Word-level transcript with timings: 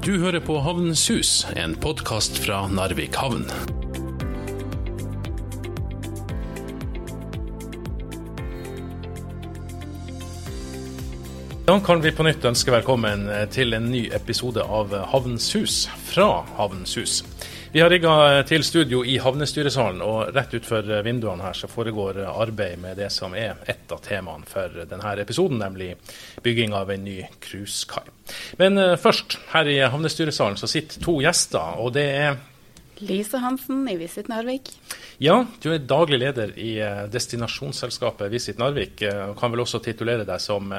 Du 0.00 0.14
hører 0.16 0.40
på 0.40 0.54
Havnens 0.64 1.02
Hus, 1.12 1.30
en 1.60 1.74
podkast 1.76 2.38
fra 2.40 2.62
Narvik 2.72 3.18
havn. 3.20 3.42
Da 11.68 11.76
kan 11.84 12.00
vi 12.00 12.14
på 12.16 12.24
nytt 12.24 12.48
ønske 12.48 12.72
velkommen 12.72 13.28
til 13.52 13.76
en 13.76 13.90
ny 13.92 14.06
episode 14.16 14.64
av 14.64 14.96
Havnens 15.12 15.50
Hus 15.52 15.82
fra 16.08 16.30
Havnens 16.56 16.96
Hus. 16.96 17.20
Vi 17.72 17.78
har 17.80 17.90
rigga 17.90 18.42
til 18.50 18.64
studio 18.66 19.04
i 19.06 19.12
havnestyresalen, 19.22 20.00
og 20.02 20.32
rett 20.34 20.56
utenfor 20.56 20.88
vinduene 21.06 21.44
her 21.46 21.54
så 21.54 21.68
foregår 21.70 22.16
arbeid 22.26 22.80
med 22.82 22.98
det 22.98 23.12
som 23.14 23.36
er 23.38 23.60
et 23.70 23.92
av 23.94 24.00
temaene 24.02 24.48
for 24.50 24.74
denne 24.90 25.12
episoden, 25.22 25.60
nemlig 25.62 25.92
bygging 26.42 26.74
av 26.74 26.90
en 26.90 27.04
ny 27.06 27.20
cruisekai. 27.38 28.02
Men 28.58 28.74
eh, 28.74 28.96
først, 28.98 29.38
her 29.52 29.70
i 29.70 29.76
havnestyresalen 29.86 30.58
så 30.58 30.66
sitter 30.66 30.98
to 31.04 31.20
gjester, 31.22 31.78
og 31.78 31.94
det 31.94 32.08
er 32.16 32.40
Lise 33.06 33.38
Hansen 33.40 33.86
i 33.88 33.94
Visit 33.96 34.26
Narvik. 34.28 34.72
Ja, 35.22 35.38
du 35.62 35.70
er 35.70 35.78
daglig 35.78 36.18
leder 36.24 36.50
i 36.58 36.74
eh, 36.82 37.06
destinasjonsselskapet 37.12 38.34
Visit 38.34 38.58
Narvik. 38.58 38.98
Eh, 39.06 39.28
og 39.30 39.38
Kan 39.38 39.54
vel 39.54 39.62
også 39.62 39.78
titulere 39.86 40.26
deg 40.26 40.42
som 40.42 40.74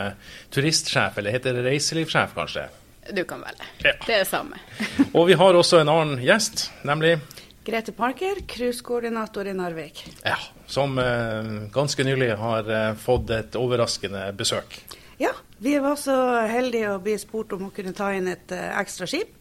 turistsjef, 0.52 1.24
eller 1.24 1.40
heter 1.40 1.56
det 1.56 1.70
reiselivssjef, 1.72 2.36
kanskje? 2.36 2.68
Du 3.12 3.24
kan 3.28 3.44
velge. 3.44 3.68
Ja. 3.84 3.94
Det 4.08 4.18
er 4.22 4.26
samme. 4.28 4.60
Og 5.18 5.28
vi 5.28 5.38
har 5.40 5.58
også 5.58 5.82
en 5.82 5.92
annen 5.92 6.22
gjest, 6.24 6.70
nemlig 6.88 7.18
Grete 7.62 7.94
Parker, 7.94 8.40
cruisekoordinator 8.50 9.48
i 9.48 9.54
Narvik. 9.54 10.02
ja, 10.26 10.38
som 10.66 10.98
eh, 10.98 11.70
ganske 11.74 12.04
nylig 12.04 12.32
har 12.40 12.70
eh, 12.70 12.96
fått 12.98 13.30
et 13.30 13.56
overraskende 13.56 14.24
besøk. 14.34 14.80
Ja, 15.22 15.36
vi 15.62 15.76
var 15.78 16.00
så 16.02 16.16
heldige 16.50 16.96
å 16.96 17.02
bli 17.04 17.14
spurt 17.22 17.54
om 17.54 17.68
å 17.68 17.74
kunne 17.76 17.94
ta 17.94 18.10
inn 18.18 18.32
et 18.32 18.50
eh, 18.56 18.72
ekstra 18.82 19.06
skip. 19.06 19.36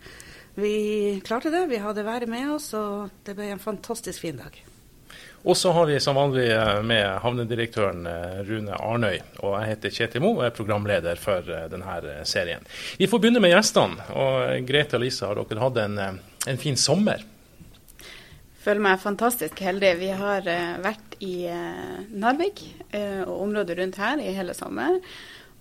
Vi 0.61 1.21
klarte 1.25 1.49
det, 1.55 1.65
vi 1.71 1.81
hadde 1.81 2.05
været 2.05 2.29
med 2.29 2.51
oss, 2.53 2.75
og 2.77 3.09
det 3.25 3.39
ble 3.39 3.55
en 3.55 3.63
fantastisk 3.63 4.21
fin 4.27 4.37
dag. 4.37 4.59
Og 5.43 5.57
så 5.57 5.73
har 5.73 5.87
vi 5.87 6.01
som 6.01 6.19
vanlig 6.19 6.51
eh, 6.53 6.83
med 6.85 7.07
havnedirektøren 7.25 8.05
eh, 8.07 8.41
Rune 8.45 8.77
Arnøy. 8.77 9.17
Og 9.41 9.55
jeg 9.57 9.71
heter 9.71 9.95
Kjetil 9.97 10.25
Moe 10.25 10.37
og 10.37 10.47
er 10.47 10.57
programleder 10.57 11.21
for 11.21 11.47
eh, 11.49 11.67
denne 11.73 12.19
serien. 12.29 12.67
Vi 13.01 13.09
får 13.09 13.23
begynne 13.23 13.41
med 13.41 13.55
gjestene. 13.55 14.05
Og 14.21 14.69
Grete 14.69 14.99
og 14.99 15.05
Lise, 15.07 15.25
har 15.25 15.41
dere 15.41 15.65
hatt 15.65 15.81
en, 15.81 15.99
en 16.53 16.61
fin 16.61 16.77
sommer? 16.77 17.25
Føler 18.61 18.85
meg 18.85 19.01
fantastisk 19.01 19.63
heldig. 19.65 19.95
Vi 20.03 20.13
har 20.21 20.45
vært 20.85 21.17
i 21.25 21.35
eh, 21.49 22.05
Narvik 22.13 22.67
og 23.25 23.37
området 23.47 23.79
rundt 23.79 24.01
her 24.03 24.21
i 24.21 24.35
hele 24.37 24.53
sommer. 24.57 25.01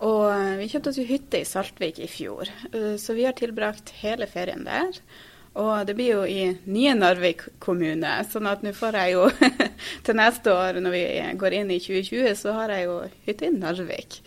Og 0.04 0.28
vi 0.60 0.68
kjøpte 0.68 0.92
oss 0.92 1.00
jo 1.00 1.08
hytte 1.08 1.40
i 1.40 1.48
Saltvik 1.48 1.98
i 2.00 2.06
fjor, 2.08 2.48
så 2.96 3.12
vi 3.12 3.26
har 3.26 3.34
tilbrakt 3.36 3.92
hele 4.00 4.24
ferien 4.30 4.64
der. 4.64 4.96
Og 5.58 5.86
det 5.86 5.96
blir 5.98 6.12
jo 6.12 6.26
i 6.30 6.44
nye 6.70 6.92
Narvik 6.94 7.42
kommune, 7.58 8.12
sånn 8.30 8.46
at 8.46 8.62
nå 8.62 8.70
får 8.76 8.98
jeg 9.00 9.16
jo 9.16 9.24
til 10.06 10.18
neste 10.18 10.52
år, 10.54 10.78
når 10.78 10.94
vi 10.94 11.02
går 11.40 11.56
inn 11.58 11.72
i 11.74 11.80
2020, 11.82 12.36
så 12.38 12.54
har 12.54 12.70
jeg 12.76 12.86
jo 12.86 13.00
hytte 13.26 13.48
i 13.48 13.54
Narvik 13.56 14.20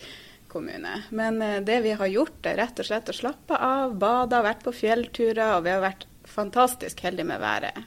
kommune. 0.52 0.98
Men 1.10 1.40
eh, 1.42 1.62
det 1.64 1.80
vi 1.86 1.94
har 1.96 2.12
gjort, 2.12 2.44
er 2.46 2.60
rett 2.60 2.78
og 2.78 2.86
slett 2.90 3.08
å 3.10 3.16
slappe 3.16 3.56
av, 3.56 3.96
bade, 3.98 4.42
vært 4.44 4.66
på 4.66 4.74
fjellturer, 4.76 5.56
og 5.56 5.64
vi 5.64 5.72
har 5.72 5.82
vært 5.82 6.04
fantastisk 6.28 7.00
heldige 7.06 7.30
med 7.32 7.40
været. 7.40 7.80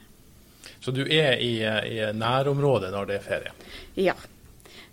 Så 0.81 0.91
du 0.91 1.03
er 1.05 1.37
i, 1.37 1.53
eh, 1.61 1.79
i 1.93 2.01
nærområdet 2.17 2.89
når 2.93 3.07
det 3.11 3.19
er 3.19 3.29
ferie? 3.29 3.53
Ja. 4.01 4.17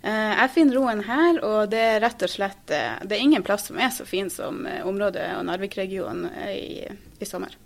Eh, 0.05 0.31
Jeg 0.37 0.53
finner 0.53 0.77
roen 0.77 1.03
her, 1.09 1.41
og 1.43 1.73
det 1.73 1.81
er 1.81 2.01
rett 2.05 2.21
og 2.21 2.29
slett 2.29 2.65
Det 2.69 3.11
er 3.11 3.21
ingen 3.25 3.43
plass 3.43 3.67
som 3.71 3.81
er 3.81 3.89
så 3.89 4.05
fin 4.05 4.29
som 4.29 4.67
området 4.85 5.31
og 5.39 5.45
Narvik-regionen 5.49 6.29
i, 6.53 6.85
i 7.19 7.25
sommer. 7.25 7.57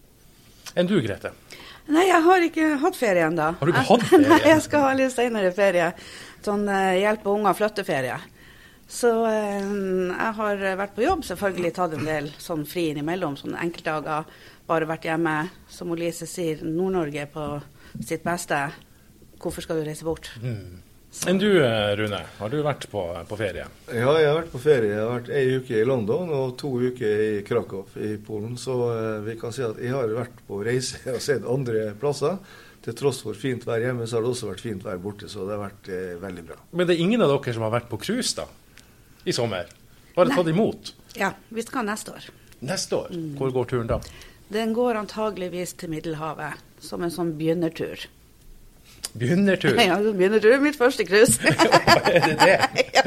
Enn 0.78 0.90
du, 0.90 0.97
Grete? 1.02 1.31
Nei, 1.90 2.03
jeg 2.06 2.22
har 2.25 2.44
ikke 2.46 2.66
hatt 2.84 2.97
ferie 3.00 3.25
ennå. 3.25 3.47
Har 3.59 3.66
du 3.66 3.72
ikke 3.74 3.85
hatt 3.88 4.03
ferie? 4.12 4.28
Nei, 4.30 4.41
jeg 4.52 4.66
skal 4.66 4.84
ha 4.85 4.91
litt 4.97 5.13
senere 5.16 5.53
ferie. 5.56 5.88
Sånn 6.46 6.68
eh, 6.69 7.00
hjelpe 7.02 7.31
unger 7.34 7.57
flytteferie. 7.57 8.19
Så 8.90 9.09
eh, 9.29 9.63
jeg 9.63 10.35
har 10.40 10.62
vært 10.81 10.94
på 10.97 11.06
jobb, 11.06 11.25
selvfølgelig 11.28 11.74
tatt 11.78 11.96
en 11.97 12.06
del 12.09 12.29
sånn 12.41 12.66
fri 12.69 12.88
innimellom, 12.91 13.38
sånne 13.41 13.62
enkeltdager. 13.66 14.29
Bare 14.69 14.85
vært 14.90 15.08
hjemme, 15.09 15.35
som 15.74 15.90
Lise 15.97 16.28
sier, 16.29 16.62
Nord-Norge 16.62 17.25
på 17.34 17.47
sitt 18.06 18.22
beste. 18.25 18.68
Hvorfor 19.41 19.66
skal 19.66 19.79
du 19.81 19.88
reise 19.88 20.06
bort? 20.06 20.29
Enn 21.28 21.38
du, 21.38 21.66
eh, 21.66 21.96
Rune? 21.96 22.19
Har 22.38 22.50
du 22.50 22.62
vært 22.63 22.85
på, 22.91 23.02
på 23.28 23.38
ferie? 23.38 23.66
Ja, 23.91 24.12
jeg 24.16 24.28
har 24.30 24.38
vært 24.38 24.53
på 24.53 24.62
ferie. 24.63 24.94
Jeg 24.94 25.02
har 25.03 25.18
vært 25.18 25.31
ei 25.35 25.57
uke 25.59 25.75
i 25.75 25.88
London 25.88 26.30
og 26.31 26.53
to 26.62 26.72
uker 26.80 27.24
i 27.25 27.31
Krakow 27.47 27.97
i 28.00 28.13
Polen. 28.24 28.53
Så 28.57 28.75
eh, 28.94 29.18
vi 29.25 29.35
kan 29.41 29.52
si 29.56 29.66
at 29.68 29.81
jeg 29.84 29.91
har 29.91 30.13
vært 30.16 30.40
på 30.47 30.62
reise 30.63 31.02
og 31.12 31.19
sett 31.24 31.44
andre 31.44 31.90
plasser. 32.00 32.38
Til 32.85 32.96
tross 32.96 33.19
for 33.25 33.35
fint 33.35 33.66
vær 33.68 33.84
hjemme, 33.84 34.08
så 34.08 34.18
har 34.18 34.24
det 34.24 34.31
også 34.31 34.47
vært 34.53 34.63
fint 34.63 34.85
vær 34.88 35.02
borte. 35.03 35.28
Så 35.28 35.44
det 35.44 35.58
har 35.58 35.66
vært 35.66 35.90
eh, 35.91 36.13
veldig 36.22 36.46
bra. 36.53 36.58
Men 36.72 36.88
det 36.88 36.96
er 36.96 37.03
ingen 37.03 37.25
av 37.25 37.34
dere 37.35 37.56
som 37.58 37.66
har 37.68 37.74
vært 37.75 37.90
på 37.91 38.00
cruise 38.06 38.31
da? 38.40 38.47
I 39.28 39.35
sommer? 39.35 39.68
Bare 40.16 40.31
tatt 40.31 40.47
imot? 40.53 40.94
Ja, 41.19 41.34
vi 41.52 41.66
skal 41.68 41.84
neste 41.90 42.16
år. 42.16 42.29
Neste 42.63 42.96
år? 42.96 43.12
Hvor 43.35 43.52
går 43.59 43.68
turen 43.74 43.91
da? 43.91 44.00
Den 44.50 44.72
går 44.74 44.97
antageligvis 45.03 45.75
til 45.78 45.91
Middelhavet 45.91 46.63
som 46.81 47.03
en 47.03 47.12
sånn 47.13 47.35
begynnertur. 47.38 48.08
Begynnertur? 49.14 49.80
Ja, 49.90 49.97
begynnertur 49.97 50.53
er 50.53 50.64
mitt 50.64 50.78
første 50.80 51.06
cruise. 51.08 51.40
er 51.47 52.25
det 52.28 52.38
det? 52.40 53.03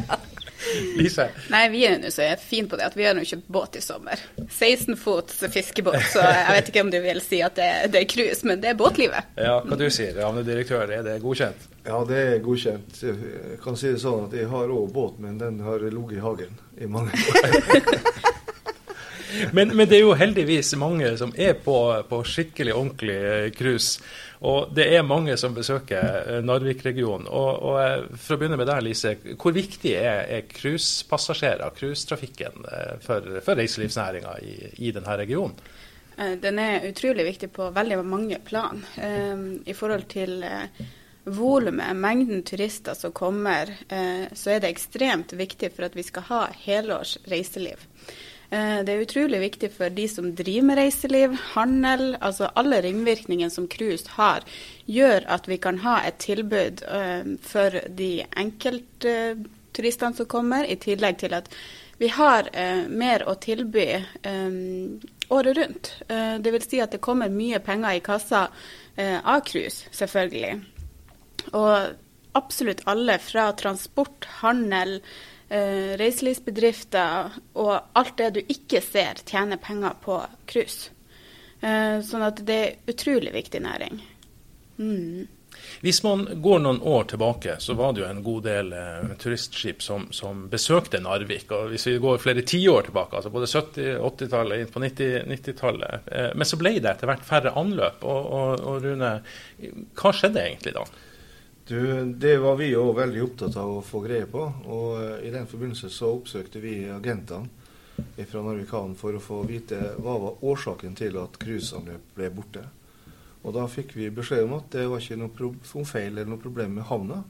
Lise? 0.97 1.27
Nei, 1.53 1.67
vi 1.73 1.83
er 1.85 1.99
nå 2.01 2.11
så 2.13 2.25
fine 2.41 2.71
på 2.71 2.79
det 2.81 2.87
at 2.87 2.95
vi 2.97 3.05
har 3.05 3.17
nå 3.17 3.25
kjøpt 3.29 3.49
båt 3.53 3.77
i 3.77 3.83
sommer. 3.85 4.21
16 4.47 4.97
fots 5.01 5.43
fiskebåt, 5.53 5.99
så 6.13 6.23
jeg 6.25 6.57
vet 6.57 6.71
ikke 6.73 6.85
om 6.87 6.93
du 6.93 6.99
vil 7.05 7.21
si 7.25 7.43
at 7.45 7.59
det, 7.59 7.69
det 7.93 8.03
er 8.03 8.09
cruise, 8.09 8.47
men 8.49 8.63
det 8.63 8.73
er 8.73 8.79
båtlivet. 8.79 9.35
Ja, 9.37 9.59
hva 9.67 9.79
du 9.79 9.87
sier 9.93 10.17
Havnedirektør, 10.23 10.89
er 10.89 11.05
det 11.07 11.19
godkjent? 11.25 11.69
Ja, 11.85 12.01
det 12.09 12.21
er 12.23 12.43
godkjent. 12.45 13.03
Jeg 13.03 13.61
kan 13.65 13.77
si 13.79 13.93
det 13.93 14.01
sånn 14.03 14.29
at 14.29 14.37
jeg 14.39 14.49
har 14.53 14.73
òg 14.73 14.93
båt, 14.95 15.19
men 15.23 15.37
den 15.43 15.61
har 15.67 15.83
ligget 15.83 16.21
i 16.21 16.25
hagen 16.25 16.61
i 16.81 16.89
mange 16.91 17.13
år. 17.13 18.42
Men, 19.53 19.77
men 19.77 19.89
det 19.89 19.99
er 19.99 20.05
jo 20.05 20.17
heldigvis 20.19 20.75
mange 20.81 21.11
som 21.21 21.33
er 21.37 21.55
på, 21.65 21.77
på 22.09 22.21
skikkelig 22.27 22.75
ordentlig 22.75 23.17
eh, 23.17 23.49
cruise. 23.57 24.03
Og 24.43 24.73
det 24.75 24.89
er 24.91 25.07
mange 25.07 25.37
som 25.39 25.55
besøker 25.55 26.03
eh, 26.03 26.41
Narvik-regionen. 26.45 27.29
Og, 27.31 27.51
og 27.69 27.79
eh, 27.83 28.09
For 28.17 28.37
å 28.37 28.41
begynne 28.41 28.59
med 28.61 28.69
deg, 28.71 28.83
Lise. 28.87 29.15
Hvor 29.37 29.55
viktig 29.57 29.95
er, 29.99 30.25
er 30.39 30.49
cruisepassasjerer, 30.51 31.77
cruisetrafikken, 31.79 32.67
for, 33.05 33.39
for 33.45 33.59
reiselivsnæringa 33.59 34.37
i, 34.43 34.57
i 34.89 34.93
denne 34.95 35.19
regionen? 35.23 35.57
Den 36.43 36.59
er 36.61 36.85
utrolig 36.91 37.25
viktig 37.25 37.49
på 37.57 37.71
veldig 37.73 38.03
mange 38.05 38.37
plan. 38.45 38.83
Um, 39.01 39.47
I 39.67 39.73
forhold 39.75 40.05
til 40.13 40.43
uh, 40.45 40.67
volumet, 41.25 41.97
mengden 41.97 42.43
turister 42.47 42.95
som 42.95 43.15
kommer, 43.17 43.73
uh, 43.89 44.29
så 44.37 44.53
er 44.53 44.61
det 44.61 44.75
ekstremt 44.75 45.33
viktig 45.33 45.73
for 45.73 45.89
at 45.89 45.97
vi 45.97 46.05
skal 46.05 46.27
ha 46.29 46.43
helårs 46.67 47.17
reiseliv. 47.33 47.89
Eh, 48.53 48.85
Det 48.85 48.93
er 48.93 49.01
utrolig 49.07 49.41
viktig 49.41 49.71
for 49.73 49.89
de 49.89 50.05
som 50.09 50.27
driver 50.37 50.67
med 50.69 50.77
reiseliv, 50.77 51.37
handel, 51.55 52.17
altså 52.21 52.51
alle 52.55 52.83
ringvirkningene 52.85 53.51
som 53.51 53.69
cruise 53.69 54.13
har, 54.19 54.45
gjør 54.85 55.25
at 55.37 55.49
vi 55.49 55.57
kan 55.57 55.79
ha 55.81 56.03
et 56.05 56.19
tilbud 56.21 56.83
eh, 56.85 57.31
for 57.41 57.79
de 57.89 58.11
enkeltturistene 58.37 60.19
som 60.19 60.29
kommer, 60.29 60.69
i 60.69 60.77
tillegg 60.77 61.23
til 61.25 61.39
at 61.39 61.49
vi 61.97 62.11
har 62.13 62.51
eh, 62.53 62.85
mer 62.89 63.25
å 63.25 63.39
tilby 63.41 63.87
året 65.33 65.57
rundt. 65.57 65.91
Det 66.45 66.51
vil 66.53 66.65
si 66.67 66.81
at 66.83 66.93
det 66.93 67.01
kommer 67.01 67.33
mye 67.33 67.61
penger 67.65 67.97
i 67.97 68.03
kassa 68.05 68.43
av 69.01 69.45
cruise, 69.49 69.87
selvfølgelig. 69.97 70.59
Og 71.57 72.35
absolutt 72.37 72.83
alle 72.91 73.17
fra 73.23 73.47
transport, 73.57 74.27
handel, 74.43 74.99
eh, 75.53 75.93
reiselivsbedrifter 76.01 77.37
og 77.61 77.75
alt 77.99 78.17
det 78.19 78.31
du 78.39 78.41
ikke 78.43 78.83
ser, 78.85 79.21
tjener 79.29 79.61
penger 79.63 79.99
på 80.03 80.19
cruise. 80.49 80.91
Eh, 81.61 82.01
sånn 82.07 82.27
at 82.27 82.43
det 82.47 82.59
er 82.59 82.91
utrolig 82.91 83.35
viktig 83.37 83.63
næring. 83.63 84.03
Mm. 84.81 85.29
Hvis 85.83 86.01
man 86.03 86.25
går 86.43 86.63
noen 86.63 86.81
år 86.83 87.05
tilbake, 87.13 87.57
så 87.61 87.75
var 87.79 87.93
det 87.93 88.03
jo 88.03 88.09
en 88.09 88.23
god 88.25 88.43
del 88.47 88.73
eh, 88.77 89.13
turistskip 89.21 89.83
som, 89.85 90.09
som 90.15 90.47
besøkte 90.51 91.01
Narvik. 91.03 91.51
og 91.53 91.71
Hvis 91.73 91.87
vi 91.91 91.97
går 92.03 92.21
flere 92.23 92.45
tiår 92.47 92.89
tilbake, 92.89 93.19
altså 93.19 93.33
både 93.35 93.51
70-, 93.51 94.01
80-tallet, 94.01 94.63
inn 94.63 94.73
på 94.73 94.83
90 94.83 95.31
90-tallet. 95.33 96.11
Eh, 96.11 96.29
men 96.35 96.49
så 96.49 96.59
ble 96.61 96.77
det 96.79 96.91
etter 96.95 97.11
hvert 97.11 97.27
færre 97.27 97.55
anløp. 97.59 98.03
Og, 98.03 98.29
og, 98.41 98.67
og 98.73 98.87
Rune, 98.87 99.15
hva 99.99 100.15
skjedde 100.17 100.47
egentlig 100.47 100.77
da? 100.79 100.87
Du, 101.69 102.05
det 102.05 102.39
var 102.43 102.57
vi 102.59 102.73
òg 102.75 102.97
veldig 102.97 103.21
opptatt 103.23 103.57
av 103.57 103.77
å 103.77 103.83
få 103.87 104.01
greie 104.03 104.27
på. 104.27 104.43
Og 104.67 104.97
eh, 104.99 105.29
i 105.29 105.35
den 105.35 105.47
forbindelse 105.47 105.91
så 105.95 106.11
oppsøkte 106.17 106.63
vi 106.63 106.81
agentene 106.91 107.61
fra 108.27 108.43
Narvik 108.43 108.73
havn 108.75 108.97
for 108.99 109.15
å 109.15 109.23
få 109.23 109.43
vite 109.47 109.79
hva 110.03 110.17
var 110.19 110.43
årsaken 110.43 110.97
til 110.99 111.19
at 111.21 111.39
cruiseanløp 111.39 112.17
ble 112.17 112.31
borte. 112.35 112.65
Og 113.43 113.55
da 113.55 113.67
fikk 113.71 113.95
vi 113.99 114.11
beskjed 114.15 114.47
om 114.47 114.57
at 114.59 114.73
det 114.75 114.89
var 114.91 115.03
ikke 115.03 115.19
noe, 115.21 115.85
feil 115.87 116.13
eller 116.13 116.31
noe 116.31 116.43
problem 116.43 116.77
med 116.79 116.87
havna, 116.91 117.21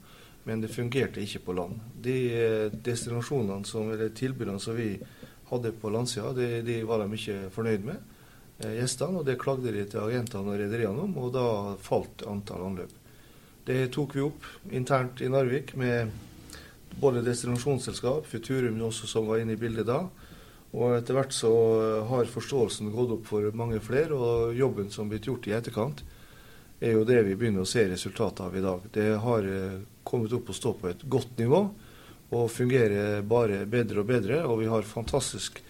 men 0.48 0.64
det 0.64 0.72
fungerte 0.72 1.22
ikke 1.22 1.44
på 1.46 1.56
land. 1.56 1.82
De 2.04 2.16
eh, 2.32 2.78
destinasjonene 2.88 3.68
som, 3.68 3.92
eller 3.92 4.14
tilbudene 4.16 4.60
som 4.60 4.76
vi 4.76 4.94
hadde 5.52 5.74
på 5.76 5.92
landsida, 5.92 6.32
de, 6.36 6.48
de 6.64 6.80
var 6.88 7.04
de 7.04 7.20
ikke 7.20 7.38
fornøyd 7.52 7.84
med. 7.84 8.00
eh, 8.64 8.78
gjestene, 8.80 9.20
og 9.20 9.28
det 9.28 9.38
klagde 9.40 9.76
de 9.76 9.84
til 9.84 10.02
agentene 10.06 10.56
og 10.56 10.60
rederiene 10.60 11.04
om, 11.04 11.16
og 11.20 11.32
da 11.36 11.46
falt 11.84 12.24
antall 12.28 12.68
anløp. 12.70 13.01
Det 13.64 13.92
tok 13.94 14.16
vi 14.16 14.24
opp 14.26 14.46
internt 14.74 15.20
i 15.22 15.28
Narvik 15.30 15.76
med 15.78 16.10
både 16.98 17.22
destinasjonsselskap, 17.22 18.26
Futurum 18.26 18.80
også 18.82 19.06
som 19.06 19.28
var 19.28 19.38
inne 19.38 19.54
i 19.54 19.60
bildet 19.60 19.86
da. 19.86 20.00
Og 20.72 20.96
etter 20.96 21.14
hvert 21.14 21.36
så 21.36 21.52
har 22.08 22.32
forståelsen 22.32 22.90
gått 22.94 23.12
opp 23.18 23.28
for 23.28 23.46
mange 23.54 23.78
flere, 23.84 24.16
og 24.16 24.56
jobben 24.58 24.90
som 24.90 25.10
blitt 25.10 25.28
gjort 25.28 25.46
i 25.46 25.54
etterkant, 25.54 26.02
er 26.82 26.96
jo 26.96 27.06
det 27.06 27.20
vi 27.28 27.36
begynner 27.38 27.62
å 27.62 27.68
se 27.68 27.84
resultatet 27.86 28.42
av 28.42 28.56
i 28.58 28.64
dag. 28.64 28.86
Det 28.90 29.08
har 29.22 29.46
eh, 29.46 29.80
kommet 30.02 30.34
opp 30.34 30.50
og 30.50 30.58
stå 30.58 30.72
på 30.80 30.90
et 30.90 31.04
godt 31.06 31.38
nivå 31.38 31.60
og 32.32 32.50
fungerer 32.50 33.22
bare 33.22 33.62
bedre 33.70 34.02
og 34.02 34.08
bedre. 34.08 34.40
Og 34.48 34.64
vi 34.64 34.70
har 34.72 34.88
fantastisk 34.88 35.60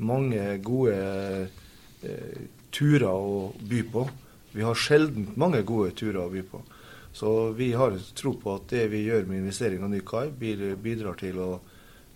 mange 0.00 0.40
gode 0.64 0.96
eh, 2.00 2.44
turer 2.72 3.10
å 3.10 3.50
by 3.60 3.82
på. 3.92 4.06
Vi 4.56 4.64
har 4.64 4.78
sjelden 4.78 5.34
mange 5.36 5.60
gode 5.68 5.92
turer 5.98 6.22
å 6.24 6.30
by 6.32 6.46
på. 6.48 6.62
Så 7.12 7.50
vi 7.52 7.72
har 7.72 7.98
tro 8.14 8.32
på 8.40 8.54
at 8.56 8.70
det 8.72 8.86
vi 8.92 9.04
gjør 9.04 9.26
med 9.28 9.42
investering 9.42 9.84
av 9.84 9.90
ny 9.92 10.00
kai, 10.06 10.30
bidrar 10.32 11.18
til 11.20 11.40
å 11.42 11.50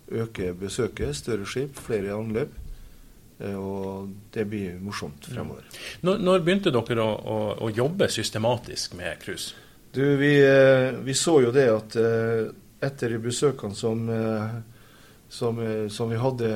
øke 0.07 0.53
besøket, 0.57 1.15
større 1.15 1.45
skip, 1.45 1.77
flere 1.77 2.15
anløp. 2.17 2.55
Eh, 3.39 3.53
og 3.53 4.09
det 4.33 4.47
blir 4.49 4.79
morsomt 4.81 5.29
fremover. 5.29 5.67
Når, 6.01 6.23
når 6.25 6.45
begynte 6.45 6.73
dere 6.73 7.03
å, 7.03 7.13
å, 7.13 7.37
å, 7.67 7.69
jobbe 7.69 8.09
systematisk 8.09 8.97
med 8.97 9.19
cruise? 9.21 9.53
Du, 9.93 10.01
vi, 10.17 10.33
eh, 10.41 10.97
vi, 11.05 11.13
så 11.17 11.37
jo 11.45 11.53
det 11.53 11.67
at 11.73 11.97
etter 11.97 12.55
etter 12.87 13.17
besøkene 13.21 13.73
som, 13.73 14.03
som, 15.33 15.61
som 15.89 16.11
vi 16.11 16.19
hadde 16.21 16.49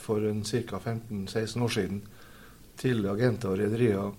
for 0.00 0.24
ca. 0.24 0.78
15-16 0.80 1.64
år 1.66 1.74
siden 1.74 1.98
til 2.80 3.04
agenter 3.04 3.52
og 3.52 3.60
rederier, 3.60 4.14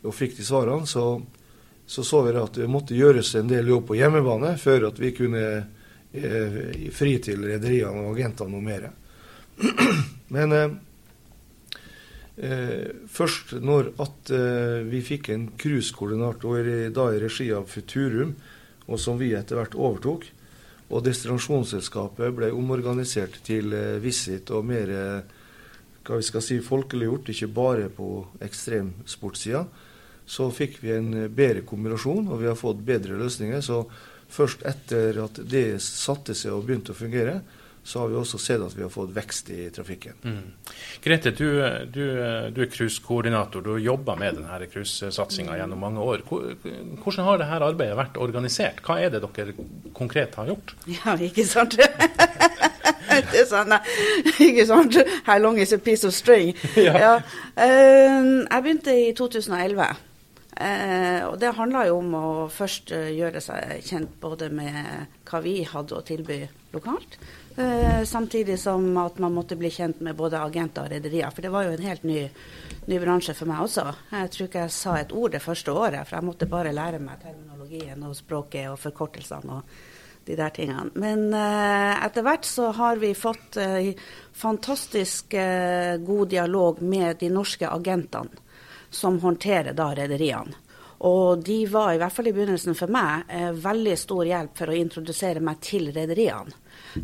og 0.00 0.16
fikk 0.16 0.38
de 0.38 0.46
svarene, 0.48 0.88
så 0.88 1.20
så 1.90 2.04
så 2.04 2.20
vi 2.22 2.36
at 2.38 2.54
det 2.54 2.68
måtte 2.70 2.94
gjøres 2.94 3.32
en 3.34 3.48
del 3.50 3.72
jobb 3.72 3.88
på 3.88 3.96
hjemmebane 3.98 4.52
før 4.62 4.92
at 4.92 5.00
vi 5.02 5.10
kunne 5.10 5.42
eh, 6.14 6.60
fri 6.94 7.16
til 7.18 7.42
rederiene 7.48 8.04
og 8.04 8.12
agentene 8.14 8.54
noe 8.54 8.62
mer. 8.62 8.86
Men 10.36 10.54
eh, 10.54 10.76
eh, 12.46 12.86
først 13.10 13.56
når 13.58 13.90
at 14.06 14.30
eh, 14.38 14.76
vi 14.86 15.02
fikk 15.02 15.32
en 15.34 15.48
cruisekoordinator 15.58 16.70
da 16.94 17.08
i 17.10 17.20
regi 17.26 17.50
av 17.58 17.66
Futurum, 17.74 18.36
og 18.86 19.02
som 19.02 19.18
vi 19.18 19.34
etter 19.34 19.58
hvert 19.58 19.74
overtok, 19.74 20.30
og 20.94 21.04
destinasjonsselskapet 21.10 22.38
ble 22.38 22.54
omorganisert 22.54 23.42
til 23.50 23.74
eh, 23.74 23.98
Visit 23.98 24.54
og 24.54 24.70
mer 24.70 24.94
hva 26.06 26.22
vi 26.22 26.30
skal 26.30 26.42
si, 26.42 26.62
folkeliggjort, 26.62 27.34
ikke 27.34 27.54
bare 27.54 27.90
på 27.90 28.12
ekstremsportsida, 28.46 29.66
så 30.30 30.46
fikk 30.54 30.78
vi 30.84 30.94
en 30.94 31.10
eh, 31.24 31.30
bedre 31.30 31.64
kombinasjon, 31.66 32.28
og 32.30 32.42
vi 32.42 32.50
har 32.50 32.58
fått 32.58 32.84
bedre 32.86 33.18
løsninger. 33.18 33.62
Så 33.64 33.82
først 34.30 34.62
etter 34.68 35.24
at 35.24 35.40
det 35.50 35.80
satte 35.82 36.36
seg 36.38 36.54
og 36.54 36.68
begynte 36.68 36.94
å 36.94 36.98
fungere, 36.98 37.40
så 37.82 38.02
har 38.02 38.10
vi 38.12 38.18
også 38.20 38.38
sett 38.38 38.62
at 38.62 38.74
vi 38.76 38.84
har 38.84 38.90
fått 38.92 39.10
vekst 39.16 39.48
i 39.50 39.64
trafikken. 39.74 40.18
Mm. 40.22 40.74
Grete, 41.02 41.32
du, 41.32 41.46
du, 41.90 42.02
du 42.52 42.60
er 42.62 42.70
cruisekoordinator. 42.70 43.64
Du 43.64 43.72
har 43.72 43.80
jobba 43.82 44.14
med 44.20 44.36
denne 44.36 44.68
cruisesatsinga 44.70 45.56
gjennom 45.58 45.80
mange 45.80 46.04
år. 46.04 46.22
Hvordan 46.28 47.26
har 47.26 47.40
dette 47.40 47.70
arbeidet 47.70 47.96
vært 47.98 48.20
organisert? 48.20 48.82
Hva 48.84 49.00
er 49.00 49.14
det 49.14 49.22
dere 49.24 49.56
konkret 49.96 50.36
har 50.38 50.52
gjort? 50.52 50.76
Ja, 51.00 51.16
ikke 51.16 51.46
sant? 51.48 51.78
det 51.80 53.40
er 53.40 53.48
sånn, 53.48 53.72
ikke 54.36 54.68
sant? 54.68 55.00
How 55.26 55.40
long 55.40 55.58
is 55.58 55.72
a 55.72 55.80
piece 55.80 56.06
of 56.06 56.14
string? 56.14 56.52
ja. 56.76 56.94
Ja. 56.94 57.16
Uh, 57.56 58.44
jeg 58.44 58.62
begynte 58.68 58.94
i 58.94 59.10
2011. 59.16 59.88
Eh, 60.56 61.22
og 61.28 61.36
det 61.38 61.52
handla 61.54 61.84
jo 61.86 62.00
om 62.00 62.14
å 62.18 62.30
først 62.50 62.90
uh, 62.90 63.06
gjøre 63.14 63.42
seg 63.44 63.84
kjent 63.86 64.16
både 64.20 64.48
med 64.50 65.06
hva 65.28 65.40
vi 65.44 65.60
hadde 65.64 65.94
å 65.94 66.02
tilby 66.02 66.40
lokalt, 66.74 67.14
eh, 67.54 68.02
samtidig 68.06 68.56
som 68.58 68.88
at 68.98 69.20
man 69.22 69.34
måtte 69.36 69.58
bli 69.58 69.70
kjent 69.70 70.02
med 70.02 70.18
både 70.18 70.40
agenter 70.42 70.88
og 70.88 70.92
rederier. 70.94 71.30
For 71.30 71.46
det 71.46 71.52
var 71.54 71.68
jo 71.68 71.76
en 71.76 71.86
helt 71.86 72.02
ny, 72.02 72.24
ny, 72.90 72.98
bransje 72.98 73.36
for 73.38 73.50
meg 73.50 73.62
også. 73.68 73.86
Jeg 74.10 74.34
tror 74.34 74.50
ikke 74.50 74.66
jeg 74.66 74.74
sa 74.74 74.98
et 74.98 75.14
ord 75.14 75.36
det 75.36 75.44
første 75.44 75.72
året, 75.72 76.02
for 76.02 76.18
jeg 76.18 76.28
måtte 76.32 76.50
bare 76.50 76.74
lære 76.74 77.00
meg 77.02 77.22
terminologien 77.22 78.04
og 78.06 78.18
språket 78.18 78.68
og 78.72 78.78
forkortelsene 78.82 79.60
og 79.60 79.80
de 80.26 80.36
der 80.36 80.52
tingene. 80.54 80.90
Men 80.98 81.30
eh, 81.34 82.04
etter 82.04 82.26
hvert 82.26 82.46
så 82.46 82.70
har 82.76 83.00
vi 83.00 83.14
fått 83.18 83.56
eh, 83.60 83.94
fantastisk 84.36 85.34
eh, 85.34 85.96
god 86.02 86.30
dialog 86.34 86.82
med 86.82 87.22
de 87.22 87.30
norske 87.32 87.70
agentene 87.70 88.49
som 88.90 89.20
håndterer 89.22 89.76
da 89.76 89.92
rederiene. 89.96 90.58
Og 91.00 91.40
de 91.40 91.62
var, 91.70 91.94
i 91.94 92.00
hvert 92.00 92.12
fall 92.12 92.28
i 92.28 92.32
begynnelsen 92.36 92.76
for 92.76 92.92
meg, 92.92 93.24
eh, 93.32 93.52
veldig 93.56 93.96
stor 93.96 94.26
hjelp 94.28 94.58
for 94.58 94.68
å 94.68 94.76
introdusere 94.76 95.40
meg 95.40 95.62
til 95.64 95.88
rederiene. 95.94 96.52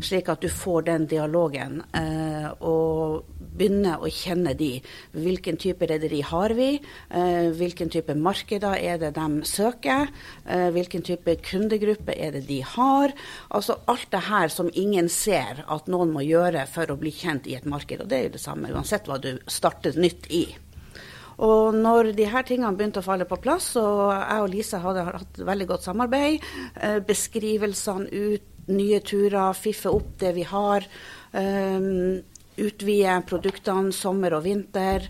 Slik 0.03 0.27
at 0.29 0.41
du 0.43 0.49
får 0.51 0.83
den 0.85 1.05
dialogen 1.09 1.79
eh, 1.95 2.45
og 2.61 3.25
begynner 3.57 4.03
å 4.03 4.11
kjenne 4.11 4.53
de. 4.57 4.75
Hvilken 5.15 5.57
type 5.57 5.87
rederi 5.89 6.19
har 6.21 6.53
vi? 6.53 6.75
Eh, 7.09 7.49
hvilken 7.57 7.89
type 7.89 8.13
markeder 8.13 8.77
er 8.77 9.01
det 9.01 9.15
de 9.15 9.41
søker? 9.47 10.11
Hvilken 10.45 11.01
type 11.01 11.37
kundegruppe 11.45 12.13
er 12.13 12.37
det 12.37 12.45
de 12.51 12.59
har? 12.61 13.15
Altså 13.49 13.79
alt 13.89 14.11
det 14.13 14.25
her 14.27 14.53
som 14.53 14.69
ingen 14.73 15.09
ser 15.09 15.63
at 15.65 15.89
noen 15.89 16.13
må 16.13 16.25
gjøre 16.25 16.67
for 16.69 16.91
å 16.91 16.99
bli 16.99 17.15
kjent 17.15 17.49
i 17.49 17.57
et 17.57 17.65
marked. 17.65 18.01
Og 18.03 18.09
det 18.11 18.19
er 18.19 18.29
jo 18.29 18.37
det 18.37 18.45
samme 18.45 18.71
uansett 18.75 19.09
hva 19.09 19.17
du 19.21 19.33
starter 19.49 19.97
nytt 19.97 20.29
i. 20.29 20.45
Og 21.45 21.75
når 21.77 22.13
de 22.17 22.25
her 22.25 22.45
tingene 22.47 22.73
begynte 22.77 23.03
å 23.03 23.05
falle 23.05 23.27
på 23.29 23.37
plass, 23.41 23.75
og 23.77 24.09
jeg 24.09 24.43
og 24.43 24.51
Lise 24.53 24.81
hadde 24.81 25.05
hatt 25.05 25.41
veldig 25.45 25.67
godt 25.69 25.85
samarbeid, 25.85 26.45
eh, 26.81 26.99
beskrivelsene 27.05 28.09
ut, 28.09 28.53
nye 28.67 28.99
turer, 28.99 29.53
fiffe 29.55 29.91
opp 29.93 30.17
det 30.19 30.33
vi 30.35 30.43
har, 30.43 30.83
um, 31.31 32.17
utvide 32.59 33.13
produktene 33.29 33.93
sommer 33.95 34.35
og 34.35 34.43
vinter 34.43 35.05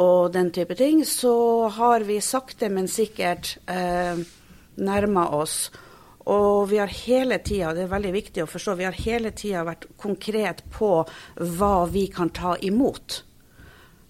og 0.00 0.32
den 0.32 0.50
type 0.54 0.74
ting, 0.78 1.04
så 1.04 1.68
har 1.68 2.06
vi 2.08 2.16
sakte, 2.24 2.70
men 2.72 2.88
sikkert 2.88 3.58
eh, 3.70 4.22
nærma 4.76 5.26
oss. 5.36 5.68
Og 6.32 6.70
vi 6.70 6.80
har 6.80 6.88
hele 7.04 7.38
tida, 7.44 7.74
det 7.76 7.84
er 7.84 7.92
veldig 7.92 8.14
viktig 8.14 8.42
å 8.42 8.48
forstå, 8.48 8.78
vi 8.80 8.88
har 8.88 8.96
hele 9.04 9.34
tida 9.36 9.66
vært 9.68 9.86
konkret 10.00 10.64
på 10.72 10.90
hva 11.36 11.74
vi 11.92 12.08
kan 12.08 12.32
ta 12.34 12.56
imot. 12.56 13.20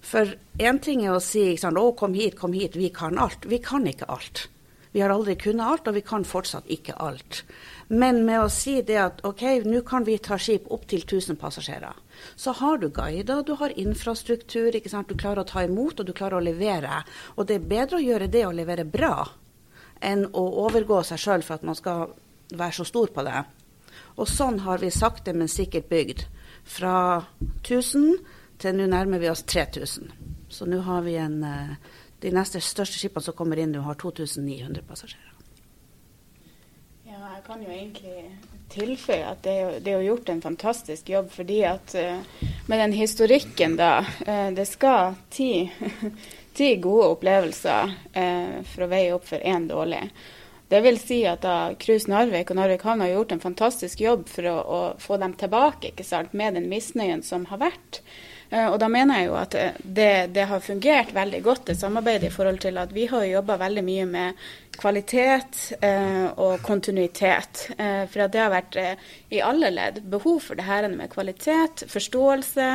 For 0.04 0.34
én 0.60 0.80
ting 0.84 1.04
er 1.04 1.14
å 1.16 1.22
si 1.22 1.56
sant, 1.56 1.78
'Å, 1.78 1.96
kom 1.96 2.14
hit, 2.14 2.36
kom 2.36 2.52
hit, 2.52 2.76
vi 2.76 2.90
kan 2.90 3.18
alt'. 3.18 3.48
Vi 3.48 3.58
kan 3.58 3.86
ikke 3.86 4.08
alt. 4.08 4.48
Vi 4.94 5.00
har 5.00 5.10
aldri 5.10 5.34
kunnet 5.34 5.66
alt, 5.66 5.88
og 5.88 5.94
vi 5.94 6.00
kan 6.06 6.24
fortsatt 6.24 6.68
ikke 6.70 6.94
alt. 7.02 7.42
Men 7.88 8.24
med 8.24 8.44
å 8.44 8.50
si 8.52 8.76
det 8.86 8.96
at 8.96 9.24
OK, 9.26 9.42
nå 9.66 9.80
kan 9.82 10.04
vi 10.06 10.18
ta 10.22 10.38
skip 10.38 10.68
opp 10.70 10.86
til 10.86 11.02
1000 11.02 11.36
passasjerer. 11.36 11.96
Så 12.36 12.52
har 12.60 12.78
du 12.78 12.88
guider, 12.88 13.42
du 13.42 13.56
har 13.58 13.74
infrastruktur, 13.74 14.70
du 14.70 15.14
klarer 15.16 15.42
å 15.42 15.48
ta 15.48 15.64
imot 15.64 16.00
og 16.00 16.06
du 16.06 16.12
klarer 16.12 16.38
å 16.38 16.44
levere. 16.44 17.02
Og 17.36 17.46
det 17.46 17.56
er 17.56 17.68
bedre 17.74 17.98
å 17.98 18.06
gjøre 18.06 18.30
det 18.30 18.46
og 18.46 18.54
levere 18.54 18.84
bra 18.84 19.26
enn 20.00 20.26
å 20.30 20.44
overgå 20.68 21.02
seg 21.02 21.18
sjøl 21.18 21.42
for 21.42 21.54
at 21.54 21.66
man 21.66 21.74
skal 21.74 22.14
være 22.54 22.78
så 22.78 22.84
stor 22.84 23.10
på 23.10 23.26
det. 23.26 23.44
Og 24.16 24.30
sånn 24.30 24.60
har 24.62 24.78
vi 24.78 24.94
sakte, 24.94 25.34
men 25.34 25.50
sikkert 25.50 25.90
bygd. 25.90 26.24
Fra 26.64 27.24
1000 27.66 28.14
til 28.58 28.76
nå 28.78 28.86
nærmer 28.90 29.22
vi 29.22 29.30
oss 29.30 29.42
3000. 29.42 30.10
Så 30.48 30.66
nå 30.70 30.80
har 30.86 31.04
vi 31.06 31.16
en 31.20 31.42
eh, 31.44 31.76
De 32.24 32.30
neste 32.32 32.60
største 32.62 32.96
skipene 32.96 33.20
som 33.20 33.34
kommer 33.36 33.58
inn 33.60 33.74
nå, 33.74 33.82
har 33.84 33.98
2900 34.00 34.80
passasjerer. 34.88 35.32
Ja, 37.04 37.18
jeg 37.34 37.42
kan 37.44 37.60
jo 37.60 37.68
egentlig 37.68 38.22
tilføye 38.72 39.26
at 39.28 39.42
det, 39.44 39.56
det 39.84 39.92
er 39.92 40.06
gjort 40.06 40.30
en 40.32 40.40
fantastisk 40.40 41.10
jobb, 41.12 41.28
fordi 41.34 41.58
at 41.68 41.92
uh, 42.00 42.46
med 42.70 42.80
den 42.80 42.94
historikken, 42.96 43.76
da 43.76 43.98
uh, 44.00 44.48
Det 44.56 44.64
skal 44.70 45.18
ti, 45.28 45.68
ti 46.58 46.70
gode 46.80 47.10
opplevelser 47.18 47.92
for 48.72 48.86
å 48.86 48.90
veie 48.94 49.12
opp 49.18 49.28
for 49.28 49.44
én 49.44 49.68
dårlig. 49.68 50.06
Det 50.68 50.80
vil 50.80 50.96
si 50.98 51.20
at 51.28 51.44
da 51.44 51.74
Cruise 51.78 52.08
Narvik 52.10 52.50
og 52.50 52.56
Narvik 52.58 52.82
havn 52.88 53.04
har 53.04 53.12
gjort 53.12 53.34
en 53.36 53.42
fantastisk 53.42 54.00
jobb 54.00 54.24
for 54.32 54.48
å, 54.48 54.54
å 54.64 54.80
få 54.98 55.20
dem 55.20 55.36
tilbake 55.38 55.92
ikke 55.92 56.06
sant, 56.08 56.32
med 56.32 56.56
den 56.56 56.70
misnøyen 56.72 57.20
som 57.26 57.44
har 57.52 57.60
vært. 57.66 58.00
Eh, 58.50 58.66
og 58.68 58.78
da 58.82 58.88
mener 58.92 59.20
jeg 59.20 59.30
jo 59.30 59.38
at 59.40 59.56
eh, 59.58 59.80
det, 59.82 60.12
det, 60.34 60.48
har 60.50 60.64
fungert 60.64 61.14
veldig 61.14 61.42
godt, 61.44 61.66
det 61.70 61.78
samarbeidet, 61.80 62.28
i 62.28 62.34
forhold 62.34 62.60
til 62.64 62.78
at 62.78 62.92
vi 62.94 63.06
har 63.10 63.24
jobba 63.24 63.58
veldig 63.64 63.84
mye 63.86 64.06
med 64.10 64.44
kvalitet 64.78 65.72
eh, 65.80 66.26
og 66.40 66.62
kontinuitet. 66.64 67.68
Eh, 67.78 68.04
for 68.10 68.26
det 68.30 68.40
har 68.40 68.52
vært 68.52 68.78
eh, 68.80 69.10
i 69.34 69.40
alle 69.44 69.70
ledd 69.74 70.00
behov 70.10 70.40
for 70.48 70.58
det 70.58 70.66
her 70.66 70.86
med 70.92 71.12
kvalitet, 71.12 71.84
forståelse 71.90 72.68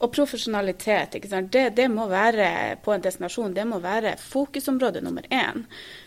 og 0.00 0.12
profesjonalitet. 0.14 1.18
Det, 1.52 1.66
det, 1.76 1.88
må 1.92 2.08
være 2.10 2.76
på 2.84 2.94
en 2.94 3.04
destinasjon, 3.04 3.54
det 3.56 3.66
må 3.68 3.80
være 3.82 4.16
fokusområde 4.20 5.02
nummer 5.04 5.26
én. 5.30 5.64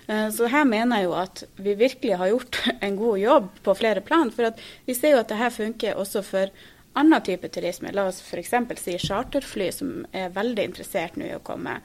Eh, 0.08 0.28
så 0.36 0.52
her 0.52 0.68
mener 0.68 1.02
jeg 1.02 1.10
jo 1.10 1.18
at 1.20 1.44
vi 1.56 1.78
virkelig 1.80 2.22
har 2.22 2.34
gjort 2.34 2.64
en 2.86 2.98
god 3.00 3.22
jobb 3.24 3.52
på 3.64 3.78
flere 3.82 4.04
plan. 4.06 4.34
For 4.34 4.66
vi 4.88 4.98
ser 4.98 5.16
jo 5.16 5.22
at 5.24 5.32
det 5.32 5.42
her 5.42 5.54
funker 5.54 6.00
også 6.00 6.26
for 6.26 6.74
annen 6.98 7.24
type 7.26 7.50
turisme, 7.54 7.92
la 7.94 8.08
oss 8.10 8.20
f.eks. 8.24 8.54
si 8.82 8.98
charterfly, 9.02 9.70
som 9.76 9.94
er 10.12 10.34
veldig 10.36 10.68
interessert 10.72 11.18
nå 11.20 11.30
i 11.30 11.36
å 11.38 11.44
komme. 11.46 11.78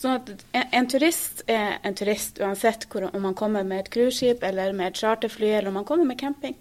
Sånn 0.00 0.16
at 0.18 0.32
en, 0.56 0.88
turist 0.90 1.44
er 1.50 1.78
en 1.86 1.96
turist 1.98 2.40
uansett 2.40 2.88
hvor, 2.90 3.10
om 3.10 3.22
man 3.28 3.36
kommer 3.38 3.66
med 3.66 3.84
et 3.84 3.92
cruiseskip 3.92 4.44
eller 4.46 4.74
med 4.76 4.92
et 4.92 5.02
charterfly, 5.02 5.54
eller 5.58 5.72
om 5.72 5.80
man 5.82 5.88
kommer 5.88 6.08
med 6.08 6.20
camping. 6.20 6.58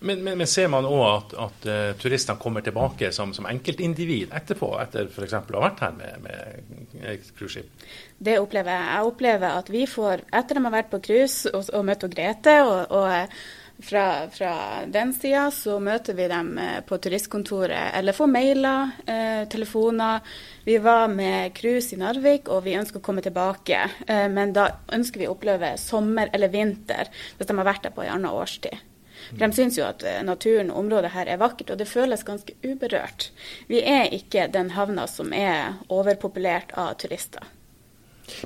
Men, 0.00 0.22
men, 0.24 0.38
men, 0.38 0.46
ser 0.48 0.70
man 0.72 0.86
òg 0.88 1.02
at, 1.04 1.32
at 1.44 1.66
uh, 1.68 1.78
turistene 2.00 2.40
kommer 2.40 2.64
tilbake 2.64 3.10
som, 3.12 3.34
som 3.36 3.44
enkeltindivid 3.50 4.32
etterpå, 4.36 4.70
etter 4.80 5.10
f.eks. 5.10 5.34
å 5.36 5.58
ha 5.58 5.64
vært 5.66 5.82
her 5.84 5.96
med, 5.98 6.24
med 6.24 7.26
cruiseskip? 7.36 7.84
Det 8.16 8.38
opplever 8.40 8.72
jeg. 8.72 8.86
Jeg 8.94 9.10
opplever 9.10 9.58
at 9.60 9.72
vi 9.72 9.84
får, 9.88 10.24
etter 10.30 10.56
at 10.56 10.56
de 10.56 10.64
har 10.64 10.76
vært 10.78 10.92
på 10.92 11.02
cruise 11.04 11.52
og, 11.52 11.68
og 11.76 11.84
møtt 11.88 12.08
Grete, 12.10 12.56
og, 12.64 12.96
og 12.96 13.59
fra, 13.82 14.28
fra, 14.30 14.52
den 14.86 15.12
sida 15.14 15.50
så 15.50 15.78
møter 15.80 16.16
vi 16.18 16.26
dem 16.30 16.52
eh, 16.58 16.80
på 16.86 16.98
turistkontoret 16.98 17.94
eller 17.98 18.16
får 18.16 18.30
mailer, 18.30 18.92
eh, 19.06 19.42
telefoner. 19.48 20.20
Vi 20.64 20.78
var 20.78 21.08
med 21.08 21.54
cruise 21.56 21.94
i 21.94 21.98
Narvik, 22.00 22.48
og 22.48 22.64
vi 22.66 22.76
ønsker 22.80 23.00
å 23.00 23.04
komme 23.04 23.24
tilbake. 23.24 23.82
Eh, 24.06 24.28
men 24.32 24.54
da 24.56 24.68
ønsker 24.92 25.22
vi 25.22 25.28
å 25.28 25.34
oppleve 25.34 25.74
sommer 25.80 26.32
eller 26.32 26.52
vinter, 26.52 27.10
hvis 27.36 27.50
de 27.50 27.58
har 27.58 27.68
vært 27.68 27.88
der 27.88 27.96
på 27.96 28.06
en 28.06 28.14
annen 28.18 28.32
årstid. 28.32 28.86
For 29.28 29.42
De 29.42 29.52
syns 29.54 29.78
jo 29.78 29.86
at 29.86 30.04
eh, 30.06 30.22
naturen 30.26 30.72
og 30.72 30.82
området 30.84 31.12
her 31.14 31.30
er 31.30 31.40
vakkert, 31.40 31.74
og 31.74 31.80
det 31.80 31.88
føles 31.90 32.26
ganske 32.26 32.56
uberørt. 32.64 33.30
Vi 33.70 33.82
er 33.84 34.12
ikke 34.16 34.48
den 34.52 34.72
havna 34.76 35.06
som 35.10 35.34
er 35.36 35.80
overpopulert 35.88 36.74
av 36.78 36.96
turister. 37.02 37.44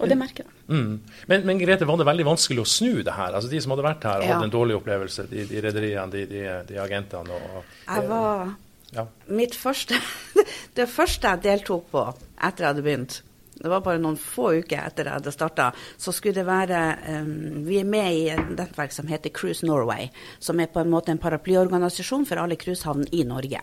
Og 0.01 0.11
det 0.11 0.17
merker 0.19 0.47
de. 0.49 0.55
Mm. 0.69 1.01
Men, 1.31 1.47
men, 1.49 1.61
Grete, 1.61 1.89
var 1.89 2.01
det 2.01 2.07
veldig 2.09 2.27
vanskelig 2.29 2.63
å 2.63 2.69
snu 2.69 3.03
det 3.05 3.15
her? 3.17 3.35
Altså 3.37 3.51
De 3.53 3.61
som 3.63 3.75
hadde 3.75 3.87
vært 3.87 4.07
her 4.09 4.23
og 4.23 4.27
ja. 4.29 4.37
hadde 4.37 4.49
en 4.49 4.55
dårlig 4.55 4.79
opplevelse, 4.79 5.27
de, 5.31 5.45
de 5.51 5.63
rederiene, 5.65 6.09
de, 6.13 6.25
de, 6.31 6.47
de, 6.69 6.81
agentene 6.81 7.37
og, 7.37 7.77
Jeg 7.85 8.09
var 8.11 8.55
ja. 8.95 9.07
Mitt 9.35 9.57
første 9.59 9.99
Det 10.79 10.89
første 10.91 11.35
jeg 11.35 11.45
deltok 11.45 11.89
på 11.93 12.09
etter 12.45 12.65
jeg 12.65 12.73
hadde 12.73 12.85
begynt, 12.85 13.21
det 13.55 13.71
var 13.71 13.85
bare 13.85 14.01
noen 14.03 14.17
få 14.19 14.51
uker 14.61 14.81
etter 14.83 15.09
jeg 15.09 15.21
hadde 15.21 15.33
starta, 15.33 15.69
så 15.97 16.13
skulle 16.13 16.41
det 16.41 16.47
være 16.49 16.81
um, 17.23 17.63
Vi 17.69 17.79
er 17.81 17.89
med 17.89 18.11
i 18.17 18.27
et 18.35 18.51
nettverk 18.51 18.93
som 18.95 19.09
heter 19.09 19.33
Cruise 19.35 19.67
Norway, 19.67 20.11
som 20.43 20.61
er 20.61 20.73
på 20.73 20.83
en 20.83 20.91
måte 20.93 21.15
en 21.15 21.23
paraplyorganisasjon 21.23 22.27
for 22.29 22.43
alle 22.43 22.59
cruisehavner 22.61 23.15
i 23.15 23.23
Norge. 23.29 23.63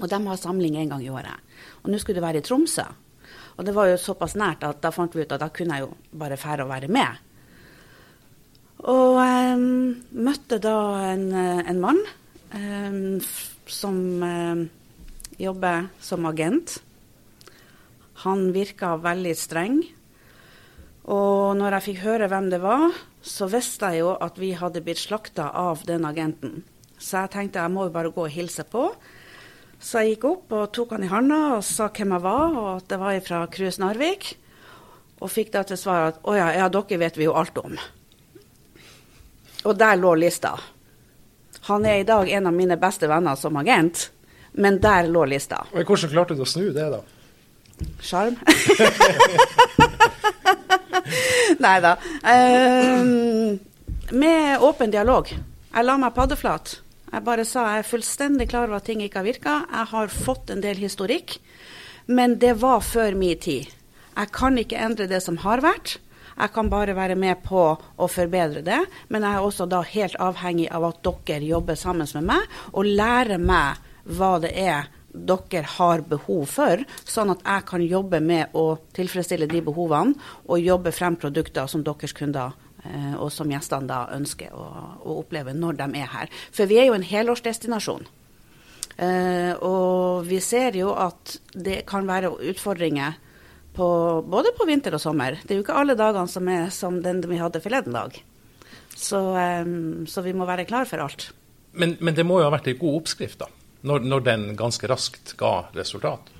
Og 0.00 0.08
de 0.10 0.20
har 0.26 0.40
samling 0.40 0.78
en 0.80 0.94
gang 0.94 1.04
i 1.04 1.12
året. 1.12 1.52
Og 1.84 1.92
nå 1.92 2.00
skulle 2.00 2.18
det 2.18 2.24
være 2.24 2.40
i 2.40 2.46
Tromsø. 2.46 2.86
Og 3.54 3.66
det 3.66 3.74
var 3.76 3.90
jo 3.90 4.00
såpass 4.00 4.34
nært 4.38 4.64
at 4.66 4.80
da 4.82 4.90
fant 4.94 5.14
vi 5.14 5.22
ut 5.22 5.34
at 5.34 5.42
da 5.42 5.50
kunne 5.54 5.78
jeg 5.78 5.86
jo 5.86 5.92
bare 6.18 6.38
fære 6.40 6.64
å 6.64 6.70
være 6.70 6.90
med. 6.92 7.20
Og 8.84 9.20
um, 9.20 9.94
møtte 10.26 10.58
da 10.60 10.78
en, 11.12 11.28
en 11.34 11.80
mann 11.80 12.00
um, 12.52 13.20
som 13.70 14.00
um, 14.20 14.66
jobber 15.40 15.88
som 16.04 16.26
agent 16.28 16.78
han 18.24 18.50
virka 18.54 18.94
veldig 19.02 19.34
streng. 19.36 19.80
Og 21.12 21.56
når 21.58 21.76
jeg 21.76 21.86
fikk 21.88 22.04
høre 22.04 22.28
hvem 22.32 22.48
det 22.52 22.60
var, 22.62 22.94
så 23.24 23.48
visste 23.52 23.90
jeg 23.92 24.04
jo 24.04 24.14
at 24.14 24.38
vi 24.40 24.54
hadde 24.56 24.82
blitt 24.84 25.02
slakta 25.02 25.50
av 25.60 25.84
den 25.88 26.06
agenten. 26.08 26.62
Så 26.96 27.24
jeg 27.24 27.34
tenkte 27.34 27.64
jeg 27.64 27.74
må 27.74 27.88
jo 27.88 27.94
bare 27.94 28.12
gå 28.14 28.24
og 28.24 28.32
hilse 28.32 28.64
på. 28.68 28.88
Så 29.84 30.00
jeg 30.00 30.14
gikk 30.14 30.24
opp 30.30 30.52
og 30.56 30.70
tok 30.72 30.94
han 30.96 31.04
i 31.04 31.10
handa 31.10 31.38
og 31.58 31.64
sa 31.66 31.90
hvem 31.92 32.14
jeg 32.16 32.24
var, 32.24 32.54
og 32.56 32.68
at 32.78 32.86
det 32.88 32.98
var 33.02 33.18
fra 33.26 33.42
Cruise 33.52 33.82
Narvik. 33.82 34.30
Og 35.20 35.30
fikk 35.30 35.52
da 35.52 35.62
til 35.68 35.78
svar 35.80 36.08
at 36.08 36.22
å 36.24 36.36
ja, 36.36 36.48
ja, 36.56 36.68
dere 36.72 37.00
vet 37.02 37.18
vi 37.20 37.26
jo 37.26 37.34
alt 37.36 37.58
om. 37.60 37.76
Og 39.64 39.76
der 39.80 39.96
lå 40.00 40.14
lista. 40.20 40.54
Han 41.68 41.84
er 41.88 42.00
i 42.00 42.08
dag 42.08 42.28
en 42.28 42.48
av 42.48 42.56
mine 42.56 42.76
beste 42.80 43.08
venner 43.08 43.36
som 43.40 43.56
agent, 43.60 44.08
men 44.60 44.80
der 44.80 45.08
lå 45.08 45.24
lista. 45.28 45.62
Og 45.72 45.84
Hvordan 45.84 46.12
klarte 46.12 46.36
du 46.36 46.42
å 46.44 46.48
snu 46.48 46.66
det, 46.72 46.88
da? 46.92 47.00
Sjarm. 48.04 48.36
Nei 51.64 51.76
da. 51.84 51.96
Um, 52.24 53.60
med 54.16 54.64
åpen 54.64 54.92
dialog. 54.92 55.28
Jeg 55.28 55.88
la 55.88 55.96
meg 56.00 56.16
paddeflat. 56.16 56.78
Jeg 57.14 57.22
bare 57.22 57.44
sa 57.46 57.62
jeg 57.68 57.84
er 57.84 57.86
fullstendig 57.86 58.48
klar 58.50 58.66
over 58.66 58.80
at 58.80 58.88
ting 58.88 59.02
ikke 59.04 59.20
har 59.20 59.28
virka. 59.28 59.52
Jeg 59.70 59.90
har 59.92 60.08
fått 60.10 60.48
en 60.50 60.62
del 60.64 60.80
historikk, 60.82 61.36
men 62.10 62.40
det 62.42 62.56
var 62.58 62.82
før 62.82 63.14
min 63.14 63.38
tid. 63.38 63.68
Jeg 64.14 64.32
kan 64.34 64.58
ikke 64.58 64.80
endre 64.82 65.06
det 65.10 65.20
som 65.22 65.38
har 65.44 65.62
vært. 65.62 66.00
Jeg 66.34 66.50
kan 66.50 66.66
bare 66.72 66.96
være 66.98 67.14
med 67.14 67.44
på 67.46 67.62
å 67.78 68.08
forbedre 68.10 68.64
det. 68.66 68.80
Men 69.14 69.22
jeg 69.22 69.38
er 69.38 69.46
også 69.46 69.68
da 69.70 69.84
helt 69.86 70.18
avhengig 70.18 70.66
av 70.74 70.88
at 70.90 71.06
dere 71.06 71.46
jobber 71.46 71.78
sammen 71.78 72.10
med 72.18 72.28
meg 72.32 72.58
og 72.72 72.90
lærer 72.90 73.38
meg 73.38 73.78
hva 74.10 74.34
det 74.42 74.50
er 74.58 74.90
dere 75.14 75.62
har 75.76 76.02
behov 76.10 76.48
for, 76.50 76.82
sånn 77.06 77.30
at 77.30 77.44
jeg 77.46 77.64
kan 77.68 77.82
jobbe 77.86 78.18
med 78.20 78.54
å 78.58 78.64
tilfredsstille 78.96 79.46
de 79.46 79.60
behovene 79.62 80.18
og 80.48 80.58
jobbe 80.58 80.90
frem 80.90 81.14
produkter 81.14 81.70
som 81.70 81.84
deres 81.86 82.16
kunder 82.18 82.50
eh, 82.50 82.63
og 83.16 83.30
som 83.32 83.50
gjestene 83.50 83.88
da 83.88 84.04
ønsker 84.14 84.52
å, 84.52 84.66
å, 85.00 85.16
oppleve 85.22 85.54
når 85.56 85.78
de 85.80 85.88
er 86.02 86.10
her. 86.12 86.32
For 86.54 86.70
vi 86.70 86.80
er 86.80 86.90
jo 86.90 86.98
en 86.98 87.06
helårsdestinasjon. 87.06 88.06
Eh, 88.96 89.52
og 89.64 90.26
vi 90.28 90.38
ser 90.44 90.76
jo 90.78 90.92
at 90.94 91.38
det 91.54 91.82
kan 91.88 92.06
være 92.06 92.34
utfordringer 92.52 93.16
på, 93.74 93.88
både 94.30 94.52
på 94.54 94.68
vinter 94.68 94.94
og 94.94 95.02
sommer. 95.02 95.40
Det 95.42 95.54
er 95.54 95.60
jo 95.60 95.64
ikke 95.66 95.80
alle 95.80 95.98
dagene 95.98 96.30
som 96.30 96.50
er 96.52 96.68
som 96.74 97.00
den 97.02 97.24
vi 97.26 97.40
hadde 97.40 97.62
forleden 97.64 97.96
dag. 97.96 98.20
Så, 98.94 99.24
eh, 99.40 99.74
så 100.06 100.22
vi 100.26 100.36
må 100.36 100.46
være 100.46 100.68
klar 100.68 100.86
for 100.90 101.02
alt. 101.02 101.32
Men, 101.74 101.96
men 101.98 102.14
det 102.14 102.26
må 102.26 102.38
jo 102.38 102.46
ha 102.46 102.54
vært 102.54 102.70
en 102.70 102.78
god 102.78 103.00
oppskrift, 103.02 103.40
da? 103.42 103.50
når, 103.84 104.06
når 104.08 104.24
den 104.24 104.44
ganske 104.58 104.88
raskt 104.88 105.34
ga 105.40 105.66
resultat? 105.76 106.30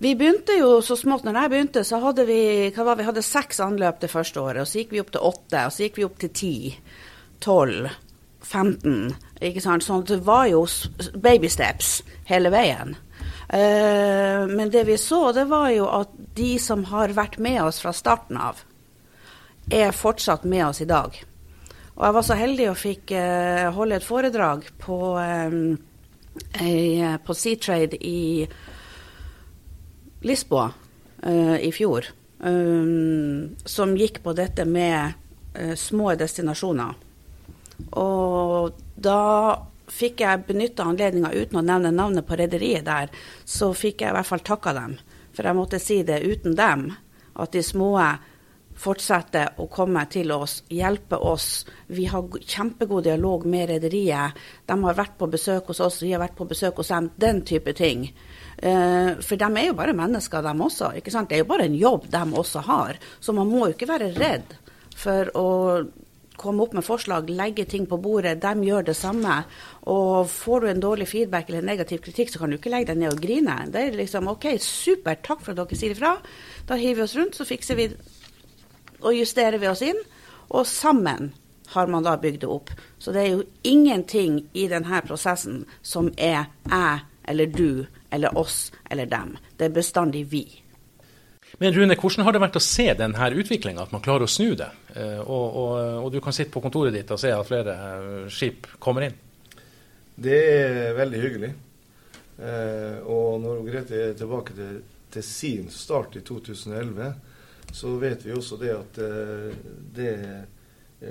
Vi 0.00 0.14
begynte 0.16 0.54
jo 0.56 0.78
så 0.80 0.96
smått. 0.96 1.26
Når 1.26 1.36
jeg 1.36 1.52
begynte, 1.52 1.80
så 1.84 1.98
hadde 2.00 2.24
vi, 2.24 2.42
hva 2.72 2.94
vi 2.96 3.04
hadde 3.04 3.24
seks 3.24 3.58
anløp 3.60 3.98
det 4.00 4.08
første 4.08 4.40
året. 4.40 4.62
og 4.62 4.68
Så 4.68 4.80
gikk 4.80 4.94
vi 4.94 5.02
opp 5.02 5.10
til 5.12 5.26
åtte, 5.28 5.64
og 5.66 5.74
så 5.76 5.84
gikk 5.84 5.98
vi 6.00 6.06
opp 6.06 6.16
til 6.22 6.32
ti, 6.32 6.54
tolv, 7.44 7.90
15. 8.40 9.12
ikke 9.44 9.60
sant? 9.60 9.84
Sånn 9.84 10.06
det 10.08 10.22
var 10.24 10.46
jo 10.48 10.64
baby 11.20 11.50
steps 11.52 11.98
hele 12.30 12.52
veien. 12.54 12.96
Uh, 13.50 14.48
men 14.48 14.72
det 14.72 14.86
vi 14.88 14.96
så, 14.96 15.34
det 15.36 15.44
var 15.50 15.68
jo 15.74 15.90
at 15.92 16.16
de 16.38 16.54
som 16.62 16.86
har 16.88 17.12
vært 17.12 17.36
med 17.42 17.60
oss 17.66 17.82
fra 17.82 17.92
starten 17.92 18.40
av, 18.40 18.64
er 19.68 19.92
fortsatt 19.92 20.48
med 20.48 20.64
oss 20.70 20.80
i 20.80 20.88
dag. 20.88 21.12
Og 21.98 22.02
jeg 22.06 22.16
var 22.16 22.24
så 22.24 22.40
heldig 22.40 22.72
og 22.72 22.80
fikk 22.80 23.12
uh, 23.12 23.68
holde 23.76 24.00
et 24.00 24.06
foredrag 24.06 24.64
på 24.80 25.00
um, 25.20 25.74
ei, 26.56 27.04
på 27.20 27.36
Seatrade 27.36 28.00
i 28.00 28.48
Lisboa 30.26 30.68
uh, 31.26 31.56
i 31.64 31.70
fjor, 31.72 32.06
um, 32.38 33.56
som 33.64 33.96
gikk 33.96 34.22
på 34.24 34.34
dette 34.36 34.66
med 34.68 35.12
uh, 35.56 35.74
små 35.74 36.14
destinasjoner. 36.20 36.98
Og 37.96 38.76
da 39.00 39.20
fikk 39.90 40.20
jeg 40.22 40.44
benytta 40.46 40.86
anledninga 40.86 41.32
uten 41.34 41.60
å 41.60 41.64
nevne 41.66 41.92
navnet 41.94 42.26
på 42.28 42.38
rederiet 42.38 42.86
der, 42.86 43.10
så 43.44 43.72
fikk 43.74 44.04
jeg 44.04 44.12
i 44.12 44.18
hvert 44.18 44.28
fall 44.28 44.44
takka 44.46 44.74
dem. 44.76 44.98
For 45.34 45.46
jeg 45.46 45.58
måtte 45.58 45.80
si 45.82 46.00
det 46.06 46.20
uten 46.26 46.56
dem, 46.58 46.90
at 47.40 47.54
de 47.54 47.62
små 47.64 47.94
fortsette 48.80 49.44
å 49.60 49.66
komme 49.72 50.02
til 50.12 50.32
oss, 50.32 50.60
hjelpe 50.72 51.18
oss. 51.20 51.64
Vi 51.92 52.06
har 52.08 52.40
kjempegod 52.40 53.04
dialog 53.04 53.44
med 53.50 53.68
rederiet. 53.74 54.40
De 54.66 54.76
har 54.84 54.98
vært 54.98 55.18
på 55.20 55.28
besøk 55.30 55.70
hos 55.72 55.82
oss, 55.84 56.00
vi 56.04 56.14
har 56.14 56.22
vært 56.22 56.38
på 56.38 56.48
besøk 56.48 56.80
hos 56.80 56.92
dem. 56.92 57.10
Den 57.20 57.42
type 57.46 57.74
ting. 57.76 58.08
Uh, 58.60 59.16
for 59.24 59.40
de 59.40 59.48
er 59.48 59.70
jo 59.70 59.78
bare 59.78 59.96
mennesker, 59.96 60.44
de 60.44 60.66
også. 60.68 60.94
ikke 60.96 61.12
sant? 61.12 61.28
Det 61.30 61.38
er 61.38 61.44
jo 61.44 61.52
bare 61.52 61.68
en 61.68 61.76
jobb 61.76 62.08
de 62.12 62.24
også 62.42 62.64
har. 62.68 63.00
Så 63.20 63.36
man 63.36 63.48
må 63.50 63.66
jo 63.66 63.76
ikke 63.76 63.90
være 63.90 64.12
redd 64.16 64.56
for 65.00 65.32
å 65.38 65.48
komme 66.40 66.64
opp 66.64 66.72
med 66.72 66.86
forslag, 66.86 67.28
legge 67.36 67.66
ting 67.68 67.84
på 67.88 67.98
bordet. 68.00 68.38
De 68.40 68.64
gjør 68.64 68.86
det 68.88 68.96
samme. 68.96 69.42
Og 69.92 70.28
får 70.30 70.64
du 70.64 70.70
en 70.70 70.82
dårlig 70.84 71.08
feedback 71.10 71.50
eller 71.50 71.66
negativ 71.66 72.00
kritikk, 72.04 72.32
så 72.32 72.40
kan 72.40 72.52
du 72.52 72.56
ikke 72.56 72.72
legge 72.72 72.92
deg 72.92 73.02
ned 73.02 73.12
og 73.12 73.20
grine. 73.20 73.58
Det 73.72 73.82
er 73.82 73.98
liksom 74.00 74.30
OK, 74.32 74.54
supert, 74.64 75.20
takk 75.26 75.44
for 75.44 75.52
at 75.52 75.60
dere 75.60 75.80
sier 75.80 75.92
ifra. 75.96 76.14
Da 76.68 76.80
hiver 76.80 77.02
vi 77.02 77.06
oss 77.08 77.18
rundt, 77.18 77.36
så 77.36 77.48
fikser 77.48 77.76
vi 77.80 77.90
og 79.02 79.16
justerer 79.16 79.58
vi 79.60 79.68
oss 79.70 79.82
inn. 79.86 79.98
Og 80.50 80.66
sammen 80.66 81.30
har 81.70 81.86
man 81.86 82.06
da 82.06 82.16
bygd 82.18 82.42
det 82.42 82.50
opp. 82.50 82.72
Så 82.98 83.12
det 83.14 83.22
er 83.22 83.36
jo 83.36 83.44
ingenting 83.62 84.42
i 84.52 84.66
denne 84.70 85.02
prosessen 85.06 85.62
som 85.82 86.10
er 86.16 86.48
jeg 86.66 87.06
eller 87.30 87.46
du 87.46 87.86
eller 88.10 88.34
oss 88.38 88.72
eller 88.90 89.06
dem. 89.06 89.36
Det 89.56 89.68
er 89.68 89.76
bestandig 89.76 90.24
vi. 90.32 90.44
Men 91.58 91.74
Rune, 91.74 91.96
hvordan 91.98 92.24
har 92.24 92.34
det 92.34 92.42
vært 92.42 92.58
å 92.58 92.62
se 92.62 92.86
denne 92.96 93.30
utviklinga, 93.42 93.82
at 93.84 93.94
man 93.94 94.02
klarer 94.02 94.26
å 94.26 94.30
snu 94.30 94.54
det? 94.58 94.70
Eh, 94.94 95.18
og, 95.20 95.56
og, 95.60 95.72
og, 96.04 96.06
du 96.12 96.20
kan 96.22 96.34
sitte 96.34 96.52
på 96.54 96.62
kontoret 96.64 96.94
ditt 96.94 97.10
og 97.10 97.20
se 97.20 97.32
at 97.34 97.46
flere 97.46 97.74
eh, 97.74 98.28
skip 98.32 98.68
kommer 98.82 99.06
inn? 99.06 99.18
Det 100.20 100.38
er 100.38 100.96
veldig 100.98 101.20
hyggelig. 101.20 101.50
Eh, 102.40 103.02
og 103.04 103.42
når 103.42 103.66
Grete 103.66 104.00
er 104.06 104.16
tilbake 104.16 104.56
til, 104.56 104.78
til 105.12 105.26
sin 105.26 105.68
start 105.74 106.16
i 106.16 106.24
2011, 106.24 107.10
så 107.72 107.96
vet 107.96 108.24
vi 108.26 108.34
også 108.34 108.58
det 108.60 108.72
at 108.74 108.98
eh, 109.04 109.54
det, 109.94 110.12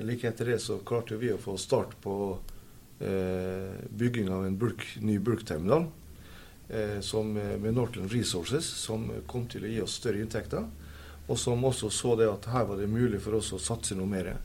like 0.05 0.27
etter 0.27 0.53
det 0.53 0.59
så 0.63 0.79
klarte 0.85 1.17
vi 1.19 1.31
å 1.33 1.39
få 1.41 1.57
start 1.57 1.95
på 2.03 2.15
eh, 2.99 3.79
bygging 3.89 4.29
av 4.33 4.45
en 4.45 4.57
bulk, 4.59 4.85
ny 5.01 5.19
bulkterminal. 5.19 5.87
eh, 6.69 6.99
som, 6.99 7.33
med 7.33 7.73
Northern 7.73 8.09
Resources, 8.09 8.65
som 8.65 9.09
kom 9.27 9.47
til 9.49 9.65
å 9.65 9.71
gi 9.71 9.81
oss 9.81 9.97
større 9.99 10.21
inntekter. 10.21 10.67
Og 11.29 11.37
som 11.37 11.63
også 11.65 11.89
så 11.93 12.15
det 12.17 12.29
at 12.29 12.47
her 12.49 12.65
var 12.69 12.79
det 12.79 12.89
mulig 12.89 13.21
for 13.21 13.37
oss 13.37 13.51
å 13.53 13.61
satse 13.61 13.97
noe 13.97 14.09
mer. 14.09 14.35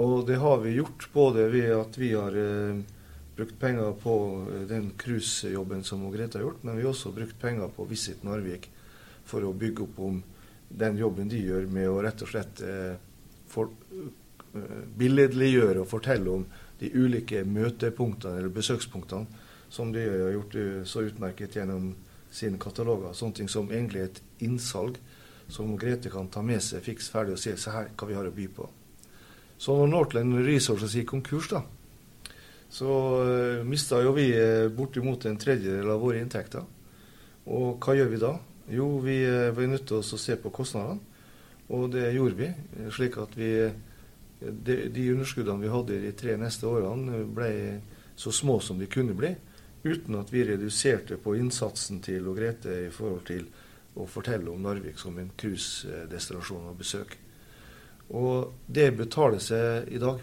Og 0.00 0.26
det 0.28 0.40
har 0.40 0.60
vi 0.64 0.76
gjort 0.78 1.08
både 1.12 1.46
ved 1.52 1.72
at 1.76 1.96
vi 2.00 2.12
har 2.16 2.36
eh, 2.36 2.82
brukt 3.36 3.58
penger 3.60 3.94
på 4.00 4.14
den 4.68 4.90
cruisejobben 5.00 5.84
som 5.84 6.04
Grete 6.12 6.38
har 6.38 6.48
gjort, 6.48 6.64
men 6.64 6.76
vi 6.76 6.84
har 6.84 6.92
også 6.92 7.14
brukt 7.16 7.38
penger 7.40 7.72
på 7.72 7.86
Visit 7.88 8.24
Narvik 8.24 8.68
for 9.24 9.44
å 9.44 9.54
bygge 9.56 9.86
opp 9.86 10.00
om 10.04 10.20
den 10.78 10.96
jobben 10.96 11.28
de 11.28 11.40
gjør 11.42 11.66
med 11.70 11.88
å 11.90 12.00
rett 12.04 12.22
og 12.24 12.30
slett 12.30 12.62
eh, 12.64 12.94
for, 13.50 13.72
eh, 13.92 14.84
billedliggjøre 14.98 15.82
og 15.82 15.90
fortelle 15.90 16.32
om 16.32 16.46
de 16.80 16.90
ulike 16.94 17.44
møtepunktene 17.46 18.40
eller 18.40 18.54
besøkspunktene 18.54 19.42
som 19.72 19.92
de 19.92 20.04
har 20.08 20.32
gjort 20.34 20.56
eh, 20.58 20.82
så 20.88 21.04
utmerket 21.08 21.58
gjennom 21.58 21.92
sine 22.32 22.60
kataloger. 22.60 23.14
Sånne 23.16 23.42
ting 23.42 23.50
som 23.52 23.70
egentlig 23.70 24.06
et 24.06 24.22
innsalg 24.44 24.98
som 25.52 25.74
Grete 25.76 26.10
kan 26.12 26.30
ta 26.32 26.42
med 26.44 26.62
seg 26.64 26.84
fiks 26.84 27.10
ferdig 27.12 27.36
og 27.36 27.42
se 27.42 27.56
se 27.60 27.72
her 27.74 27.92
hva 27.92 28.08
vi 28.08 28.16
har 28.16 28.28
å 28.28 28.34
by 28.34 28.48
på. 28.56 28.68
Så 29.60 29.76
når 29.78 29.90
Northland 29.92 30.40
Resources 30.46 30.96
gikk 30.96 31.12
konkurs, 31.12 31.50
da, 31.52 31.60
så 32.72 32.88
uh, 32.88 33.60
mista 33.68 34.00
jo 34.02 34.14
vi 34.16 34.30
bortimot 34.74 35.26
en 35.28 35.36
tredjedel 35.38 35.90
av 35.92 36.00
våre 36.02 36.22
inntekter. 36.22 36.64
Og 37.52 37.76
hva 37.84 37.94
gjør 37.94 38.10
vi 38.10 38.20
da? 38.22 38.32
Jo, 38.70 38.98
vi 39.02 39.16
var 39.26 39.66
nødt 39.66 39.88
til 39.90 39.98
å 39.98 40.20
se 40.20 40.36
på 40.38 40.52
kostnadene. 40.54 41.00
Og 41.72 41.88
det 41.94 42.10
gjorde 42.12 42.36
vi, 42.36 42.48
slik 42.92 43.16
at 43.22 43.34
vi 43.38 43.52
de, 44.42 44.88
de 44.88 45.08
underskuddene 45.12 45.62
vi 45.62 45.70
hadde 45.70 46.00
de 46.02 46.12
tre 46.18 46.36
neste 46.40 46.66
årene, 46.68 47.22
ble 47.32 47.52
så 48.18 48.32
små 48.34 48.58
som 48.60 48.80
de 48.80 48.88
kunne 48.90 49.14
bli, 49.16 49.32
uten 49.82 50.18
at 50.18 50.30
vi 50.32 50.44
reduserte 50.46 51.18
på 51.22 51.36
innsatsen 51.38 52.02
til 52.04 52.26
og 52.30 52.38
Grete 52.38 52.74
i 52.86 52.90
forhold 52.92 53.24
til 53.30 53.46
å 53.98 54.06
fortelle 54.08 54.50
om 54.50 54.62
Narvik 54.62 54.98
som 55.00 55.18
en 55.20 55.32
cruisedestinasjon 55.38 56.70
og 56.70 56.78
besøk. 56.78 57.16
Og 58.12 58.52
det 58.66 58.90
betaler 58.96 59.42
seg 59.42 59.88
i 59.92 60.00
dag. 60.02 60.20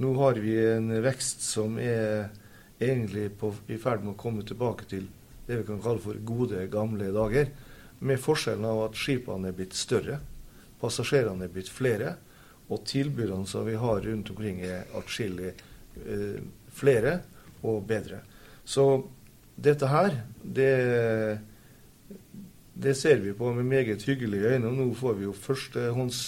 Nå 0.00 0.12
har 0.18 0.38
vi 0.42 0.56
en 0.64 0.90
vekst 1.04 1.44
som 1.44 1.78
er 1.78 2.30
egentlig 2.80 3.28
på, 3.38 3.52
i 3.68 3.76
ferd 3.80 4.04
med 4.04 4.14
å 4.14 4.20
komme 4.20 4.44
tilbake 4.46 4.86
til 4.90 5.08
det 5.50 5.60
vi 5.60 5.66
kan 5.68 5.82
kalle 5.82 6.02
for 6.02 6.18
gode, 6.26 6.62
gamle 6.70 7.10
dager. 7.14 7.50
Med 8.00 8.22
forskjellen 8.22 8.64
av 8.64 8.84
at 8.86 8.98
skipene 8.98 9.50
er 9.50 9.56
blitt 9.56 9.76
større, 9.76 10.20
passasjerene 10.80 11.44
er 11.44 11.52
blitt 11.52 11.68
flere, 11.68 12.14
og 12.70 12.84
tilbudene 12.86 13.48
som 13.50 13.66
vi 13.66 13.74
har 13.76 14.04
rundt 14.06 14.30
omkring, 14.30 14.62
er 14.62 14.86
atskillig 14.96 15.50
eh, 15.50 16.38
flere 16.72 17.18
og 17.66 17.82
bedre. 17.88 18.22
Så 18.64 18.84
dette 19.60 19.88
her, 19.90 20.14
det, 20.40 20.70
det 22.78 22.94
ser 22.96 23.20
vi 23.24 23.34
på 23.36 23.50
med 23.56 23.66
meget 23.66 24.06
hyggelige 24.06 24.54
øyne. 24.54 24.70
og 24.70 24.78
Nå 24.78 24.86
får 24.94 25.18
vi 25.18 25.26
jo 25.26 25.34
førstehånds 25.36 26.22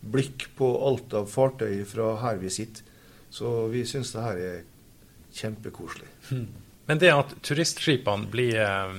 blikk 0.00 0.46
på 0.56 0.70
alt 0.86 1.12
av 1.18 1.28
fartøy 1.28 1.82
fra 1.84 2.14
her 2.22 2.40
vi 2.40 2.54
sitter. 2.54 2.86
Så 3.30 3.66
vi 3.70 3.84
syns 3.86 4.14
det 4.14 4.24
her 4.24 4.42
er 4.46 4.62
kjempekoselig. 5.34 6.08
Men 6.90 6.98
det 6.98 7.10
at 7.14 7.36
turistskipene 7.46 8.26
blir 8.32 8.56
eh, 8.58 8.94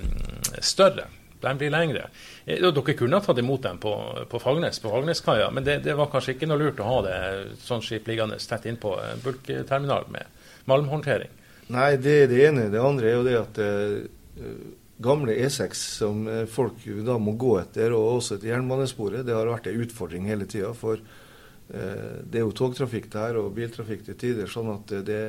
større, 0.64 1.10
de 1.42 1.52
blir 1.60 1.74
lengre 1.74 2.06
eh, 2.46 2.62
Dere 2.64 2.94
kunne 2.96 3.20
ha 3.20 3.26
tatt 3.26 3.42
imot 3.42 3.66
dem 3.66 3.82
på, 3.84 3.92
på 4.32 4.40
Fagnes, 4.40 4.80
på 4.80 4.94
Fagneskaia, 4.94 5.50
men 5.52 5.66
det, 5.68 5.82
det, 5.84 5.98
var 6.00 6.08
kanskje 6.14 6.38
ikke 6.38 6.48
noe 6.48 6.62
lurt 6.62 6.80
å 6.80 6.88
ha 6.88 7.02
det 7.10 7.18
sånn 7.60 7.84
skip 7.84 8.08
liggende 8.08 8.40
tett 8.40 8.70
innpå 8.72 8.96
en 9.10 9.26
bulkterminal 9.26 10.08
med 10.16 10.48
malmhåndtering? 10.72 11.36
Nei, 11.76 11.90
det 12.00 12.16
er 12.22 12.32
det 12.32 12.42
ene. 12.48 12.66
Det 12.72 12.80
andre 12.80 13.12
er 13.12 13.18
jo 13.18 13.28
det 13.28 13.36
at 13.42 13.60
uh, 13.60 14.56
gamle 15.04 15.36
E6 15.36 15.84
som 16.00 16.26
folk 16.48 16.88
da 17.04 17.20
må 17.20 17.36
gå 17.40 17.58
etter, 17.60 17.92
og 17.92 18.22
også 18.22 18.38
etter 18.38 18.54
jernbanesporet, 18.54 19.28
det 19.28 19.36
har 19.36 19.52
vært 19.52 19.68
en 19.68 19.84
utfordring 19.84 20.32
hele 20.32 20.48
tida. 20.48 20.72
For 20.80 21.04
uh, 21.04 22.18
det 22.24 22.40
er 22.40 22.48
jo 22.48 22.56
togtrafikk 22.56 23.12
der 23.12 23.44
og 23.44 23.52
biltrafikk 23.60 24.08
til 24.08 24.24
tider, 24.24 24.52
sånn 24.52 24.78
at 24.80 25.00
det, 25.08 25.24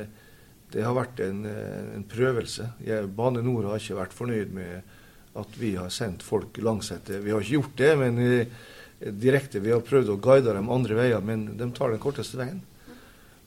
det 0.73 0.83
har 0.85 0.95
vært 0.97 1.21
en, 1.21 1.43
en 1.45 2.05
prøvelse. 2.09 2.65
Jeg, 2.83 3.09
Bane 3.13 3.43
Nor 3.45 3.69
har 3.69 3.81
ikke 3.81 3.99
vært 3.99 4.15
fornøyd 4.17 4.53
med 4.55 4.93
at 5.37 5.57
vi 5.57 5.73
har 5.77 5.89
sendt 5.93 6.25
folk 6.25 6.57
langsette. 6.61 7.21
Vi 7.21 7.33
har 7.33 7.41
ikke 7.41 7.59
gjort 7.59 7.77
det, 7.77 7.91
men 7.97 8.19
uh, 8.21 8.69
direkte. 9.23 9.61
Vi 9.63 9.73
har 9.73 9.85
prøvd 9.85 10.13
å 10.13 10.19
guide 10.21 10.53
dem 10.53 10.71
andre 10.73 10.97
veier, 10.97 11.25
men 11.25 11.51
de 11.57 11.69
tar 11.75 11.93
den 11.93 12.01
korteste 12.01 12.39
veien. 12.39 12.61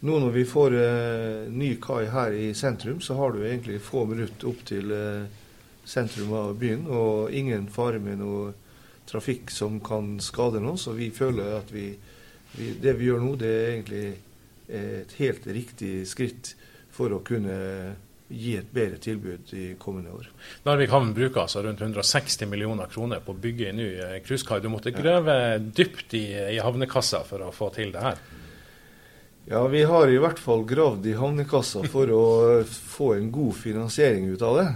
Nå 0.07 0.19
når 0.21 0.35
vi 0.35 0.43
får 0.45 0.75
eh, 0.77 1.47
ny 1.49 1.71
kai 1.81 2.05
her 2.12 2.35
i 2.37 2.51
sentrum, 2.55 2.99
så 3.01 3.17
har 3.17 3.33
du 3.33 3.41
egentlig 3.41 3.79
få 3.81 4.03
minutter 4.07 4.51
opp 4.51 4.61
til 4.69 4.93
eh, 4.93 5.25
sentrum 5.89 6.35
av 6.37 6.53
byen, 6.61 6.85
og 6.93 7.33
ingen 7.35 7.65
fare 7.73 7.99
med 8.03 8.21
noe 8.21 8.53
trafikk 9.09 9.51
som 9.55 9.81
kan 9.81 10.19
skade 10.21 10.61
noen. 10.61 10.77
Så 10.79 10.93
vi 10.99 11.09
føler 11.17 11.57
at 11.57 11.73
vi, 11.73 11.89
vi, 12.59 12.75
det 12.83 12.93
vi 13.01 13.09
gjør 13.09 13.25
nå, 13.25 13.33
det 13.41 13.51
er 13.55 13.73
egentlig 13.73 14.07
et 14.67 15.12
helt 15.23 15.45
riktig 15.47 15.93
skritt 16.11 16.53
for 16.96 17.12
å 17.12 17.22
kunne 17.24 17.56
gi 18.26 18.56
et 18.59 18.70
bedre 18.74 18.98
tilbud 18.98 19.52
i 19.54 19.66
kommende 19.78 20.14
år. 20.16 20.30
Narvik 20.66 20.90
havn 20.90 21.12
bruker 21.14 21.44
altså 21.44 21.62
rundt 21.62 21.85
160 21.85 22.48
millioner 22.50 22.90
kroner 22.90 23.22
på 23.22 23.37
å 23.37 23.38
bygge 23.38 23.68
en 23.70 23.78
ny 23.78 23.90
cruisekai. 24.26 24.59
Du 24.64 24.70
måtte 24.72 24.94
grave 24.96 25.37
dypt 25.61 26.16
i, 26.18 26.24
i 26.56 26.59
havnekassa 26.59 27.22
for 27.28 27.46
å 27.46 27.52
få 27.54 27.70
til 27.76 27.94
det 27.94 28.02
her? 28.02 28.18
Ja, 29.46 29.62
vi 29.70 29.85
har 29.87 30.11
i 30.11 30.18
hvert 30.18 30.40
fall 30.42 30.64
gravd 30.66 31.06
i 31.06 31.14
havnekassa 31.14 31.85
for 31.87 32.11
å 32.11 32.24
få 32.96 33.12
en 33.14 33.30
god 33.30 33.54
finansiering 33.54 34.26
ut 34.32 34.42
av 34.42 34.59
det. 34.59 34.70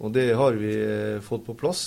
Og 0.00 0.14
det 0.16 0.30
har 0.32 0.56
vi 0.56 0.70
eh, 0.80 1.18
fått 1.20 1.44
på 1.44 1.56
plass. 1.60 1.82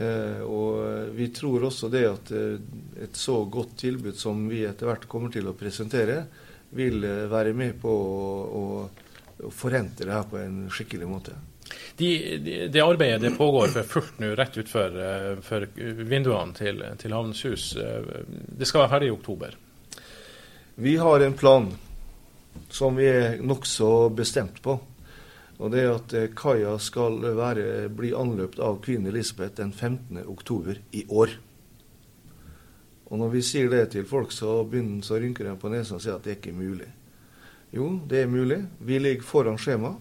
Eh, 0.00 0.40
og 0.40 1.10
vi 1.12 1.26
tror 1.36 1.66
også 1.68 1.90
det 1.92 2.06
at 2.08 2.32
eh, 2.32 2.56
et 3.04 3.20
så 3.20 3.42
godt 3.44 3.76
tilbud 3.82 4.16
som 4.16 4.46
vi 4.48 4.62
etter 4.64 4.88
hvert 4.88 5.04
kommer 5.12 5.32
til 5.34 5.50
å 5.50 5.56
presentere, 5.58 6.22
vil 6.76 7.02
være 7.30 7.54
med 7.56 7.78
på 7.82 7.92
å, 7.92 8.64
å 9.42 9.52
forrente 9.54 10.06
det 10.06 10.14
her 10.14 10.28
på 10.30 10.38
en 10.38 10.66
skikkelig 10.70 11.08
måte. 11.10 11.36
De, 11.96 12.10
de, 12.42 12.54
det 12.72 12.82
arbeidet 12.82 13.22
det 13.22 13.34
pågår 13.38 13.70
for 13.74 13.86
fullt 13.86 14.20
nå 14.22 14.32
rett 14.38 14.56
utenfor 14.56 15.42
for 15.46 15.66
vinduene 15.76 16.56
til, 16.56 16.82
til 16.98 17.14
Havnens 17.14 17.42
Hus. 17.46 17.66
Det 17.74 18.66
skal 18.66 18.84
være 18.84 18.92
ferdig 18.94 19.10
i 19.10 19.14
oktober. 19.14 19.54
Vi 20.80 20.96
har 20.96 21.20
en 21.20 21.36
plan 21.38 21.68
som 22.70 22.96
vi 22.96 23.06
er 23.10 23.42
nokså 23.42 24.08
bestemt 24.16 24.62
på. 24.62 24.78
Og 25.60 25.68
det 25.72 25.82
er 25.82 25.90
at 25.92 26.14
eh, 26.16 26.30
kaia 26.36 26.76
skal 26.80 27.20
være, 27.36 27.90
bli 27.92 28.14
anløpt 28.16 28.60
av 28.64 28.80
Queen 28.84 29.04
Elizabeth 29.10 29.58
den 29.58 29.74
15. 29.74 30.22
oktober 30.24 30.80
i 30.96 31.04
år. 31.12 31.36
Og 33.10 33.18
når 33.18 33.32
vi 33.34 33.42
sier 33.42 33.70
det 33.72 33.88
til 33.94 34.06
folk, 34.06 34.30
så, 34.32 34.60
begynner, 34.62 35.02
så 35.02 35.18
rynker 35.18 35.48
de 35.48 35.56
på 35.58 35.70
nesen 35.72 35.98
og 35.98 36.04
sier 36.04 36.14
at 36.14 36.26
det 36.26 36.36
er 36.36 36.38
ikke 36.38 36.54
mulig. 36.54 36.86
Jo, 37.74 37.90
det 38.06 38.22
er 38.22 38.30
mulig. 38.30 38.62
Vi 38.86 38.98
ligger 39.02 39.26
foran 39.26 39.58
skjema. 39.58 39.96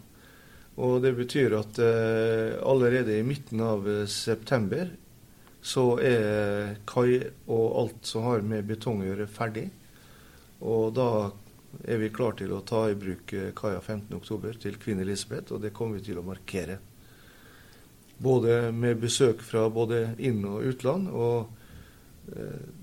Og 0.79 1.01
det 1.03 1.11
betyr 1.17 1.57
at 1.57 1.79
eh, 1.83 2.55
allerede 2.63 3.17
i 3.17 3.25
midten 3.25 3.59
av 3.65 3.87
eh, 3.89 4.05
september 4.07 4.87
så 5.59 5.97
er 5.99 6.77
kai 6.87 7.19
og 7.51 7.65
alt 7.81 8.07
som 8.07 8.29
har 8.29 8.45
med 8.47 8.69
betong 8.69 9.01
å 9.03 9.09
gjøre, 9.09 9.27
ferdig. 9.27 9.65
Og 10.63 10.93
da 10.95 11.09
er 11.83 11.99
vi 11.99 12.11
klar 12.15 12.37
til 12.39 12.53
å 12.55 12.63
ta 12.63 12.85
i 12.89 12.97
bruk 12.99 13.33
eh, 13.35 13.51
kaia 13.57 13.81
15.10 13.81 14.61
til 14.63 14.79
Kvinn 14.79 15.03
Elisabeth, 15.03 15.51
og 15.51 15.65
det 15.65 15.73
kommer 15.75 15.99
vi 15.99 16.07
til 16.07 16.21
å 16.21 16.25
markere. 16.25 16.79
Både 18.19 18.69
med 18.75 19.01
besøk 19.03 19.43
fra 19.43 19.67
både 19.71 20.13
inn- 20.17 20.47
og 20.47 20.63
utland. 20.71 21.11
Og 21.11 21.37
eh, 21.43 21.58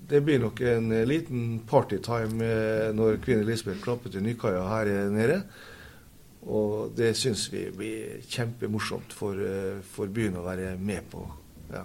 det 0.09 0.21
blir 0.25 0.39
nok 0.43 0.61
en 0.61 0.91
eh, 0.91 1.07
liten 1.07 1.47
partytime 1.69 2.51
når 2.97 3.19
kvinne 3.23 3.45
Elisabeth 3.45 3.83
klapper 3.83 4.13
til 4.13 4.25
nykaia 4.25 4.63
her 4.71 4.93
nede. 5.13 5.41
Og 6.47 6.93
det 6.95 7.11
syns 7.19 7.49
vi 7.51 7.65
blir 7.75 8.21
kjempemorsomt 8.23 9.11
for, 9.11 9.41
for 9.91 10.07
byen 10.07 10.37
å 10.39 10.45
være 10.45 10.77
med 10.79 11.09
på. 11.11 11.25
Ja. 11.73 11.83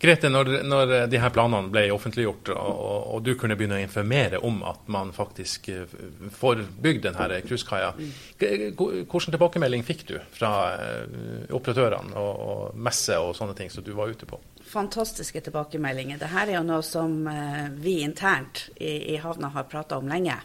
Grete, 0.00 0.28
når, 0.28 0.50
når 0.66 0.92
de 1.10 1.20
her 1.20 1.32
planene 1.32 1.70
ble 1.72 1.86
offentliggjort, 1.94 2.50
og, 2.52 2.80
og, 3.14 3.20
du 3.24 3.34
kunne 3.40 3.56
begynne 3.56 3.78
å 3.78 3.84
informere 3.84 4.40
om 4.44 4.60
at 4.68 4.88
man 4.92 5.12
faktisk 5.16 5.70
eh, 5.72 5.94
får 6.38 6.64
bygd 6.84 7.06
denne 7.08 7.40
cruisekaia, 7.46 7.92
hvilken 8.40 9.36
tilbakemelding 9.36 9.86
fikk 9.86 10.06
du 10.10 10.16
fra 10.34 10.52
eh, 10.74 11.54
operatørene 11.54 12.18
og, 12.20 12.44
og 12.48 12.82
messe 12.88 13.18
og 13.20 13.34
sånne 13.38 13.56
ting 13.58 13.72
som 13.72 13.86
du 13.86 13.94
var 13.96 14.12
ute 14.12 14.28
på? 14.28 14.40
Fantastiske 14.74 15.40
tilbakemeldinger. 15.46 16.18
Dette 16.18 16.42
er 16.42 16.56
jo 16.56 16.64
noe 16.66 16.82
som 16.82 17.14
eh, 17.30 17.68
vi 17.78 18.00
internt 18.02 18.66
i, 18.74 19.14
i 19.14 19.20
havna 19.22 19.52
har 19.54 19.70
prata 19.70 20.00
om 20.00 20.10
lenge. 20.10 20.40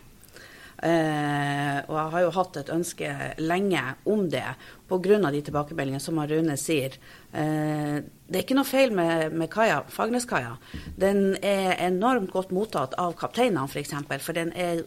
Uh, 0.79 1.79
og 1.91 1.95
jeg 1.97 2.11
har 2.13 2.21
jo 2.23 2.35
hatt 2.37 2.57
et 2.61 2.69
ønske 2.71 3.07
lenge 3.43 3.81
om 4.07 4.21
det 4.31 4.45
pga. 4.87 5.17
de 5.31 5.41
tilbakemeldingene 5.43 5.99
som 5.99 6.19
Rune 6.23 6.55
sier. 6.55 6.95
Uh, 7.33 7.99
det 8.29 8.37
er 8.37 8.45
ikke 8.45 8.55
noe 8.55 8.69
feil 8.69 8.93
med, 8.95 9.33
med 9.33 9.51
kaja, 9.51 9.81
Fagerneskaia. 9.91 10.55
Den 10.95 11.35
er 11.43 11.75
enormt 11.83 12.31
godt 12.31 12.51
mottatt 12.55 12.95
av 12.95 13.17
kapteinene 13.19 13.67
f.eks., 13.67 13.73
for, 13.73 13.79
eksempel, 13.81 14.23
for 14.23 14.39
den 14.39 14.53
er 14.55 14.85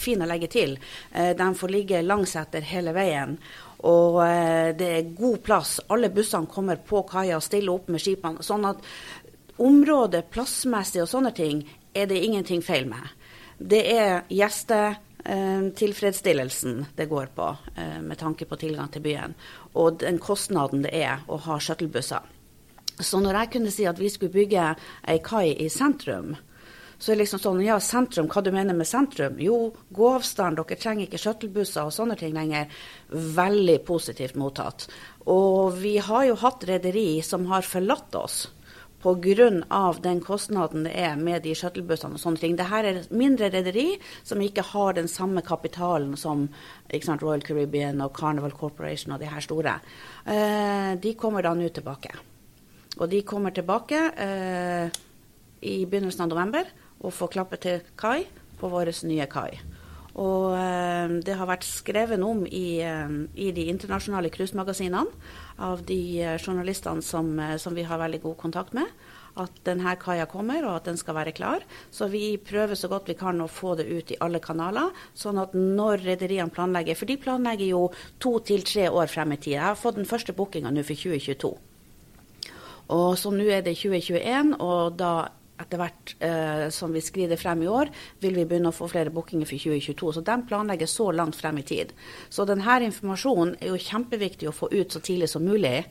fin 0.00 0.24
å 0.24 0.30
legge 0.30 0.48
til. 0.48 0.78
Uh, 1.12 1.34
de 1.36 1.50
får 1.60 1.76
ligge 1.76 2.02
langs 2.06 2.36
etter 2.40 2.64
hele 2.64 2.96
veien. 2.96 3.36
Og 3.84 4.24
eh, 4.24 4.76
det 4.76 4.88
er 4.98 5.12
god 5.16 5.42
plass. 5.44 5.80
Alle 5.92 6.08
bussene 6.12 6.46
kommer 6.50 6.76
på 6.76 7.02
kaia 7.08 7.36
og 7.38 7.42
stiller 7.44 7.72
opp 7.74 7.88
med 7.92 8.00
skipene. 8.02 8.42
Sånn 8.44 8.64
at 8.68 8.78
området 9.62 10.30
plassmessig 10.34 11.02
og 11.04 11.08
sånne 11.10 11.32
ting 11.36 11.56
er 11.94 12.06
det 12.10 12.24
ingenting 12.24 12.62
feil 12.64 12.86
med. 12.90 13.04
Det 13.58 13.92
er 13.92 14.22
gjestetilfredsstillelsen 14.32 16.80
eh, 16.80 16.86
det 16.96 17.06
går 17.10 17.26
på, 17.36 17.56
eh, 17.76 18.00
med 18.02 18.18
tanke 18.18 18.44
på 18.48 18.56
tilgang 18.60 18.88
til 18.92 19.02
byen. 19.04 19.34
Og 19.78 19.98
den 20.02 20.18
kostnaden 20.22 20.82
det 20.86 20.94
er 21.04 21.16
å 21.28 21.36
ha 21.46 21.54
shuttlebusser. 21.60 22.22
Så 22.94 23.18
når 23.20 23.34
jeg 23.40 23.50
kunne 23.56 23.74
si 23.74 23.84
at 23.90 23.98
vi 23.98 24.08
skulle 24.10 24.34
bygge 24.34 24.76
ei 25.10 25.18
kai 25.22 25.48
i 25.58 25.68
sentrum, 25.72 26.36
så 27.04 27.12
er 27.12 27.18
det 27.18 27.26
liksom 27.26 27.40
sånn 27.42 27.58
Ja, 27.60 27.74
sentrum, 27.84 28.30
hva 28.32 28.40
du 28.40 28.48
mener 28.54 28.72
med 28.72 28.88
sentrum? 28.88 29.34
Jo, 29.36 29.74
gåavstand, 29.92 30.56
dere 30.56 30.78
trenger 30.80 31.04
ikke 31.04 31.18
shuttlebusser 31.20 31.84
og 31.84 31.92
sånne 31.92 32.14
ting 32.16 32.32
lenger. 32.32 32.70
Veldig 33.12 33.74
positivt 33.84 34.38
mottatt. 34.40 34.86
Og 35.28 35.76
vi 35.82 35.98
har 36.00 36.22
jo 36.30 36.38
hatt 36.40 36.64
rederi 36.64 37.20
som 37.20 37.44
har 37.50 37.66
forlatt 37.68 38.16
oss 38.16 38.38
pga. 39.04 39.92
den 40.00 40.20
kostnaden 40.24 40.84
det 40.84 40.94
er 40.96 41.16
med 41.16 41.42
de 41.42 41.52
shuttlebussene 41.52 42.16
og 42.16 42.22
sånne 42.22 42.40
ting. 42.40 42.56
Dette 42.56 42.80
er 42.80 43.02
mindre 43.12 43.50
rederi 43.52 43.98
som 44.22 44.40
ikke 44.40 44.64
har 44.72 44.94
den 44.94 45.08
samme 45.08 45.42
kapitalen 45.42 46.16
som 46.16 46.48
sant, 47.02 47.22
Royal 47.22 47.42
Caribbean 47.42 48.00
og 48.00 48.16
Carnival 48.16 48.52
Corporation 48.52 49.12
og 49.12 49.20
de 49.20 49.28
her 49.28 49.44
store. 49.44 49.74
Eh, 50.24 50.96
de 50.96 51.14
kommer 51.20 51.42
da 51.42 51.52
nå 51.52 51.68
tilbake. 51.68 52.16
Og 52.96 53.10
de 53.10 53.20
kommer 53.22 53.50
tilbake 53.50 54.00
eh, 54.16 54.88
i 55.60 55.84
begynnelsen 55.84 56.24
av 56.24 56.32
november 56.32 56.64
og 57.00 57.14
få 57.14 57.30
klappe 57.32 57.58
til 57.60 57.82
kai 57.96 58.26
på 58.60 58.70
vår 58.70 58.92
nye 59.08 59.26
kai. 59.30 59.50
Og 60.14 60.54
eh, 60.54 61.16
det 61.26 61.34
har 61.34 61.48
vært 61.50 61.66
skrevet 61.66 62.22
om 62.22 62.44
i, 62.46 62.78
eh, 62.86 63.16
i 63.34 63.50
de 63.54 63.66
internasjonale 63.72 64.30
cruisemagasinene 64.30 65.10
av 65.66 65.82
de 65.88 65.98
eh, 66.22 66.38
journalistene 66.38 67.02
som, 67.02 67.34
som, 67.58 67.74
vi 67.74 67.86
har 67.86 67.98
veldig 67.98 68.20
god 68.22 68.36
kontakt 68.38 68.76
med, 68.78 68.86
at 69.42 69.58
denne 69.66 69.96
kaia 69.98 70.28
kommer 70.30 70.62
og 70.62 70.76
at 70.76 70.86
den 70.86 71.00
skal 71.00 71.18
være 71.18 71.34
klar. 71.34 71.66
Så 71.90 72.06
vi 72.12 72.36
prøver 72.38 72.78
så 72.78 72.90
godt 72.92 73.10
vi 73.10 73.18
kan 73.18 73.42
å 73.42 73.50
få 73.50 73.74
det 73.80 73.88
ut 73.90 74.14
i 74.14 74.20
alle 74.22 74.38
kanaler, 74.38 74.94
sånn 75.18 75.42
at 75.42 75.58
når 75.58 76.06
rederiene 76.06 76.54
planlegger 76.54 76.94
For 76.94 77.10
de 77.10 77.18
planlegger 77.18 77.72
jo 77.72 77.84
to 78.22 78.38
til 78.46 78.62
tre 78.62 78.86
år 78.86 79.10
frem 79.10 79.34
i 79.34 79.40
tid. 79.40 79.56
Jeg 79.58 79.66
har 79.66 79.80
fått 79.80 79.98
den 79.98 80.06
første 80.06 80.36
bookinga 80.36 80.70
nå 80.70 80.86
for 80.86 80.94
2022. 80.94 81.54
Og 82.94 83.16
så 83.18 83.32
nå 83.34 83.48
er 83.50 83.64
det 83.66 83.74
2021, 83.80 84.60
og 84.62 84.94
da 85.00 85.14
etter 85.60 85.78
hvert 85.80 86.14
eh, 86.24 86.64
som 86.74 86.92
vi 86.94 87.02
skrider 87.04 87.38
frem 87.40 87.62
i 87.62 87.70
år, 87.70 87.90
vil 88.22 88.34
vi 88.40 88.46
begynne 88.48 88.72
å 88.72 88.74
få 88.74 88.88
flere 88.90 89.12
bookinger 89.14 89.48
for 89.48 89.60
2022. 89.60 90.12
Så 90.16 90.24
de 90.26 90.36
planlegger 90.48 90.90
så 90.90 91.10
langt 91.14 91.38
frem 91.38 91.60
i 91.60 91.66
tid. 91.66 91.94
Så 92.28 92.46
denne 92.48 92.80
informasjonen 92.88 93.54
er 93.60 93.70
jo 93.72 93.84
kjempeviktig 93.86 94.50
å 94.50 94.56
få 94.56 94.70
ut 94.74 94.94
så 94.94 95.02
tidlig 95.04 95.30
som 95.30 95.46
mulig. 95.46 95.84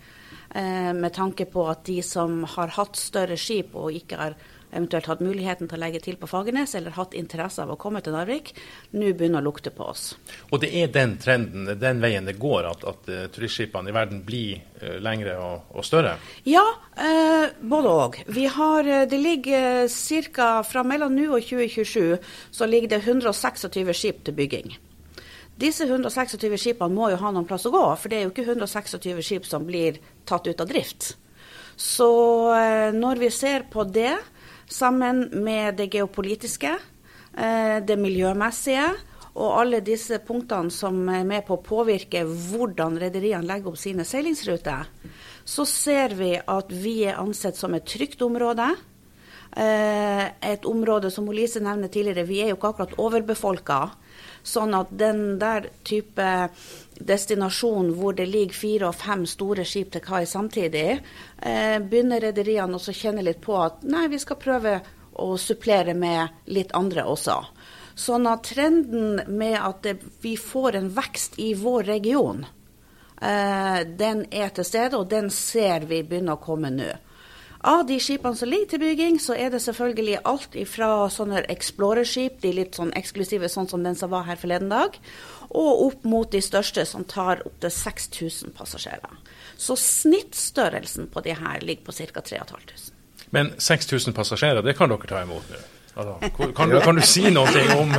Eh, 0.53 0.91
med 0.93 1.13
tanke 1.15 1.47
på 1.49 1.67
at 1.71 1.85
de 1.87 2.01
som 2.05 2.43
har 2.57 2.75
hatt 2.75 2.99
større 2.99 3.39
skip 3.39 3.73
og 3.79 3.95
ikke 3.95 4.19
har 4.19 4.35
eventuelt 4.73 5.07
hatt 5.09 5.21
muligheten 5.23 5.69
til 5.69 5.77
å 5.77 5.81
legge 5.83 6.01
til 6.03 6.17
på 6.19 6.27
Fagernes, 6.29 6.73
eller 6.77 6.95
hatt 6.97 7.15
interesse 7.17 7.63
av 7.63 7.73
å 7.73 7.77
komme 7.79 8.01
til 8.03 8.15
Narvik, 8.15 8.53
nå 8.97 9.11
begynner 9.13 9.43
å 9.43 9.47
lukte 9.47 9.73
på 9.73 9.87
oss. 9.93 10.13
Og 10.51 10.61
det 10.63 10.71
er 10.79 10.91
den 10.93 11.17
trenden, 11.21 11.69
den 11.79 12.01
veien 12.03 12.27
det 12.27 12.37
går, 12.41 12.69
at, 12.71 12.85
at 12.89 13.11
uh, 13.11 13.25
turistskipene 13.33 13.91
i 13.91 13.95
verden 13.95 14.23
blir 14.25 14.61
uh, 14.81 14.97
lengre 15.03 15.37
og, 15.41 15.73
og, 15.73 15.85
større? 15.87 16.15
Ja, 16.49 16.63
uh, 16.97 17.47
både 17.61 17.93
òg. 17.93 18.21
Det 18.27 19.19
ligger 19.19 19.87
ca. 20.33 20.49
fra 20.67 20.83
mellom 20.87 21.13
nå 21.15 21.29
og 21.33 21.45
2027 21.45 22.17
så 22.51 22.69
ligger 22.69 22.95
det 22.95 23.03
126 23.03 23.93
skip 23.93 24.23
til 24.25 24.37
bygging. 24.37 24.75
Disse 25.59 25.85
126 25.85 26.57
skipene 26.57 26.93
må 26.93 27.11
jo 27.13 27.19
ha 27.21 27.31
noen 27.31 27.45
plass 27.47 27.67
å 27.69 27.73
gå, 27.73 27.83
for 27.99 28.09
det 28.09 28.19
er 28.19 28.25
jo 28.25 28.33
ikke 28.33 28.47
126 28.47 29.21
skip 29.21 29.45
som 29.45 29.67
blir 29.67 30.01
tatt 30.25 30.47
ut 30.49 30.61
av 30.63 30.69
drift. 30.69 31.13
Så 31.77 32.09
når 32.93 33.21
vi 33.21 33.29
ser 33.33 33.63
på 33.73 33.85
det, 33.89 34.15
sammen 34.73 35.27
med 35.45 35.77
det 35.77 35.91
geopolitiske, 35.93 36.73
eh, 37.37 37.77
det 37.85 37.97
miljømessige 37.99 38.87
og 39.33 39.53
alle 39.57 39.79
disse 39.81 40.19
punktene 40.21 40.71
som 40.73 40.97
er 41.09 41.23
med 41.25 41.45
på 41.47 41.57
å 41.57 41.65
påvirke 41.65 42.21
hvordan 42.25 42.99
rederiene 43.01 43.47
legger 43.47 43.71
opp 43.71 43.79
sine 43.81 44.05
seilingsruter, 44.05 44.89
så 45.43 45.65
ser 45.65 46.13
vi 46.17 46.35
at 46.37 46.69
vi 46.69 46.99
er 47.07 47.21
ansett 47.21 47.57
som 47.57 47.73
et 47.73 47.87
trygt 47.89 48.21
område. 48.21 48.69
Eh, 49.57 50.25
et 50.53 50.65
område 50.69 51.09
som 51.13 51.29
Lise 51.33 51.61
nevner 51.61 51.89
tidligere, 51.89 52.27
vi 52.29 52.41
er 52.43 52.53
jo 52.53 52.59
ikke 52.59 52.73
akkurat 52.73 52.95
overbefolka. 53.01 53.79
Sånn 54.43 54.75
at 54.75 54.89
den 54.91 55.37
der 55.39 55.69
type 55.87 56.29
destinasjon 56.99 57.93
hvor 57.97 58.15
det 58.17 58.27
ligger 58.27 58.57
fire 58.57 58.89
og 58.89 58.97
fem 58.99 59.23
store 59.29 59.65
skip 59.67 59.93
til 59.93 60.03
kai 60.03 60.25
samtidig, 60.27 60.99
eh, 61.39 61.77
begynner 61.79 62.21
rederiene 62.21 62.75
å 62.77 62.93
kjenne 62.93 63.23
litt 63.23 63.41
på 63.41 63.55
at 63.61 63.83
nei, 63.87 64.07
vi 64.11 64.19
skal 64.19 64.41
prøve 64.41 64.81
å 65.13 65.37
supplere 65.37 65.93
med 65.93 66.45
litt 66.51 66.73
andre 66.75 67.05
også. 67.07 67.37
Sånn 67.95 68.27
at 68.27 68.47
trenden 68.49 69.21
med 69.37 69.59
at 69.61 69.83
det, 69.85 69.97
vi 70.21 70.35
får 70.37 70.79
en 70.79 70.89
vekst 70.95 71.37
i 71.39 71.53
vår 71.53 71.83
region, 71.83 72.45
eh, 73.21 73.83
den 73.85 74.25
er 74.31 74.49
til 74.49 74.65
stede, 74.65 74.97
og 74.97 75.09
den 75.09 75.29
ser 75.29 75.85
vi 75.85 76.01
begynner 76.03 76.35
å 76.39 76.43
komme 76.43 76.73
nå. 76.73 76.91
Av 77.63 77.85
de 77.87 77.95
skipene 77.95 78.35
som 78.35 78.49
ligger 78.51 78.73
til 78.73 78.81
bygging, 78.81 79.17
så 79.23 79.37
er 79.39 79.53
det 79.53 79.61
selvfølgelig 79.63 80.17
alt 80.27 80.55
ifra 80.59 80.87
sånne 81.11 81.45
Explorer-skip, 81.53 82.41
de 82.43 82.51
litt 82.57 82.75
sånn 82.75 82.91
eksklusive, 82.99 83.47
sånn 83.47 83.69
som 83.71 83.85
den 83.87 83.95
som 83.95 84.11
var 84.11 84.25
her 84.27 84.39
forleden 84.41 84.73
dag, 84.73 84.97
og 85.47 85.85
opp 85.85 86.03
mot 86.03 86.27
de 86.33 86.41
største, 86.43 86.83
som 86.89 87.07
tar 87.07 87.45
opptil 87.47 87.71
6000 87.71 88.51
passasjerer. 88.57 89.15
Så 89.55 89.79
snittstørrelsen 89.79 91.07
på 91.13 91.23
de 91.23 91.37
her 91.39 91.63
ligger 91.63 91.87
på 91.87 91.95
ca. 92.01 92.19
3500. 92.19 92.91
Men 93.31 93.55
6000 93.57 94.13
passasjerer, 94.13 94.61
det 94.61 94.75
kan 94.75 94.91
dere 94.91 95.07
ta 95.07 95.23
imot 95.23 95.47
nå? 95.53 95.63
Altså, 95.93 96.19
kan, 96.57 96.71
du, 96.71 96.79
kan, 96.81 96.97
du, 96.97 97.03
si 97.05 97.29
noe 97.29 97.63
om, 97.77 97.91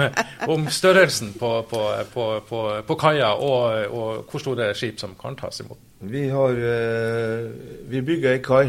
om 0.51 0.65
størrelsen 0.69 1.31
på, 1.39 1.51
på, 1.71 1.83
på, 2.13 2.63
på 2.85 2.97
kaia, 3.01 3.33
og, 3.39 3.85
og, 3.87 4.25
hvor 4.29 4.43
store 4.43 4.73
skip 4.77 4.99
som 5.01 5.15
kan 5.17 5.39
tas 5.39 5.63
imot? 5.63 5.79
Vi, 6.03 6.27
har, 6.29 6.59
eh, 6.59 7.47
vi 7.89 8.03
bygger 8.03 8.35
ei 8.35 8.43
kai 8.45 8.67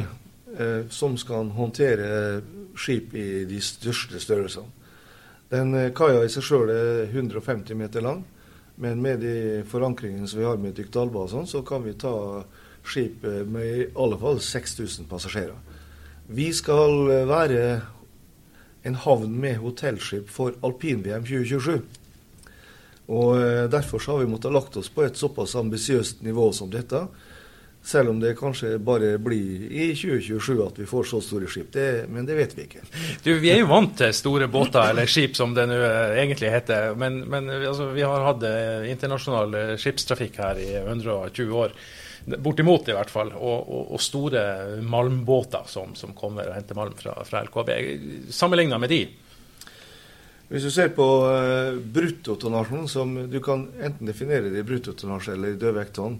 som 0.93 1.17
skal 1.19 1.49
håndtere 1.55 2.41
skip 2.79 3.15
i 3.15 3.45
de 3.49 3.59
største 3.63 4.19
størrelsene. 4.19 4.71
Den 5.49 5.75
eh, 5.77 5.91
kaia 5.95 6.23
i 6.25 6.31
seg 6.31 6.45
sjøl 6.45 6.71
er 6.73 7.03
150 7.11 7.77
meter 7.77 8.03
lang, 8.03 8.23
men 8.81 9.01
med 9.03 9.21
de 9.23 9.63
forankringene 9.69 10.27
som 10.27 10.41
vi 10.41 10.47
har 10.47 10.59
med 10.59 10.75
Dykdalba 10.75 11.25
og 11.25 11.31
sånn, 11.31 11.47
så 11.47 11.61
kan 11.67 11.85
vi 11.85 11.95
ta 11.99 12.15
skip 12.85 13.23
eh, 13.25 13.43
med 13.47 13.65
i 13.65 13.89
alle 13.95 14.17
fall 14.21 14.41
6000 14.41 15.09
passasjerer. 15.11 15.59
Vi 16.27 16.49
skal 16.53 17.11
eh, 17.13 17.27
være 17.29 17.61
en 18.85 18.97
havn 19.05 19.37
med 19.41 19.61
hotellskip 19.61 20.29
for 20.33 20.57
alpin-VM 20.65 21.27
2027. 21.29 22.01
Og 23.13 23.37
eh, 23.37 23.63
Derfor 23.69 24.01
har 24.09 24.23
vi 24.23 24.31
måttet 24.33 24.53
lagt 24.55 24.77
oss 24.81 24.89
på 24.89 25.05
et 25.05 25.17
såpass 25.17 25.55
ambisiøst 25.61 26.25
nivå 26.25 26.49
som 26.57 26.73
dette. 26.73 27.05
Selv 27.85 28.09
om 28.09 28.19
det 28.19 28.33
kanskje 28.37 28.79
bare 28.81 29.11
blir 29.21 29.67
i 29.69 29.91
2027 29.93 30.61
at 30.65 30.79
vi 30.79 30.87
får 30.89 31.03
så 31.05 31.19
store 31.21 31.49
skip. 31.51 31.67
Det, 31.73 32.07
men 32.09 32.25
det 32.25 32.33
vet 32.39 32.55
vi 32.57 32.63
ikke. 32.65 32.81
Du, 33.21 33.35
Vi 33.37 33.51
er 33.53 33.59
jo 33.61 33.67
vant 33.69 33.93
til 33.99 34.13
store 34.17 34.47
båter, 34.49 34.89
eller 34.89 35.05
skip 35.05 35.37
som 35.37 35.53
det 35.53 35.67
nå 35.69 35.77
eh, 35.77 36.15
egentlig 36.23 36.49
heter. 36.49 36.95
Men, 36.97 37.19
men 37.29 37.51
altså, 37.59 37.91
vi 37.93 38.01
har 38.01 38.25
hatt 38.25 38.45
eh, 38.49 38.87
internasjonal 38.89 39.53
eh, 39.59 39.75
skipstrafikk 39.77 40.39
her 40.41 40.61
i 40.63 40.71
120 40.81 41.53
år. 41.61 41.75
Bortimot, 42.41 42.89
i 42.89 42.95
hvert 42.97 43.13
fall. 43.13 43.29
Og, 43.37 43.69
og, 43.69 43.93
og 43.93 44.01
store 44.01 44.41
malmbåter 44.81 45.69
som, 45.69 45.93
som, 45.93 46.17
kommer 46.17 46.49
og 46.49 46.57
henter 46.57 46.79
malm 46.79 46.97
fra, 46.97 47.19
fra 47.27 47.43
LKB. 47.45 47.69
Sammenligna 48.33 48.81
med 48.81 48.95
de, 48.95 49.03
hvis 50.49 50.65
du 50.65 50.69
ser 50.69 50.91
på 50.93 51.05
uh, 51.25 51.77
bruttotonnasjen, 51.93 52.89
som 52.89 53.13
du 53.29 53.39
kan 53.45 53.65
enten 53.81 54.09
definere 54.09 54.51
det 54.53 54.61
i 54.61 54.67
bruttotonnasje 54.67 55.33
eller 55.33 55.55
i 55.55 55.61
dødvekttonn, 55.61 56.19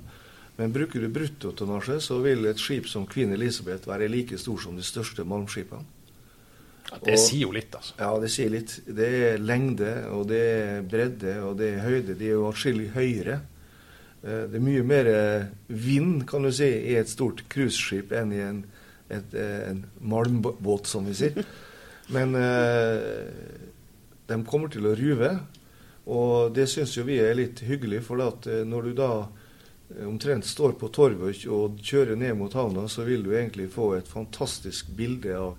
men 0.56 0.72
bruker 0.72 1.04
du 1.04 1.10
bruttotonnasje, 1.12 2.00
så 2.00 2.22
vil 2.24 2.46
et 2.48 2.62
skip 2.62 2.88
som 2.88 3.08
Queen 3.10 3.34
Elizabeth 3.36 3.90
være 3.90 4.08
like 4.12 4.38
stor 4.40 4.62
som 4.64 4.78
de 4.78 4.86
største 4.88 5.26
malmskipene. 5.28 5.84
Ja, 6.86 7.00
det 7.02 7.16
og, 7.18 7.20
sier 7.20 7.42
jo 7.48 7.52
litt, 7.56 7.74
altså. 7.76 7.96
Ja, 7.98 8.12
det 8.22 8.30
sier 8.32 8.52
litt. 8.54 8.76
Det 8.86 9.08
er 9.32 9.42
lengde, 9.42 9.92
og 10.14 10.28
det 10.30 10.42
er 10.46 10.86
bredde, 10.86 11.34
og 11.44 11.58
det 11.60 11.72
er 11.74 11.84
høyde. 11.84 12.16
De 12.16 12.30
er 12.30 12.38
jo 12.38 12.48
atskillig 12.52 12.92
høyere. 12.94 13.40
Eh, 14.22 14.44
det 14.52 14.60
er 14.60 14.66
mye 14.68 14.86
mer 14.86 15.10
eh, 15.12 15.48
vind, 15.68 16.24
kan 16.30 16.46
du 16.46 16.54
si, 16.54 16.70
i 16.70 16.96
et 17.00 17.10
stort 17.10 17.42
cruiseskip 17.52 18.14
enn 18.16 18.36
i 18.36 18.44
en, 18.46 18.62
et, 19.10 19.34
eh, 19.34 19.72
en 19.72 19.82
malmbåt, 20.00 20.88
som 20.88 21.10
vi 21.10 21.18
sier. 21.18 21.42
Men 22.16 22.38
eh, 22.38 23.02
de 24.30 24.40
kommer 24.46 24.72
til 24.72 24.86
å 24.88 24.96
ruve. 24.96 25.34
Og 26.06 26.54
det 26.54 26.68
syns 26.70 26.94
jo 26.94 27.08
vi 27.08 27.18
er 27.18 27.34
litt 27.34 27.66
hyggelig, 27.66 28.04
for 28.06 28.22
når 28.46 28.92
du 28.92 28.98
da 29.02 29.10
omtrent 30.06 30.46
står 30.46 30.76
på 30.80 30.90
torvet 30.94 31.46
og 31.52 31.80
kjører 31.84 32.18
ned 32.20 32.36
mot 32.40 32.54
havna, 32.54 32.88
så 32.90 33.06
vil 33.06 33.24
du 33.24 33.32
egentlig 33.36 33.70
få 33.74 33.94
et 34.00 34.08
fantastisk 34.10 34.90
bilde 34.98 35.38
av 35.38 35.56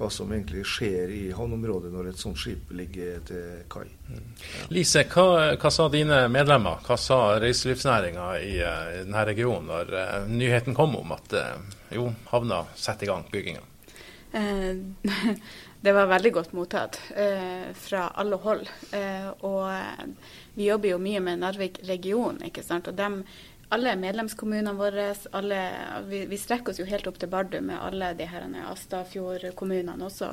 hva 0.00 0.08
som 0.12 0.30
egentlig 0.32 0.62
skjer 0.68 1.10
i 1.12 1.22
havneområdet 1.36 1.90
når 1.92 2.10
et 2.10 2.20
sånt 2.20 2.38
skip 2.38 2.70
ligger 2.76 3.20
til 3.28 3.64
kai. 3.70 3.86
Mm. 4.08 4.28
Lise, 4.72 5.04
hva, 5.12 5.54
hva, 5.60 5.72
sa 5.74 5.88
dine 5.92 6.22
medlemmer, 6.32 6.80
hva 6.86 6.96
sa 7.00 7.18
reiselivsnæringa 7.42 8.28
i, 8.40 8.52
uh, 8.62 8.84
i, 8.94 9.00
denne 9.04 9.24
regionen 9.28 9.68
når 9.68 9.96
uh, 9.96 10.30
nyheten 10.30 10.76
kom 10.78 10.94
om 11.00 11.16
at 11.16 11.36
uh, 11.36 11.74
jo, 11.96 12.08
havna 12.30 12.62
setter 12.78 13.08
i 13.08 13.10
gang 13.12 13.26
bygginga? 13.32 13.66
det 15.84 15.92
var 15.96 16.06
veldig 16.06 16.30
godt 16.36 16.52
mottatt 16.54 17.00
fra 17.74 18.04
alle 18.14 18.36
hold. 18.38 18.60
og 19.42 19.64
vi 20.54 20.68
jobber 20.68 20.92
jo 20.92 21.00
mye 21.02 21.22
med 21.24 21.40
Narvik 21.42 21.80
region, 21.88 22.38
ikke 22.46 22.62
sant. 22.62 22.86
Og 22.86 22.94
dem 22.94 23.24
alle 23.70 23.92
medlemskommunene 23.96 24.72
våre, 24.74 25.14
alle, 25.30 25.58
vi, 26.08 26.24
vi, 26.26 26.38
strekker 26.38 26.72
oss 26.72 26.80
jo 26.80 26.86
helt 26.88 27.06
opp 27.06 27.20
til 27.22 27.30
Bardu 27.30 27.60
med 27.62 27.78
alle 27.78 28.08
de 28.18 28.26
her 28.26 28.46
Astafjord-kommunene 28.66 30.06
også. 30.06 30.32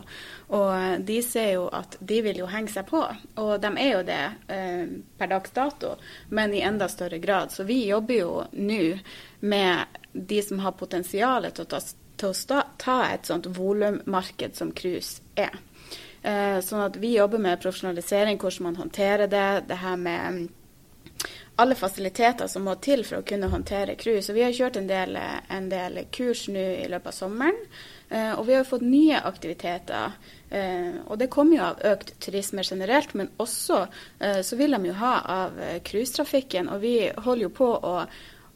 Og 0.58 1.06
de 1.06 1.19
ser 1.21 1.52
jo 1.54 1.67
at 1.69 2.00
de 2.00 2.17
vil 2.26 2.41
jo 2.41 2.50
henge 2.50 2.73
seg 2.73 2.88
på, 2.89 3.04
og 3.38 3.54
de 3.62 3.71
er 3.78 3.91
jo 3.91 4.02
det 4.08 4.23
eh, 4.54 4.89
per 5.19 5.32
dags 5.36 5.54
dato, 5.54 5.93
men 6.34 6.56
i 6.58 6.63
enda 6.65 6.89
større 6.89 7.21
grad. 7.21 7.54
Så 7.54 7.67
vi 7.69 7.84
jobber 7.86 8.17
jo 8.17 8.34
nå 8.58 8.82
med 9.45 10.02
de 10.13 10.41
som 10.41 10.65
har 10.65 10.78
potensial 10.80 11.45
til 11.52 11.67
å 11.67 11.71
ta, 11.78 11.84
til 12.17 12.34
å 12.34 12.62
ta 12.82 13.00
et 13.12 13.30
sånt 13.30 13.52
volummarked 13.54 14.58
som 14.58 14.73
cruise 14.73 15.21
er. 15.38 15.54
Eh, 16.26 16.58
sånn 16.65 16.82
at 16.84 16.97
vi 16.97 17.13
jobber 17.15 17.39
med 17.39 17.62
profesjonalisering, 17.62 18.41
hvordan 18.41 18.71
man 18.71 18.82
håndterer 18.82 19.30
det. 19.30 19.50
det 19.69 19.78
her 19.86 19.95
med 20.02 20.47
alle 21.60 21.76
fasiliteter 21.76 22.48
som 22.48 22.67
må 22.67 22.76
til 22.86 23.02
for 23.06 23.20
å 23.20 23.26
kunne 23.26 23.50
håndtere 23.50 23.96
cruise. 23.98 24.34
Vi 24.34 24.43
har 24.46 24.54
kjørt 24.54 24.78
en 24.78 24.89
del, 24.89 25.17
en 25.17 25.70
del 25.72 26.04
kurs 26.13 26.46
nå 26.54 26.65
i 26.84 26.89
løpet 26.91 27.10
av 27.10 27.15
sommeren. 27.17 27.58
Uh, 28.12 28.38
og 28.38 28.46
vi 28.48 28.54
har 28.56 28.67
fått 28.67 28.86
nye 28.86 29.17
aktiviteter. 29.26 30.13
Uh, 30.52 31.02
og 31.10 31.17
det 31.17 31.32
kommer 31.34 31.58
jo 31.58 31.63
av 31.65 31.82
økt 31.89 32.13
turisme 32.24 32.63
generelt, 32.63 33.15
men 33.17 33.32
også 33.41 33.82
uh, 33.88 34.39
så 34.46 34.60
vil 34.60 34.78
de 34.78 34.91
jo 34.91 35.00
ha 35.02 35.15
av 35.34 35.58
cruisetrafikken. 35.89 36.70
Og 36.70 36.86
vi 36.86 36.93
holder 37.17 37.48
jo 37.48 37.52
på 37.58 37.72
å, 37.74 37.96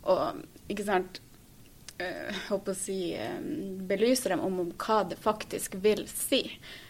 å 0.06 0.20
ikke 0.70 0.88
sant, 0.88 1.22
håper 2.48 2.74
å 2.74 2.78
si, 2.78 3.12
belyse 3.86 4.32
dem 4.32 4.40
om 4.42 4.56
hva 4.82 5.04
det 5.06 5.20
faktisk 5.22 5.76
vil 5.84 6.08
si 6.10 6.40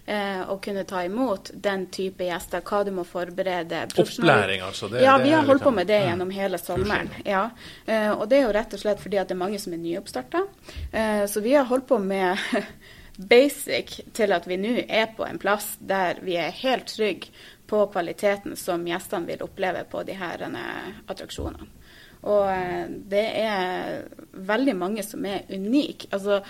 eh, 0.06 0.50
å 0.50 0.58
kunne 0.58 0.84
ta 0.84 1.04
imot 1.06 1.52
den 1.54 1.86
type 1.94 2.26
gjester. 2.26 2.64
Hva 2.66 2.84
du 2.86 2.92
må 2.96 3.06
forberede. 3.08 3.84
Opplæring, 3.96 4.64
altså? 4.66 4.90
Det, 4.92 5.04
ja, 5.04 5.18
vi 5.22 5.32
har 5.32 5.46
holdt 5.48 5.64
på 5.64 5.74
med 5.76 5.88
det 5.88 6.00
gjennom 6.06 6.32
hele 6.34 6.60
sommeren. 6.62 7.12
Ja. 7.26 7.50
Eh, 7.86 8.12
og 8.12 8.28
det 8.30 8.40
er 8.40 8.48
jo 8.48 8.56
rett 8.56 8.76
og 8.78 8.84
slett 8.84 9.04
fordi 9.04 9.22
at 9.22 9.30
det 9.30 9.38
er 9.38 9.44
mange 9.44 9.60
som 9.62 9.76
er 9.76 9.84
nyoppstarta. 9.84 10.46
Eh, 10.92 11.26
så 11.30 11.44
vi 11.44 11.56
har 11.58 11.70
holdt 11.70 11.88
på 11.92 12.00
med 12.02 12.40
basic 13.32 14.00
til 14.18 14.34
at 14.34 14.48
vi 14.50 14.60
nå 14.60 14.78
er 14.88 15.12
på 15.18 15.28
en 15.28 15.40
plass 15.42 15.76
der 15.80 16.24
vi 16.26 16.40
er 16.40 16.56
helt 16.64 16.90
trygge 16.90 17.30
på 17.72 17.86
kvaliteten 17.94 18.58
som 18.60 18.84
gjestene 18.88 19.30
vil 19.30 19.46
oppleve 19.46 19.86
på 19.88 20.02
de 20.04 20.18
her 20.20 20.42
attraksjonene. 20.50 21.70
Og 22.28 22.50
det 23.10 23.24
er 23.40 24.04
veldig 24.46 24.76
mange 24.78 25.06
som 25.08 25.24
er 25.26 25.48
unike. 25.50 26.10
Altså, 26.12 26.42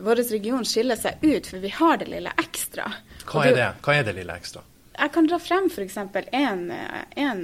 vår 0.00 0.16
region 0.16 0.64
skiller 0.64 0.96
seg 0.96 1.22
ut, 1.22 1.46
for 1.46 1.58
vi 1.62 1.68
har 1.68 1.98
det 2.00 2.10
lille 2.10 2.32
ekstra. 2.40 2.92
Hva 3.24 3.48
er 3.48 3.58
det, 3.58 3.72
Hva 3.84 3.98
er 3.98 4.08
det 4.08 4.16
lille 4.18 4.36
ekstra? 4.36 4.64
Jeg 4.94 5.10
kan 5.10 5.26
dra 5.26 5.40
frem 5.42 5.64
f.eks. 5.66 5.96
En, 5.98 6.60
en, 6.70 7.40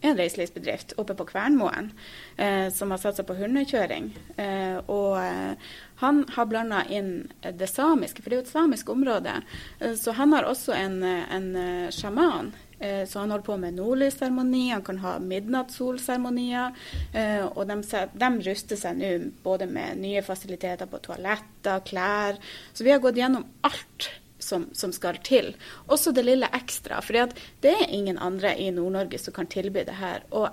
en 0.00 0.16
reiselivsbedrift 0.16 0.94
oppe 0.96 1.12
på 1.18 1.26
Kvernmoen 1.28 1.90
eh, 2.36 2.70
som 2.72 2.94
har 2.94 3.02
satsa 3.02 3.26
på 3.28 3.36
hundekjøring. 3.36 4.08
Eh, 4.40 4.78
og 4.86 5.18
eh, 5.20 5.74
han 6.00 6.22
har 6.32 6.48
blanda 6.48 6.80
inn 6.88 7.28
det 7.44 7.68
samiske, 7.68 8.24
for 8.24 8.32
det 8.32 8.38
er 8.38 8.40
jo 8.40 8.46
et 8.46 8.54
samisk 8.54 8.88
område. 8.88 9.36
Eh, 9.80 9.92
så 10.00 10.16
han 10.16 10.32
har 10.32 10.48
også 10.48 10.72
en, 10.78 11.02
en 11.04 11.52
eh, 11.60 11.92
sjaman 11.92 12.54
Eh, 12.54 12.69
så 13.04 13.18
han 13.20 13.30
holder 13.30 13.44
på 13.44 13.56
med 13.60 13.76
nordlysseremoni, 13.76 14.70
han 14.70 14.84
kan 14.86 15.00
ha 15.02 15.18
midnattssolseremonier. 15.20 16.72
Eh, 17.12 17.44
og 17.44 17.68
de, 17.68 17.76
de 18.22 18.30
ruster 18.46 18.80
seg 18.80 18.96
nå 19.00 19.12
både 19.44 19.68
med 19.70 20.00
nye 20.00 20.22
fasiliteter 20.24 20.88
på 20.90 21.02
toaletter, 21.04 21.84
klær. 21.86 22.40
Så 22.72 22.86
vi 22.86 22.94
har 22.94 23.02
gått 23.04 23.20
gjennom 23.20 23.44
alt 23.66 24.10
som, 24.40 24.68
som, 24.72 24.92
skal 24.92 25.20
til. 25.24 25.52
Også 25.92 26.14
det 26.16 26.24
lille 26.24 26.48
ekstra. 26.56 27.02
For 27.04 27.36
det 27.60 27.74
er 27.74 27.92
ingen 27.92 28.18
andre 28.18 28.56
i 28.56 28.70
Nord-Norge 28.74 29.20
som 29.20 29.36
kan 29.36 29.50
tilby 29.50 29.84
det 29.86 29.98
her. 30.00 30.24
Og 30.32 30.48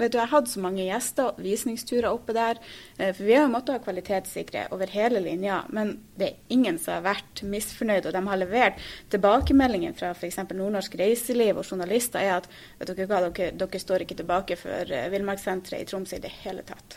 Vet 0.00 0.14
du, 0.14 0.18
Jeg 0.18 0.32
hadde 0.32 0.48
så 0.48 0.60
mange 0.64 0.84
gjester, 0.86 1.34
visningsturer 1.44 2.08
oppe 2.08 2.32
der. 2.32 2.60
Eh, 2.96 3.12
for 3.12 3.26
vi 3.26 3.34
har 3.36 3.44
jo 3.44 3.52
måttet 3.52 3.76
ha 3.76 3.84
kvalitetssikre 3.84 4.62
over 4.72 4.88
hele 4.94 5.20
linja. 5.20 5.60
Men 5.68 5.98
det 6.16 6.28
er 6.28 6.56
ingen 6.56 6.78
som 6.80 6.96
har 6.96 7.04
vært 7.10 7.42
misfornøyd. 7.44 8.08
Og 8.08 8.16
de 8.16 8.22
har 8.30 8.40
levert 8.40 8.80
tilbakemeldingen 9.12 9.96
fra 9.98 10.14
f.eks. 10.16 10.40
Nordnorsk 10.48 10.96
Reiseliv 11.00 11.60
og 11.60 11.68
journalister 11.68 12.24
er 12.24 12.38
at 12.38 12.48
vet 12.80 12.94
dere 12.94 13.10
hva, 13.10 13.20
dere, 13.28 13.52
dere 13.60 13.82
står 13.82 14.06
ikke 14.06 14.16
tilbake 14.22 14.56
for 14.60 14.88
uh, 14.88 15.06
Villmarkssenteret 15.12 15.84
i 15.84 15.90
Tromsø 15.90 16.16
i 16.16 16.24
det 16.24 16.32
hele 16.40 16.64
tatt. 16.64 16.96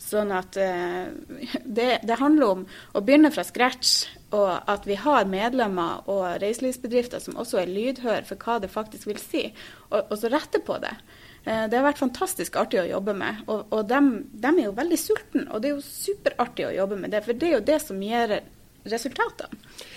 Sånn 0.00 0.30
at 0.32 0.54
uh, 0.54 1.10
det, 1.78 1.88
det, 2.06 2.20
handler 2.20 2.54
om 2.54 2.62
å 2.94 3.02
begynne 3.02 3.32
fra 3.34 3.42
scratch, 3.46 4.06
og 4.30 4.52
at 4.70 4.86
vi 4.86 5.00
har 5.02 5.26
medlemmer 5.26 6.06
og 6.06 6.38
reiselivsbedrifter 6.44 7.22
som 7.24 7.38
også 7.42 7.64
er 7.64 7.74
lydhøre 7.74 8.22
for 8.28 8.38
hva 8.38 8.60
det 8.62 8.70
faktisk 8.70 9.10
vil 9.10 9.18
si, 9.18 9.48
og, 9.90 10.04
og 10.04 10.14
så 10.22 10.30
rette 10.30 10.62
på 10.62 10.78
det. 10.82 10.94
Eh, 11.44 11.66
det 11.70 11.78
har 11.78 11.86
vært 11.86 12.02
fantastisk 12.02 12.56
artig 12.60 12.82
å 12.82 12.88
jobbe 12.88 13.16
med. 13.16 13.44
Og, 13.48 13.66
og 13.72 13.84
de, 13.88 14.00
er 14.52 14.64
jo 14.64 14.76
veldig 14.76 15.00
sultne, 15.00 15.46
og 15.50 15.62
det 15.62 15.70
er 15.70 15.76
jo 15.78 15.84
superartig 15.84 16.68
å 16.68 16.74
jobbe 16.82 17.00
med 17.00 17.14
det. 17.14 17.22
For 17.26 17.36
det 17.36 17.48
er 17.48 17.56
jo 17.58 17.68
det 17.72 17.78
som 17.84 18.02
gir 18.04 18.40
resultatene. 18.84 19.56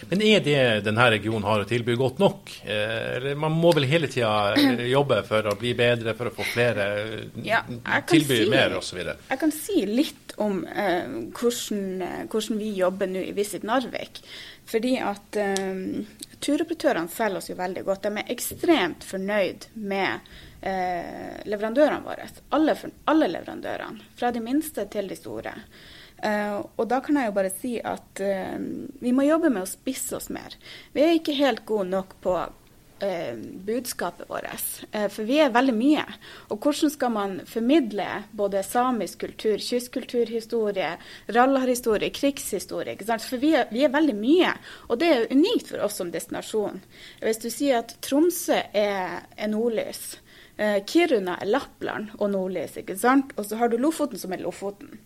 Men 0.10 0.22
er 0.26 0.42
det 0.44 0.58
denne 0.84 1.06
regionen 1.14 1.46
har 1.48 1.64
å 1.64 1.68
tilby 1.68 1.96
godt 2.00 2.20
nok? 2.22 2.52
Eh, 2.66 3.18
eller 3.18 3.38
man 3.40 3.56
må 3.56 3.72
vel 3.76 3.88
hele 3.88 4.10
tida 4.12 4.56
jobbe 4.88 5.22
for 5.28 5.52
å 5.52 5.56
bli 5.60 5.74
bedre, 5.78 6.16
for 6.18 6.30
å 6.30 6.36
få 6.36 6.48
flere 6.48 6.88
ja, 7.46 7.64
tilby 8.10 8.44
si, 8.44 8.50
mer 8.52 8.76
osv.? 8.80 9.00
Jeg 9.04 9.40
kan 9.40 9.56
si 9.56 9.86
litt 9.88 10.36
om 10.44 10.64
eh, 10.66 11.06
hvordan, 11.38 12.28
hvordan, 12.32 12.60
vi 12.60 12.74
jobber 12.80 13.12
nå 13.12 13.24
i 13.24 13.36
Visit 13.38 13.68
Narvik. 13.68 14.24
Fordi 14.70 14.96
at 15.04 15.40
eh, 15.40 16.02
turoperatørene 16.44 17.12
selger 17.12 17.40
oss 17.40 17.52
jo 17.52 17.60
veldig 17.60 17.86
godt. 17.88 18.08
De 18.08 18.24
er 18.24 18.34
ekstremt 18.36 19.08
fornøyd 19.08 19.70
med 19.80 20.34
eh, 20.64 21.44
leverandørene 21.46 22.04
våre. 22.06 22.30
Alle, 22.56 22.76
alle, 23.12 23.30
leverandørene, 23.36 24.10
fra 24.16 24.32
de 24.32 24.42
minste 24.44 24.88
til 24.92 25.12
de 25.12 25.20
store. 25.20 25.54
Eh, 26.24 26.56
og 26.56 26.88
da 26.90 27.02
kan 27.04 27.20
jeg 27.20 27.30
jo 27.30 27.38
bare 27.38 27.54
si 27.54 27.76
at 27.84 28.24
eh, 28.24 28.58
vi 29.04 29.16
må 29.16 29.28
jobbe 29.28 29.52
med 29.52 29.66
å 29.66 29.70
spisse 29.70 30.18
oss 30.20 30.32
mer. 30.34 30.56
Vi 30.96 31.04
er 31.04 31.18
ikke 31.18 31.36
helt 31.40 31.66
gode 31.68 31.92
nok 31.92 32.16
på 32.24 32.38
eh, 33.04 33.36
budskapet 33.36 34.30
vårt. 34.30 34.86
Eh, 34.92 35.10
for 35.12 35.28
vi 35.28 35.40
er 35.44 35.52
veldig 35.54 35.76
mye. 35.76 36.06
Og 36.54 36.64
hvordan 36.64 36.94
skal 36.94 37.12
man 37.12 37.36
formidle 37.50 38.08
både 38.32 38.64
samisk 38.64 39.26
kultur, 39.26 39.60
kystkulturhistorie, 39.60 40.96
rallarhistorie, 41.36 42.14
krigshistorie? 42.16 42.98
For 43.04 43.42
vi 43.42 43.54
er, 43.60 43.68
vi 43.72 43.84
er, 43.84 43.94
veldig 43.94 44.16
mye. 44.18 44.56
Og 44.88 45.00
det 45.04 45.12
er 45.12 45.32
unikt 45.32 45.74
for 45.74 45.84
oss 45.84 46.00
som 46.00 46.12
destinasjon. 46.14 46.82
Hvis 47.24 47.44
du 47.44 47.50
sier 47.52 47.84
at 47.84 47.98
Tromsø 48.06 48.62
er, 48.72 49.24
er 49.36 49.52
nordlys, 49.52 50.14
Kiruna 50.58 51.40
er 51.42 51.50
Lappland 51.50 52.14
og 52.20 52.30
nordlys, 52.34 52.78
ikke 52.82 52.98
sant. 53.00 53.34
Og 53.38 53.48
så 53.50 53.58
har 53.60 53.72
du 53.72 53.80
Lofoten 53.82 54.22
som 54.22 54.34
er 54.36 54.44
Lofoten, 54.44 55.00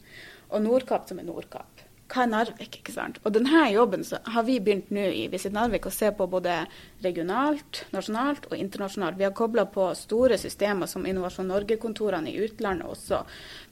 og 0.52 0.64
Nordkapp 0.66 1.08
som 1.10 1.22
er 1.22 1.28
Nordkapp. 1.28 1.88
Hva 2.08 2.24
er 2.24 2.30
Narvik? 2.32 2.78
ikke 2.80 2.94
sant? 2.96 3.18
Og 3.28 3.34
denne 3.36 3.66
jobben 3.74 4.06
har 4.32 4.46
vi 4.48 4.62
begynt 4.64 4.92
nå 4.96 5.04
i 5.12 5.26
Visit 5.32 5.52
Narvik 5.56 5.90
å 5.90 5.92
se 5.92 6.14
på 6.16 6.28
både 6.32 6.62
regionalt, 7.04 7.84
nasjonalt 7.92 8.48
og 8.48 8.56
internasjonalt. 8.56 9.18
Vi 9.20 9.28
har 9.28 9.36
kobla 9.36 9.66
på 9.72 9.90
store 10.00 10.40
systemer 10.40 10.88
som 10.88 11.06
Innovasjon 11.06 11.52
Norge-kontorene 11.52 12.32
i 12.32 12.40
utlandet 12.46 12.88
også, 12.88 13.24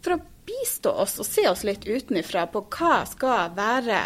for 0.03 0.17
å 0.17 0.23
bistå 0.45 0.91
oss 1.05 1.15
og 1.23 1.29
se 1.29 1.47
oss 1.49 1.63
litt 1.65 1.87
utenfra 1.87 2.45
på 2.51 2.65
hva 2.75 2.97
skal 3.09 3.55
være 3.55 4.01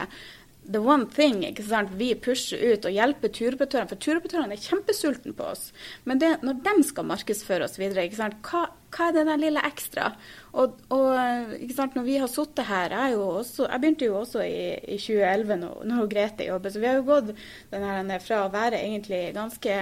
the 0.69 0.81
one 0.81 1.07
thing 1.09 1.41
ikke 1.47 1.65
sant, 1.65 1.93
vi 1.97 2.11
pusher 2.17 2.61
ut 2.61 2.85
og 2.85 2.93
hjelper 2.93 3.31
turoperatørene. 3.33 3.89
For 3.89 4.01
turoperatørene 4.05 4.55
er 4.55 4.61
kjempesultne 4.63 5.33
på 5.37 5.47
oss. 5.51 5.69
Men 6.09 6.21
det, 6.21 6.35
når 6.45 6.59
de 6.65 6.75
skal 6.87 7.07
markedsføre 7.09 7.65
oss 7.65 7.79
videre, 7.81 8.05
ikke 8.05 8.19
sant, 8.19 8.37
hva, 8.45 8.67
hva 8.93 9.07
er 9.09 9.17
det 9.17 9.25
der 9.31 9.41
lille 9.41 9.63
ekstra? 9.65 10.11
Og, 10.53 10.77
og 10.93 11.57
ikke 11.57 11.77
sant, 11.77 11.97
når 11.97 12.07
vi 12.07 12.19
har 12.21 12.31
sittet 12.31 12.69
her 12.69 12.95
jeg, 12.95 13.17
også, 13.17 13.65
jeg, 13.65 13.81
begynte 13.81 14.09
jo 14.09 14.19
også 14.21 14.45
i, 14.45 14.61
i 14.95 14.99
2011 15.01 15.59
når, 15.63 15.81
når 15.89 16.13
Grete 16.13 16.47
jobber, 16.47 16.73
så 16.73 16.83
vi 16.83 16.89
har 16.89 17.01
jo 17.01 17.09
gått 17.09 17.33
denne, 17.73 18.21
fra 18.23 18.45
å 18.45 18.53
være 18.53 18.81
egentlig 18.83 19.25
ganske 19.37 19.81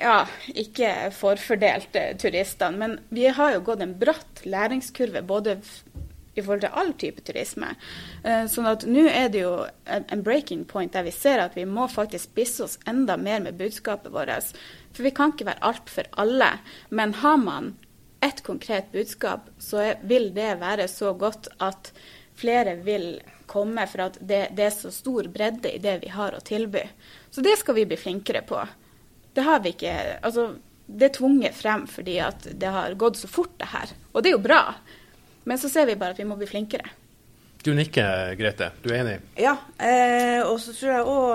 ja, 0.00 0.18
ikke 0.56 0.92
forfordelte 1.14 2.08
turistene. 2.20 2.80
Men 2.80 2.98
vi 3.12 3.28
har 3.28 3.54
jo 3.54 3.64
gått 3.66 3.84
en 3.84 3.96
bratt 4.00 4.44
læringskurve 4.48 5.22
både 5.26 5.58
i 6.36 6.42
forhold 6.44 6.64
til 6.64 6.76
all 6.80 6.92
type 7.00 7.24
turisme. 7.26 7.72
Uh, 8.24 8.44
sånn 8.50 8.68
at 8.70 8.86
nå 8.88 9.06
er 9.10 9.30
det 9.32 9.42
jo 9.42 9.54
en, 9.88 10.22
breaking 10.26 10.64
point 10.68 10.92
der 10.92 11.06
vi 11.06 11.14
ser 11.14 11.42
at 11.42 11.56
vi 11.56 11.66
må 11.68 11.88
faktisk 11.90 12.30
spisse 12.30 12.66
oss 12.66 12.78
enda 12.86 13.16
mer 13.20 13.42
med 13.44 13.58
budskapet 13.60 14.12
vårt. 14.14 14.52
For 14.96 15.06
vi 15.06 15.14
kan 15.16 15.34
ikke 15.34 15.48
være 15.50 15.64
alt 15.66 15.92
for 15.92 16.08
alle. 16.20 16.56
Men 16.88 17.16
har 17.22 17.40
man 17.40 17.74
ett 18.24 18.42
konkret 18.42 18.92
budskap, 18.92 19.50
så 19.58 19.94
vil 20.02 20.32
det 20.34 20.56
være 20.60 20.88
så 20.88 21.12
godt 21.14 21.48
at 21.62 21.92
flere 22.36 22.76
vil 22.84 23.20
komme, 23.46 23.86
for 23.86 24.08
at 24.08 24.18
det, 24.20 24.48
det, 24.56 24.68
er 24.68 24.74
så 24.74 24.90
stor 24.92 25.28
bredde 25.32 25.70
i 25.72 25.82
det 25.82 25.98
vi 26.02 26.12
har 26.12 26.34
å 26.34 26.42
tilby. 26.44 26.82
Så 27.30 27.44
det 27.44 27.56
skal 27.60 27.78
vi 27.78 27.86
bli 27.88 27.98
flinkere 28.00 28.42
på. 28.46 28.60
Det 29.36 29.44
har 29.44 29.60
vi 29.64 29.74
ikke 29.76 29.94
Altså, 30.24 30.54
det 30.86 31.08
er 31.08 31.16
tvunget 31.16 31.56
frem 31.56 31.86
fordi 31.90 32.18
at 32.22 32.46
det 32.54 32.70
har 32.72 32.94
gått 32.98 33.20
så 33.20 33.30
fort, 33.30 33.52
det 33.60 33.70
her. 33.72 33.92
Og 34.12 34.22
det 34.22 34.30
er 34.30 34.36
jo 34.36 34.44
bra. 34.44 34.60
Men 35.46 35.60
så 35.62 35.70
ser 35.70 35.86
vi 35.86 35.96
bare 35.98 36.16
at 36.16 36.20
vi 36.20 36.26
må 36.26 36.36
bli 36.38 36.48
flinkere. 36.50 36.90
Du 37.62 37.72
nikker, 37.74 38.34
Grete. 38.38 38.70
Du 38.82 38.90
er 38.92 39.00
enig? 39.00 39.16
Ja. 39.38 39.56
Eh, 39.78 40.42
og 40.46 40.58
så 40.62 40.74
tror 40.74 40.92
jeg 40.92 41.08
òg 41.10 41.32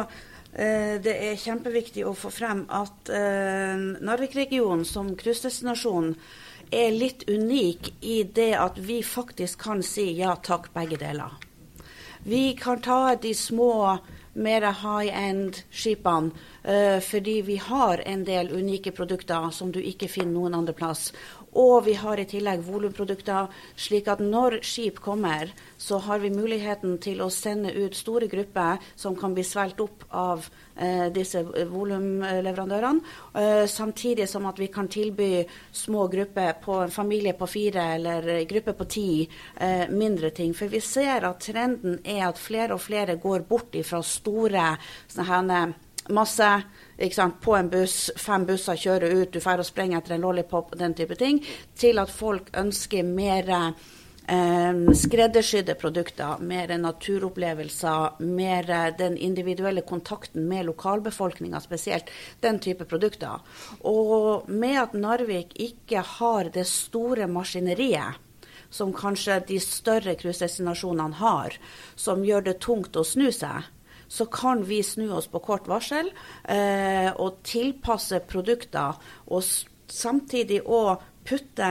eh, 0.54 0.94
det 1.04 1.16
er 1.16 1.40
kjempeviktig 1.40 2.06
å 2.08 2.16
få 2.16 2.32
frem 2.32 2.66
at 2.72 3.12
eh, 3.12 3.76
Narvik-regionen 4.04 4.86
som 4.88 5.12
cruisedestinasjon 5.20 6.14
er 6.72 6.96
litt 6.96 7.26
unik 7.28 7.92
i 8.08 8.22
det 8.24 8.54
at 8.56 8.80
vi 8.80 9.02
faktisk 9.04 9.60
kan 9.68 9.84
si 9.84 10.14
ja 10.22 10.38
takk, 10.40 10.72
begge 10.76 11.00
deler. 11.02 11.36
Vi 12.24 12.54
kan 12.56 12.82
ta 12.82 13.16
de 13.16 13.34
små, 13.36 13.98
mer 14.34 14.64
high 14.80 15.12
end-skipene 15.12 16.32
uh, 16.64 17.00
fordi 17.04 17.42
vi 17.44 17.58
har 17.60 18.00
en 18.08 18.24
del 18.24 18.54
unike 18.56 18.94
produkter 18.96 19.50
som 19.52 19.74
du 19.76 19.82
ikke 19.82 20.08
finner 20.08 20.38
noen 20.38 20.56
andre 20.56 20.76
plass. 20.78 21.10
Og 21.60 21.86
vi 21.86 21.94
har 22.00 22.20
i 22.20 22.28
tillegg 22.30 22.64
volumprodukter, 22.64 23.50
slik 23.76 24.08
at 24.12 24.22
når 24.24 24.62
skip 24.64 25.02
kommer, 25.04 25.52
så 25.78 26.00
har 26.06 26.22
vi 26.24 26.32
muligheten 26.32 26.98
til 27.04 27.22
å 27.24 27.30
sende 27.34 27.74
ut 27.76 27.98
store 27.98 28.30
grupper 28.32 28.80
som 28.96 29.18
kan 29.20 29.36
bli 29.36 29.44
svelget 29.44 29.84
opp 29.84 30.06
av 30.16 30.48
eh, 30.78 31.10
disse 31.12 31.44
volumleverandørene. 31.44 33.04
Eh, 33.36 33.66
samtidig 33.68 34.30
som 34.32 34.48
at 34.48 34.62
vi 34.62 34.70
kan 34.72 34.88
tilby 34.92 35.44
små 35.72 36.08
grupper 36.12 36.56
på 36.64 36.80
en 36.86 36.94
familie 36.94 37.36
på 37.36 37.50
fire 37.52 37.88
eller 37.98 38.32
gruppe 38.50 38.78
på 38.78 38.88
ti 38.88 39.10
eh, 39.60 39.90
mindre 39.92 40.32
ting. 40.32 40.56
For 40.56 40.72
vi 40.72 40.80
ser 40.82 41.28
at 41.28 41.44
trenden 41.44 42.00
er 42.06 42.30
at 42.30 42.40
flere 42.40 42.78
og 42.78 42.86
flere 42.86 43.20
går 43.20 43.48
bort 43.50 43.76
fra 43.86 44.02
store 44.04 44.76
sånne 45.12 45.66
masse 46.16 46.50
på 47.42 47.56
en 47.58 47.70
buss, 47.70 48.12
fem 48.18 48.46
busser 48.46 48.78
kjører 48.78 49.16
ut, 49.16 49.32
du 49.34 49.40
drar 49.40 49.62
og 49.62 49.66
sprenger 49.66 50.02
etter 50.02 50.16
en 50.16 50.28
lollipop, 50.28 50.76
den 50.78 50.94
type 50.94 51.18
ting, 51.18 51.42
til 51.76 52.00
at 52.00 52.12
folk 52.14 52.52
ønsker 52.58 53.04
mer 53.04 53.50
eh, 53.50 54.82
skreddersydde 55.02 55.76
produkter, 55.82 56.40
mer 56.40 56.76
naturopplevelser, 56.78 58.22
mer 58.22 58.72
den 58.98 59.18
individuelle 59.18 59.82
kontakten 59.82 60.48
med 60.48 60.70
lokalbefolkninga 60.70 61.60
spesielt. 61.60 62.12
Den 62.40 62.60
type 62.60 62.86
produkter. 62.86 63.42
Og 63.82 64.50
med 64.50 64.82
at 64.86 64.94
Narvik 64.94 65.56
ikke 65.60 66.06
har 66.18 66.52
det 66.54 66.68
store 66.70 67.28
maskineriet 67.28 68.28
som 68.72 68.94
kanskje 68.96 69.42
de 69.50 69.60
større 69.60 70.16
cruisedestinasjonene 70.16 71.20
har, 71.20 71.58
som 72.00 72.24
gjør 72.24 72.46
det 72.46 72.60
tungt 72.64 72.96
å 72.96 73.04
snu 73.04 73.28
seg, 73.36 73.68
så 74.12 74.26
kan 74.26 74.64
vi 74.68 74.84
snu 74.84 75.08
oss 75.16 75.28
på 75.32 75.40
kort 75.40 75.70
varsel 75.72 76.10
eh, 76.44 77.10
og 77.16 77.40
tilpasse 77.48 78.20
produkter, 78.28 78.98
og 79.32 79.46
samtidig 79.88 80.60
òg 80.68 81.06
putte 81.24 81.70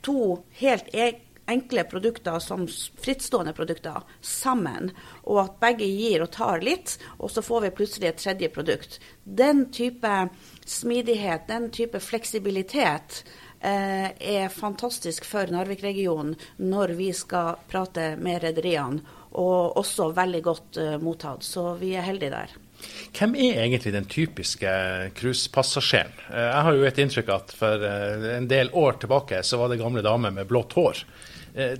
to 0.00 0.38
helt 0.62 0.88
e 0.94 1.10
enkle 1.48 1.84
produkter 1.88 2.38
som 2.44 2.64
frittstående 3.00 3.52
produkter 3.56 4.04
sammen, 4.20 4.90
og 5.24 5.42
at 5.42 5.60
begge 5.60 5.88
gir 5.88 6.24
og 6.24 6.32
tar 6.32 6.64
litt, 6.64 6.96
og 7.16 7.32
så 7.32 7.44
får 7.44 7.66
vi 7.66 7.74
plutselig 7.80 8.08
et 8.08 8.20
tredje 8.24 8.50
produkt. 8.52 8.98
Den 9.24 9.66
type 9.72 10.14
smidighet, 10.64 11.46
den 11.48 11.70
type 11.72 12.00
fleksibilitet, 12.04 13.22
eh, 13.60 14.12
er 14.16 14.48
fantastisk 14.48 15.24
for 15.24 15.48
Narvik-regionen 15.48 16.36
når 16.56 16.96
vi 16.96 17.12
skal 17.12 17.56
prate 17.68 18.14
med 18.16 18.42
rederiene 18.44 19.17
og 19.38 19.78
også 19.78 20.10
veldig 20.16 20.40
godt 20.44 20.80
uh, 20.80 20.96
mottatt. 21.02 21.46
Så 21.46 21.72
vi 21.80 21.94
er 21.96 22.06
heldige 22.06 22.34
der. 22.34 22.56
Hvem 23.16 23.34
er 23.34 23.62
egentlig 23.64 23.92
den 23.94 24.06
typiske 24.10 24.70
cruisepassasjeren? 25.18 26.12
Eh, 26.30 26.44
jeg 26.44 26.66
har 26.66 26.76
jo 26.76 26.84
et 26.86 27.00
inntrykk 27.02 27.32
at 27.34 27.54
for 27.58 27.86
eh, 27.88 28.26
en 28.36 28.46
del 28.50 28.70
år 28.70 29.00
tilbake 29.02 29.40
så 29.42 29.58
var 29.58 29.72
det 29.72 29.80
gamle 29.80 30.04
damer 30.06 30.34
med 30.36 30.46
blått 30.50 30.76
hår. 30.78 31.02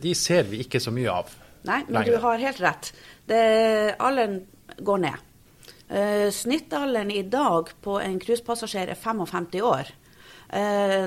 De 0.02 0.10
ser 0.16 0.48
vi 0.48 0.58
ikke 0.64 0.80
så 0.82 0.90
mye 0.90 1.12
av. 1.12 1.28
Nei, 1.68 1.84
men 1.86 2.00
lenger. 2.00 2.16
du 2.16 2.24
har 2.24 2.40
helt 2.42 2.62
rett. 2.64 2.88
Det, 3.30 3.42
alderen 4.02 4.40
går 4.82 5.02
ned. 5.04 5.20
Snittalderen 6.34 7.12
i 7.14 7.20
dag 7.30 7.70
på 7.84 8.00
en 8.02 8.16
cruisepassasjer 8.18 8.90
er 8.90 8.98
55 8.98 9.60
år. 9.68 9.92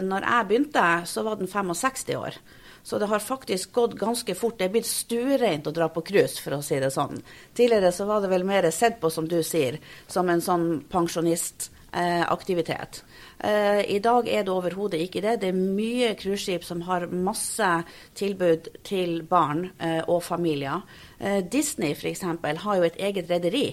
Når 0.06 0.28
jeg 0.30 0.48
begynte, 0.48 0.86
så 1.10 1.26
var 1.28 1.42
den 1.42 1.52
65 1.52 2.16
år. 2.22 2.40
Så 2.84 3.00
det 3.00 3.10
har 3.12 3.20
faktisk 3.20 3.72
gått 3.72 3.98
ganske 4.00 4.36
fort. 4.36 4.58
Det 4.58 4.65
er 4.65 4.74
blitt 4.74 4.89
stuereint 4.89 5.67
å 5.67 5.76
dra 5.76 5.89
på 5.89 6.04
cruise, 6.06 6.41
for 6.41 6.58
å 6.58 6.63
si 6.65 6.80
det 6.82 6.91
sånn. 6.94 7.22
Tidligere 7.58 7.91
så 7.94 8.08
var 8.10 8.24
det 8.24 8.32
vel 8.32 8.46
mer 8.48 8.70
sett 8.72 9.00
på, 9.02 9.12
som 9.13 9.28
du 9.30 9.41
sier, 9.46 9.78
som 10.08 10.30
en 10.30 10.41
sånn 10.41 10.67
pensjonistaktivitet. 10.91 13.04
Eh, 13.44 13.82
I 13.96 14.00
dag 14.04 14.30
er 14.30 14.46
det 14.46 14.54
overhodet 14.54 15.02
ikke 15.02 15.22
det. 15.22 15.39
Det 15.41 15.52
er 15.52 15.58
mye 15.58 16.13
cruiseskip 16.20 16.65
som 16.65 16.84
har 16.89 17.10
masse 17.10 17.70
tilbud 18.17 18.72
til 18.88 19.22
barn 19.30 19.70
eh, 19.80 20.02
og 20.08 20.24
familier. 20.26 20.82
Eh, 21.20 21.41
Disney 21.46 21.94
f.eks. 21.94 22.26
har 22.65 22.78
jo 22.78 22.89
et 22.89 23.00
eget 23.00 23.30
rederi 23.30 23.67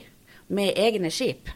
med 0.49 0.77
egne 0.77 1.11
skip. 1.13 1.49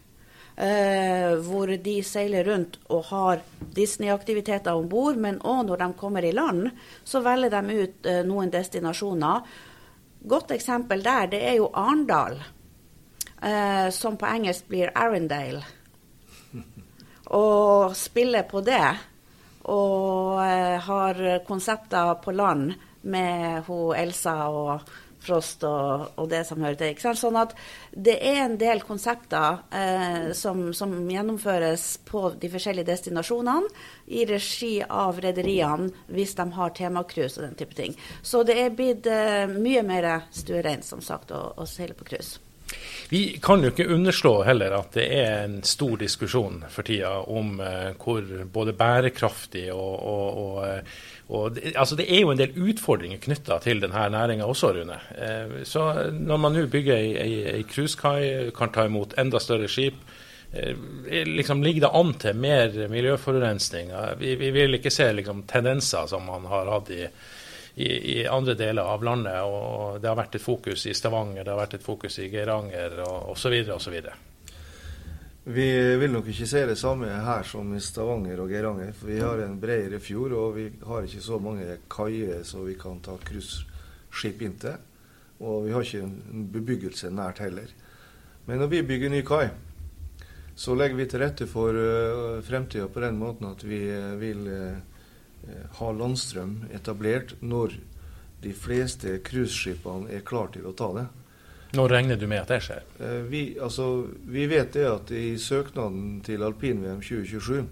Uh, 0.53 1.38
hvor 1.47 1.71
de 1.81 1.95
seiler 2.05 2.45
rundt 2.45 2.75
og 2.93 3.07
har 3.09 3.38
Disney-aktiviteter 3.73 4.77
om 4.77 4.88
bord. 4.88 5.17
Men 5.17 5.41
òg 5.41 5.65
når 5.71 5.81
de 5.81 5.87
kommer 5.97 6.25
i 6.29 6.33
land, 6.37 6.67
så 7.05 7.23
velger 7.25 7.55
de 7.55 7.79
ut 7.79 8.09
uh, 8.11 8.19
noen 8.29 8.53
destinasjoner. 8.53 9.47
Godt 10.29 10.53
eksempel 10.53 11.01
der, 11.03 11.31
det 11.33 11.41
er 11.49 11.57
jo 11.57 11.71
Arendal, 11.73 12.37
uh, 13.41 13.88
som 13.97 14.19
på 14.21 14.29
engelsk 14.29 14.69
blir 14.69 14.93
Arendale. 14.93 15.65
Og 17.41 17.97
spiller 17.97 18.45
på 18.45 18.61
det. 18.61 18.85
Og 19.73 20.41
har 20.83 21.19
konsepter 21.47 22.17
på 22.21 22.33
land 22.35 22.73
med 23.07 23.62
hun 23.69 23.95
Elsa 23.95 24.35
og 24.51 24.88
Frost 25.23 25.63
og, 25.67 26.13
og, 26.17 26.29
det 26.33 26.43
som 26.49 26.63
hører 26.63 26.79
til. 26.81 27.17
Sånn 27.19 27.39
at 27.39 27.55
det 27.93 28.17
er 28.27 28.43
en 28.45 28.59
del 28.61 28.83
konsepter 28.87 29.63
eh, 29.71 30.31
som, 30.37 30.71
som, 30.77 30.95
gjennomføres 31.13 31.87
på 32.09 32.25
de 32.43 32.51
forskjellige 32.53 32.91
destinasjonene 32.91 33.71
i 34.13 34.27
regi 34.29 34.75
av 34.83 35.21
rederiene 35.23 35.91
hvis 36.13 36.37
de 36.39 36.49
har 36.57 36.77
temacruise 36.77 37.39
og 37.39 37.47
den 37.47 37.59
type 37.59 37.79
ting. 37.79 37.99
Så 38.23 38.43
det 38.49 38.59
er 38.61 38.75
blitt 38.77 39.07
eh, 39.11 39.45
mye 39.53 39.85
mer 39.87 40.13
stuereint, 40.35 40.87
som 40.87 41.05
sagt, 41.05 41.31
å, 41.31 41.53
å 41.57 41.69
seile 41.69 41.97
på 41.99 42.09
cruise. 42.09 42.52
Vi 43.12 43.38
kan 43.44 43.61
jo 43.61 43.68
ikke 43.68 43.90
underslå 43.92 44.38
heller 44.46 44.72
at 44.72 44.94
det 44.96 45.05
er 45.12 45.42
en 45.44 45.59
stor 45.68 45.98
diskusjon 46.01 46.62
for 46.72 46.88
tida 46.88 47.11
om 47.29 47.59
eh, 47.61 47.90
hvor 48.01 48.25
både 48.55 48.72
bærekraftig 48.72 49.66
og, 49.75 49.98
og, 50.01 50.38
og 50.44 50.62
eh, 50.64 50.94
og 51.33 51.55
det, 51.57 51.72
altså 51.77 51.96
det 51.96 52.07
er 52.12 52.25
jo 52.25 52.33
en 52.33 52.40
del 52.40 52.57
utfordringer 52.70 53.20
knytta 53.22 53.57
til 53.64 53.81
denne 53.81 54.09
næringa 54.12 54.44
også, 54.48 54.72
Rune. 54.77 54.98
Eh, 55.16 55.62
så 55.68 55.87
når 56.12 56.40
man 56.40 56.57
nå 56.57 56.66
bygger 56.72 57.20
ei 57.22 57.62
cruisekai, 57.68 58.51
kan 58.57 58.72
ta 58.75 58.85
imot 58.88 59.14
enda 59.20 59.40
større 59.40 59.68
skip, 59.70 60.01
eh, 60.53 60.75
liksom 61.29 61.62
ligger 61.64 61.87
det 61.87 61.92
an 62.01 62.12
til 62.20 62.37
mer 62.37 62.77
miljøforurensning. 62.92 63.94
Vi, 64.20 64.35
vi 64.40 64.51
vil 64.57 64.81
ikke 64.81 64.92
se 64.92 65.09
liksom, 65.12 65.46
tendenser 65.48 66.11
som 66.11 66.27
man 66.29 66.44
har 66.51 66.68
hatt 66.75 66.92
i, 66.92 67.07
i, 67.75 68.21
i, 68.21 68.27
andre 68.27 68.55
deler 68.55 68.83
av 68.83 69.05
landet. 69.05 69.41
og 69.43 70.01
Det 70.01 70.11
har 70.11 70.19
vært 70.19 70.37
et 70.37 70.45
fokus 70.45 70.87
i 70.87 70.95
Stavanger, 70.95 71.45
det 71.45 71.53
har 71.53 71.61
vært 71.61 71.79
et 71.79 71.87
fokus 71.87 72.19
i 72.19 72.29
Geiranger 72.33 73.01
osv. 73.07 73.57
osv. 73.73 73.97
Vi 75.45 75.97
vil 75.99 76.13
nok 76.15 76.29
ikke 76.31 76.47
se 76.47 76.61
det 76.69 76.77
samme 76.79 77.09
her 77.25 77.43
som 77.49 77.73
i 77.75 77.81
Stavanger 77.83 78.45
og 78.45 78.53
Geiranger. 78.53 78.93
For 78.95 79.11
vi 79.11 79.19
har 79.19 79.43
en 79.43 79.59
bredere 79.61 79.99
fjord, 80.01 80.37
og 80.39 80.55
vi 80.59 80.69
har 80.87 81.09
ikke 81.09 81.25
så 81.25 81.41
mange 81.43 81.79
kaier 81.91 82.45
så 82.47 82.63
vi 82.63 82.77
kan 82.79 83.01
ta 83.03 83.17
cruiseskip 83.19 84.45
inn 84.47 84.55
til. 84.63 84.79
Og 85.43 85.67
vi 85.67 85.75
har 85.75 85.83
ikke 85.83 86.05
en 86.05 86.47
bebyggelse 86.53 87.11
nært 87.11 87.43
heller. 87.43 87.73
Men 88.47 88.63
når 88.63 88.71
vi 88.71 88.87
bygger 88.87 89.11
ny 89.11 89.25
kai, 89.27 89.49
så 90.55 90.77
legger 90.77 90.99
vi 91.01 91.09
til 91.11 91.23
rette 91.25 91.49
for 91.51 91.75
uh, 91.75 92.38
fremtida 92.44 92.87
på 92.92 93.03
den 93.03 93.19
måten 93.19 93.49
at 93.49 93.63
vi 93.65 93.81
uh, 93.88 94.15
vil 94.21 94.46
uh, 95.49 95.65
ha 95.79 95.90
landstrøm 95.97 96.63
etablert 96.75 97.37
når 97.40 97.79
de 98.43 98.53
fleste 98.55 99.19
cruiseskipene 99.25 100.11
er 100.11 100.25
klare 100.27 100.57
til 100.57 100.67
å 100.67 100.75
ta 100.77 100.90
det. 100.97 101.07
Når 101.73 101.88
regner 101.88 102.19
du 102.21 102.27
med 102.29 102.43
at 102.43 102.51
det 102.53 102.59
skjer? 102.67 102.83
Eh, 103.01 103.21
vi, 103.31 103.43
altså, 103.63 104.05
vi 104.29 104.45
vet 104.51 104.75
det 104.77 104.88
at 104.90 105.13
i 105.17 105.38
søknaden 105.40 106.19
til 106.27 106.43
alpin-VM 106.45 107.01
2027 107.01 107.63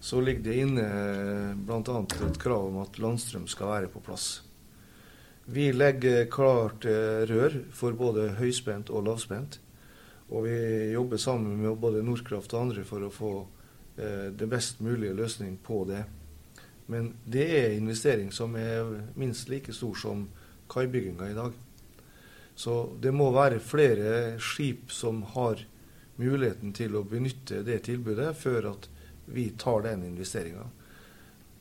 så 0.00 0.20
ligger 0.22 0.44
det 0.46 0.58
inne 0.62 0.84
eh, 0.84 1.54
bl.a. 1.58 2.02
et 2.28 2.38
krav 2.40 2.70
om 2.70 2.78
at 2.84 3.00
landstrøm 3.02 3.48
skal 3.50 3.72
være 3.74 3.90
på 3.92 4.02
plass. 4.06 4.28
Vi 5.50 5.70
legger 5.72 6.28
klart 6.30 6.86
eh, 6.86 7.24
rør 7.28 7.58
for 7.74 7.96
både 7.98 8.30
høyspent 8.38 8.92
og 8.94 9.08
lavspent. 9.08 9.58
Og 10.28 10.44
vi 10.44 10.58
jobber 10.92 11.20
sammen 11.20 11.56
med 11.56 11.78
både 11.80 12.04
Nordkraft 12.04 12.52
og 12.52 12.66
andre 12.66 12.84
for 12.86 13.04
å 13.04 13.12
få 13.12 13.32
eh, 13.96 14.28
det 14.36 14.48
best 14.48 14.82
mulige 14.84 15.16
løsning 15.16 15.56
på 15.64 15.82
det. 15.88 16.04
Men 16.88 17.12
det 17.28 17.46
er 17.52 17.76
investering 17.76 18.30
som 18.32 18.54
er 18.56 18.88
minst 19.18 19.50
like 19.52 19.72
stor 19.76 19.96
som 20.00 20.26
kaibygginga 20.72 21.30
i 21.30 21.36
dag. 21.36 21.52
Så 22.58 22.74
det 23.00 23.12
må 23.14 23.28
være 23.30 23.60
flere 23.62 24.38
skip 24.42 24.90
som 24.90 25.20
har 25.34 25.60
muligheten 26.18 26.72
til 26.74 26.96
å 26.98 27.04
benytte 27.06 27.62
det 27.66 27.82
tilbudet 27.86 28.32
før 28.36 28.72
at 28.72 28.88
vi 29.28 29.50
tar 29.60 29.84
den 29.84 30.02
investeringa. 30.08 30.64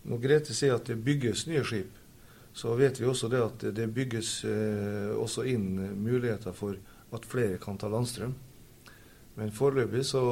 Når 0.08 0.24
Grete 0.24 0.56
sier 0.56 0.78
at 0.78 0.88
det 0.88 0.98
bygges 1.04 1.46
nye 1.52 1.66
skip, 1.68 1.92
så 2.58 2.74
vet 2.80 2.98
vi 2.98 3.06
også 3.06 3.30
det 3.30 3.42
at 3.44 3.66
det 3.76 3.86
bygges 3.94 4.32
eh, 4.50 5.12
også 5.14 5.44
inn 5.52 5.76
muligheter 6.02 6.56
for 6.58 6.80
at 7.14 7.28
flere 7.28 7.60
kan 7.62 7.78
ta 7.78 7.92
landstrøm. 7.92 8.34
Men 9.38 9.54
foreløpig 9.54 10.02
så, 10.08 10.24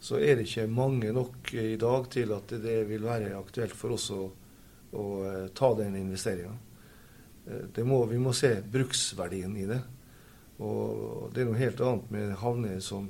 så, 0.00 0.18
er 0.18 0.38
det 0.38 0.48
ikke 0.48 0.66
mange 0.72 1.12
nok 1.12 1.52
i 1.60 1.76
dag 1.80 2.08
til 2.12 2.32
at 2.36 2.54
det 2.62 2.78
vil 2.88 3.04
være 3.04 3.34
aktuelt 3.38 3.76
for 3.76 3.96
oss 3.96 4.08
å, 4.14 4.24
å 4.96 5.06
eh, 5.28 5.46
ta 5.56 5.72
den 5.78 5.98
investeringa. 6.00 6.54
Eh, 7.46 7.80
vi 7.80 8.20
må 8.20 8.34
se 8.36 8.54
bruksverdien 8.64 9.56
i 9.60 9.66
det. 9.68 9.80
Og 10.60 11.30
det 11.32 11.42
er 11.42 11.48
noe 11.48 11.60
helt 11.60 11.80
annet 11.84 12.10
med 12.12 12.36
havner 12.42 12.80
som 12.84 13.08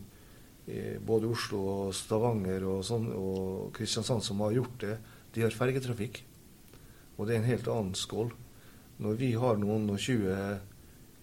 både 1.03 1.27
Oslo 1.27 1.61
og 1.67 1.95
Stavanger 1.99 2.63
og, 2.69 2.85
sånn, 2.87 3.09
og 3.11 3.73
Kristiansand 3.75 4.23
som 4.23 4.43
har 4.45 4.53
gjort 4.55 4.77
det. 4.85 4.93
De 5.35 5.43
har 5.43 5.57
fergetrafikk. 5.57 6.21
Og 7.19 7.27
det 7.27 7.35
er 7.35 7.41
en 7.41 7.51
helt 7.51 7.67
annen 7.69 7.97
skål. 7.99 8.31
Når 9.01 9.17
vi 9.21 9.33
har 9.41 9.59
noen 9.61 9.89
og 9.93 9.99
20 10.01 10.61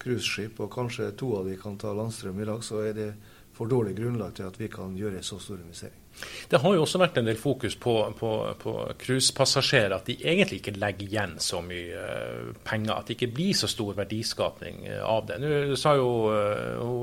cruiseskip, 0.02 0.60
og 0.62 0.72
kanskje 0.72 1.10
to 1.18 1.32
av 1.38 1.48
de 1.48 1.56
kan 1.58 1.78
ta 1.78 1.92
landstrøm 1.94 2.40
i 2.42 2.46
dag, 2.46 2.62
så 2.62 2.82
er 2.86 2.94
det 2.96 3.08
for 3.58 3.66
dårlig 3.66 3.96
grunnlag 3.98 4.36
til 4.36 4.46
at 4.46 4.58
vi 4.60 4.68
kan 4.70 4.92
gjøre 4.94 5.18
så 5.26 5.40
stor 5.42 5.58
investering. 5.58 5.98
Det 6.50 6.58
har 6.62 6.74
jo 6.74 6.82
også 6.82 6.98
vært 6.98 7.18
en 7.18 7.26
del 7.28 7.38
fokus 7.38 7.74
på 7.78 7.94
cruisepassasjerer, 9.02 9.94
at 9.96 10.06
de 10.06 10.16
egentlig 10.22 10.60
ikke 10.60 10.74
legger 10.78 11.06
igjen 11.06 11.34
så 11.42 11.60
mye 11.62 11.98
uh, 11.98 12.52
penger. 12.66 12.92
At 12.94 13.08
det 13.08 13.16
ikke 13.16 13.30
blir 13.34 13.58
så 13.58 13.70
stor 13.70 13.96
verdiskapning 13.98 14.84
uh, 14.88 15.02
av 15.06 15.26
det. 15.28 15.38
Nå 15.42 15.78
sa 15.78 15.94
jo 15.98 16.08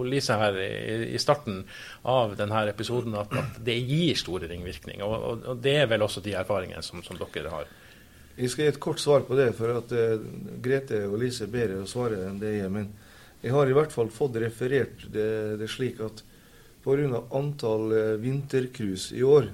Lise 0.08 0.38
her 0.40 0.60
i, 0.62 1.20
starten 1.20 1.64
av 2.12 2.36
denne 2.40 2.66
episoden 2.72 3.16
at, 3.20 3.36
at 3.40 3.60
det 3.66 3.78
gir 3.82 4.20
store 4.20 4.52
ringvirkninger. 4.52 5.04
Og, 5.04 5.48
og, 5.52 5.64
det 5.64 5.80
er 5.82 5.90
vel 5.92 6.06
også 6.08 6.24
de 6.24 6.36
erfaringene 6.40 6.84
som, 6.86 7.04
som 7.04 7.20
dere 7.20 7.52
har? 7.52 7.72
Jeg 8.36 8.52
skal 8.52 8.66
gi 8.66 8.74
et 8.74 8.84
kort 8.84 9.00
svar 9.00 9.24
på 9.28 9.36
det, 9.40 9.52
for 9.56 9.78
at 9.78 9.92
Grete 10.64 11.06
og 11.08 11.20
Lise 11.22 11.48
er 11.48 11.52
bedre 11.52 11.84
å 11.84 11.90
svare 11.90 12.20
enn 12.28 12.40
det 12.40 12.58
jeg 12.58 12.68
er. 12.68 12.72
Men 12.72 12.92
jeg 13.44 13.56
har 13.56 13.70
i 13.70 13.76
hvert 13.78 13.94
fall 13.96 14.10
fått 14.12 14.40
referert 14.42 15.06
det, 15.14 15.30
det 15.62 15.70
slik 15.72 16.02
at 16.04 16.24
pga. 16.86 17.24
antall 17.34 17.92
uh, 17.92 18.16
vintercruise 18.22 19.16
i 19.18 19.24
år, 19.26 19.50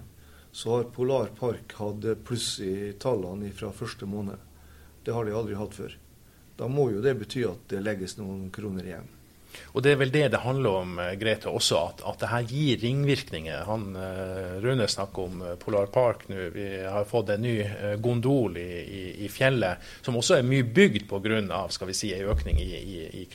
så 0.52 0.76
har 0.76 0.92
Polar 0.92 1.32
Park 1.40 1.74
hatt 1.80 2.06
pluss 2.28 2.60
i 2.60 2.92
tallene 3.00 3.54
fra 3.56 3.72
første 3.72 4.06
måned. 4.06 4.36
Det 5.04 5.16
har 5.16 5.26
de 5.26 5.34
aldri 5.34 5.56
hatt 5.56 5.74
før. 5.74 5.96
Da 6.60 6.68
må 6.68 6.92
jo 6.92 7.02
det 7.02 7.16
bety 7.18 7.46
at 7.48 7.64
det 7.72 7.80
legges 7.82 8.20
noen 8.20 8.50
kroner 8.54 8.86
igjen. 8.86 9.08
Og 9.74 9.84
Det 9.84 9.94
er 9.94 10.00
vel 10.02 10.12
det 10.12 10.28
det 10.34 10.42
handler 10.44 10.82
om, 10.82 11.00
eh, 11.00 11.14
Grete, 11.20 11.50
også, 11.50 11.78
at, 11.90 12.04
at 12.08 12.20
det 12.20 12.30
her 12.32 12.48
gir 12.50 12.82
ringvirkninger. 12.82 13.64
Han, 13.68 13.96
uh, 13.96 14.60
Rune 14.64 14.88
snakker 14.88 15.28
om 15.28 15.42
uh, 15.42 15.56
Polar 15.60 15.88
Park 15.92 16.28
nå. 16.30 16.50
Vi 16.54 16.68
har 16.84 17.06
fått 17.08 17.30
en 17.34 17.42
ny 17.44 17.56
gondol 18.04 18.58
i, 18.58 18.68
i, 18.82 19.02
i, 19.26 19.30
fjellet, 19.32 19.82
som 20.02 20.18
også 20.20 20.38
er 20.38 20.48
mye 20.48 20.66
bygd 20.68 21.08
pga. 21.10 21.62
Si, 21.92 22.12
en 22.14 22.30
økning 22.32 22.60
i, 22.62 22.70
i, 22.80 23.26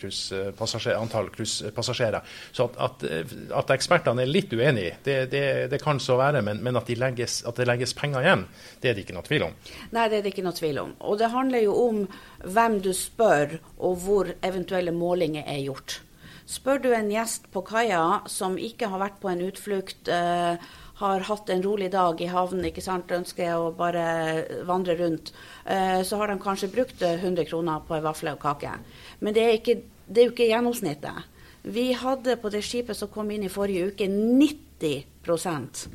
antall 0.96 1.28
cruisepassasjerer. 1.34 2.20
Så 2.52 2.68
at, 2.68 3.04
at, 3.04 3.34
at, 3.60 3.72
ekspertene 3.76 4.24
er 4.24 4.30
litt 4.30 4.52
uenige, 4.52 4.96
det, 5.04 5.16
det, 5.32 5.44
det 5.72 5.80
kan 5.82 6.00
så 6.02 6.18
være. 6.20 6.42
Men, 6.46 6.62
men 6.64 6.78
de 6.86 6.98
legges, 6.98 7.42
at, 7.46 7.56
det 7.58 7.68
legges 7.68 7.94
penger 7.96 8.24
igjen, 8.24 8.46
det 8.82 8.90
er 8.90 8.96
det 8.96 9.06
ikke 9.06 9.16
noe 9.16 9.26
tvil 9.26 9.48
om. 9.48 9.60
Nei, 9.96 10.08
det 10.12 10.20
er 10.20 10.26
det 10.26 10.34
ikke 10.34 10.46
noe 10.46 10.56
tvil 10.56 10.82
om. 10.82 10.96
Og 11.08 11.20
det 11.20 11.32
handler 11.34 11.64
jo 11.66 11.76
om 11.86 12.02
hvem 12.44 12.80
du 12.84 12.92
spør, 12.96 13.58
og 13.76 14.02
hvor 14.04 14.32
eventuelle 14.44 14.94
målinger 14.94 15.46
er 15.46 15.64
gjort. 15.66 16.00
Spør 16.46 16.78
du 16.78 16.92
en 16.94 17.08
gjest 17.10 17.48
på 17.50 17.64
kaia 17.66 18.20
som 18.30 18.54
ikke 18.54 18.86
har 18.92 19.00
vært 19.02 19.16
på 19.22 19.30
en 19.32 19.42
utflukt, 19.48 20.08
eh, 20.08 20.54
har 20.96 21.24
hatt 21.28 21.50
en 21.50 21.62
rolig 21.62 21.90
dag 21.90 22.20
i 22.22 22.28
havnen, 22.30 22.64
ikke 22.64 22.84
sant, 22.84 23.10
ønsker 23.10 23.50
å 23.52 23.74
bare 23.76 24.64
vandre 24.64 24.94
rundt, 24.96 25.32
eh, 25.66 26.02
så 26.02 26.16
har 26.16 26.28
de 26.28 26.38
kanskje 26.38 26.72
brukt 26.72 27.02
100 27.02 27.44
kroner 27.44 27.80
på 27.80 27.96
en 27.96 28.02
vafle 28.02 28.32
og 28.32 28.40
kake. 28.40 28.78
Men 29.20 29.34
det 29.34 29.42
er, 29.42 29.58
ikke, 29.58 29.82
det 30.06 30.22
er 30.22 30.24
jo 30.26 30.32
ikke 30.32 30.48
gjennomsnittet. 30.48 31.24
Vi 31.64 31.92
hadde 31.92 32.36
på 32.36 32.48
det 32.48 32.62
skipet 32.62 32.96
som 32.96 33.08
kom 33.08 33.30
inn 33.30 33.42
i 33.42 33.48
forrige 33.48 33.90
uke, 33.90 34.06
90% 34.06 35.88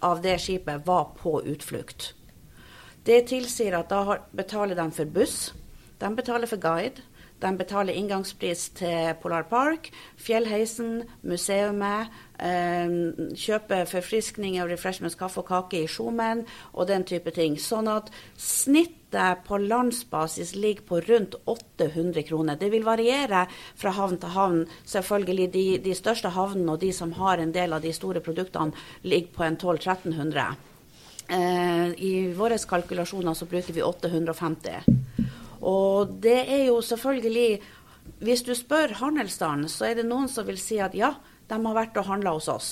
av 0.00 0.22
det 0.22 0.38
skipet 0.40 0.86
var 0.86 1.12
på 1.20 1.42
utflukt. 1.44 2.14
Det 3.04 3.26
tilsier 3.28 3.76
at 3.78 3.90
da 3.90 4.18
betaler 4.32 4.74
de 4.74 4.90
for 4.90 5.04
buss, 5.04 5.52
de 6.00 6.10
betaler 6.16 6.48
for 6.48 6.56
guide, 6.56 7.04
de 7.38 7.50
betaler 7.58 7.94
inngangspris 7.94 8.68
til 8.78 9.12
Polar 9.22 9.46
Park, 9.50 9.92
Fjellheisen, 10.18 11.04
museumet. 11.22 12.10
Eh, 12.38 12.92
kjøper 13.34 13.88
forfriskning 13.90 14.60
og 14.62 14.70
refreshments, 14.70 15.16
kaffe 15.18 15.42
og 15.42 15.48
kake 15.48 15.80
i 15.82 15.88
Sjomen 15.90 16.44
og 16.72 16.86
den 16.90 17.06
type 17.06 17.32
ting. 17.34 17.56
Sånn 17.58 17.90
at 17.90 18.12
snittet 18.38 19.42
på 19.46 19.58
landsbasis 19.58 20.54
ligger 20.54 20.86
på 20.86 21.00
rundt 21.08 21.34
800 21.46 22.22
kroner. 22.28 22.58
Det 22.58 22.70
vil 22.74 22.86
variere 22.86 23.46
fra 23.78 23.94
havn 23.96 24.18
til 24.22 24.34
havn. 24.34 24.64
Selvfølgelig 24.86 25.50
de, 25.54 25.66
de 25.82 25.98
største 25.98 26.30
havnene 26.34 26.74
og 26.76 26.82
de 26.82 26.92
som 26.94 27.14
har 27.18 27.42
en 27.42 27.54
del 27.54 27.74
av 27.74 27.82
de 27.82 27.94
store 27.94 28.22
produktene, 28.22 28.74
ligger 29.02 29.34
på 29.34 29.46
en 29.46 29.58
1200-1300. 29.58 30.64
Eh, 31.28 31.88
I 32.02 32.12
våre 32.32 32.58
kalkulasjoner 32.58 33.34
så 33.34 33.46
bruker 33.46 33.74
vi 33.74 33.82
850. 33.84 34.94
Og 35.60 36.18
det 36.22 36.40
er 36.46 36.64
jo 36.68 36.80
selvfølgelig 36.84 37.60
Hvis 38.24 38.42
du 38.42 38.54
spør 38.56 38.94
handelsstanden, 38.98 39.68
så 39.68 39.90
er 39.90 39.98
det 39.98 40.06
noen 40.08 40.28
som 40.32 40.46
vil 40.46 40.58
si 40.58 40.78
at 40.80 40.94
ja, 40.96 41.12
de 41.48 41.54
har 41.54 41.74
vært 41.76 41.98
og 42.00 42.06
handla 42.08 42.32
hos 42.34 42.48
oss. 42.48 42.68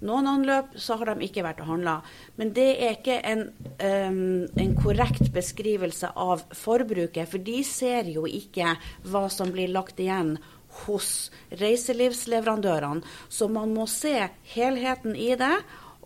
Noen 0.00 0.28
anløp 0.30 0.76
så 0.78 0.94
har 0.98 1.10
de 1.10 1.26
ikke 1.26 1.42
vært 1.42 1.60
og 1.64 1.72
handla. 1.72 1.96
Men 2.38 2.52
det 2.54 2.68
er 2.76 2.96
ikke 2.96 3.18
en, 3.26 3.44
um, 3.82 4.46
en, 4.48 4.74
korrekt 4.78 5.32
beskrivelse 5.34 6.12
av 6.14 6.44
forbruket, 6.54 7.28
for 7.30 7.42
de 7.42 7.60
ser 7.66 8.10
jo 8.12 8.24
ikke 8.26 8.76
hva 9.10 9.26
som 9.32 9.50
blir 9.54 9.72
lagt 9.74 9.98
igjen 10.00 10.36
hos 10.84 11.30
reiselivsleverandørene. 11.60 13.02
Så 13.28 13.50
man 13.50 13.74
må 13.74 13.88
se 13.90 14.30
helheten 14.54 15.18
i 15.18 15.32
det, 15.38 15.56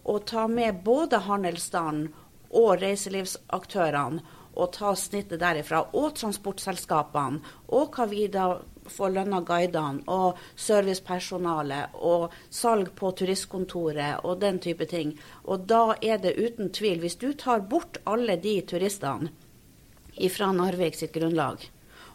og 0.02 0.24
ta 0.26 0.48
med 0.50 0.82
både 0.84 1.22
handelsstanden 1.28 2.08
og 2.52 2.80
reiselivsaktørene 2.82 4.40
og 4.54 4.72
ta 4.76 4.94
snittet 4.96 5.40
derifra. 5.40 5.84
Og 5.92 6.14
transportselskapene. 6.18 7.40
Og 7.72 7.96
hva 7.96 8.06
vi 8.10 8.26
da 8.32 8.46
får 8.90 9.12
lønna 9.14 9.40
guidene, 9.46 10.02
og 10.10 10.38
servicepersonalet, 10.58 11.94
og 11.94 12.32
salg 12.50 12.90
på 12.98 13.12
turistkontoret 13.18 14.24
og 14.26 14.40
den 14.42 14.58
type 14.62 14.86
ting. 14.90 15.14
Og 15.44 15.68
da 15.70 15.94
er 16.02 16.18
det 16.22 16.34
uten 16.38 16.72
tvil, 16.74 17.00
hvis 17.02 17.18
du 17.20 17.32
tar 17.32 17.62
bort 17.68 18.00
alle 18.04 18.36
de 18.36 18.60
turistene 18.66 19.30
fra 20.32 20.50
Narvik 20.52 20.98
sitt 20.98 21.14
grunnlag, 21.14 21.62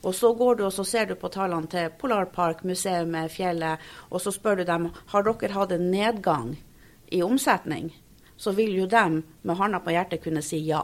og 0.06 0.14
så 0.16 0.30
går 0.38 0.60
du 0.60 0.66
og 0.68 0.74
så 0.74 0.84
ser 0.86 1.08
du 1.10 1.16
på 1.18 1.32
tallene 1.34 1.68
til 1.72 1.90
Polarpark, 2.00 2.62
museet 2.64 3.08
med 3.10 3.32
fjellet, 3.34 3.82
og 4.12 4.22
så 4.22 4.32
spør 4.32 4.60
du 4.60 4.68
dem 4.68 4.92
har 5.14 5.26
dere 5.26 5.56
hatt 5.56 5.74
en 5.74 5.90
nedgang 5.92 6.54
i 7.10 7.24
omsetning, 7.26 7.90
så 8.38 8.54
vil 8.54 8.76
jo 8.78 8.86
dem 8.86 9.24
med 9.42 9.58
hånda 9.58 9.82
på 9.82 9.96
hjertet 9.96 10.24
kunne 10.24 10.46
si 10.46 10.62
ja. 10.68 10.84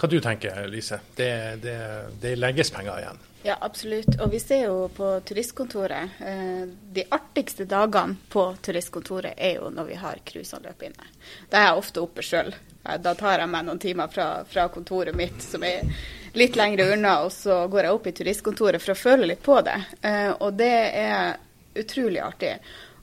Hva 0.00 0.08
du 0.08 0.20
tenker 0.20 0.68
Lise? 0.68 0.96
Det, 1.14 1.56
det, 1.62 2.04
det, 2.20 2.36
legges 2.36 2.70
penger 2.72 2.98
igjen? 3.02 3.18
Ja, 3.42 3.56
absolutt. 3.60 4.14
Og 4.20 4.30
vi 4.32 4.38
ser 4.40 4.62
jo 4.64 4.86
på 4.96 5.08
turistkontoret. 5.28 6.14
Eh, 6.24 6.62
de 6.92 7.02
artigste 7.12 7.66
dagene 7.68 8.16
på 8.32 8.46
turistkontoret 8.64 9.34
er 9.36 9.58
jo 9.58 9.68
når 9.68 9.88
vi 9.90 9.98
har 10.00 10.22
cruiseanløp 10.24 10.86
inne. 10.88 11.08
Da 11.52 11.60
er 11.60 11.66
jeg 11.68 11.82
ofte 11.82 12.00
oppe 12.00 12.24
sjøl. 12.24 12.48
Da 12.80 13.12
tar 13.12 13.42
jeg 13.42 13.50
meg 13.52 13.66
noen 13.66 13.82
timer 13.82 14.08
fra, 14.08 14.28
fra, 14.48 14.64
kontoret 14.72 15.16
mitt 15.16 15.44
som 15.44 15.66
er 15.68 15.84
litt 16.32 16.56
lengre 16.56 16.86
unna, 16.94 17.18
og 17.26 17.34
så 17.34 17.66
går 17.68 17.84
jeg 17.84 17.98
opp 17.98 18.08
i 18.08 18.14
turistkontoret 18.22 18.80
for 18.80 18.94
å 18.94 19.02
føle 19.02 19.28
litt 19.28 19.42
på 19.44 19.58
det. 19.66 19.76
Eh, 20.00 20.30
og 20.32 20.56
det 20.56 20.76
er 21.02 21.36
utrolig 21.76 22.22
artig. 22.24 22.54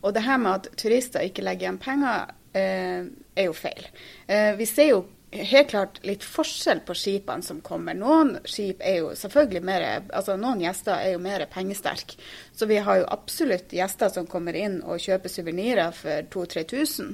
Og 0.01 0.17
det 0.17 0.25
her 0.25 0.41
med 0.41 0.63
at 0.63 0.81
turister 0.81 1.29
ikke 1.29 1.45
legger 1.45 1.67
igjen 1.67 1.79
penger, 1.83 2.33
eh, 2.57 3.05
er 3.37 3.51
jo 3.51 3.53
feil. 3.53 3.85
Vi 4.57 4.65
ser 4.65 4.89
jo 4.89 5.03
helt 5.31 5.69
klart 5.69 5.99
litt 6.07 6.23
forskjell 6.23 6.79
på 6.87 6.95
skipene 6.95 7.43
som 7.43 7.59
kommer. 7.61 7.97
Noen 7.97 8.37
skip 8.47 8.79
er 8.79 9.01
jo 9.01 9.09
selvfølgelig 9.17 9.61
mer, 9.67 9.85
altså 10.15 10.37
noen 10.39 10.61
gjester 10.63 10.95
er 10.95 11.13
jo 11.15 11.21
mer 11.23 11.43
pengesterke. 11.51 12.15
Så 12.55 12.65
vi 12.69 12.79
har 12.83 13.01
jo 13.01 13.09
absolutt 13.11 13.75
gjester 13.75 14.09
som 14.13 14.27
kommer 14.29 14.55
inn 14.55 14.79
og 14.83 15.01
kjøper 15.03 15.31
suvenirer 15.31 15.91
for 15.95 16.29
2000-3000. 16.33 17.13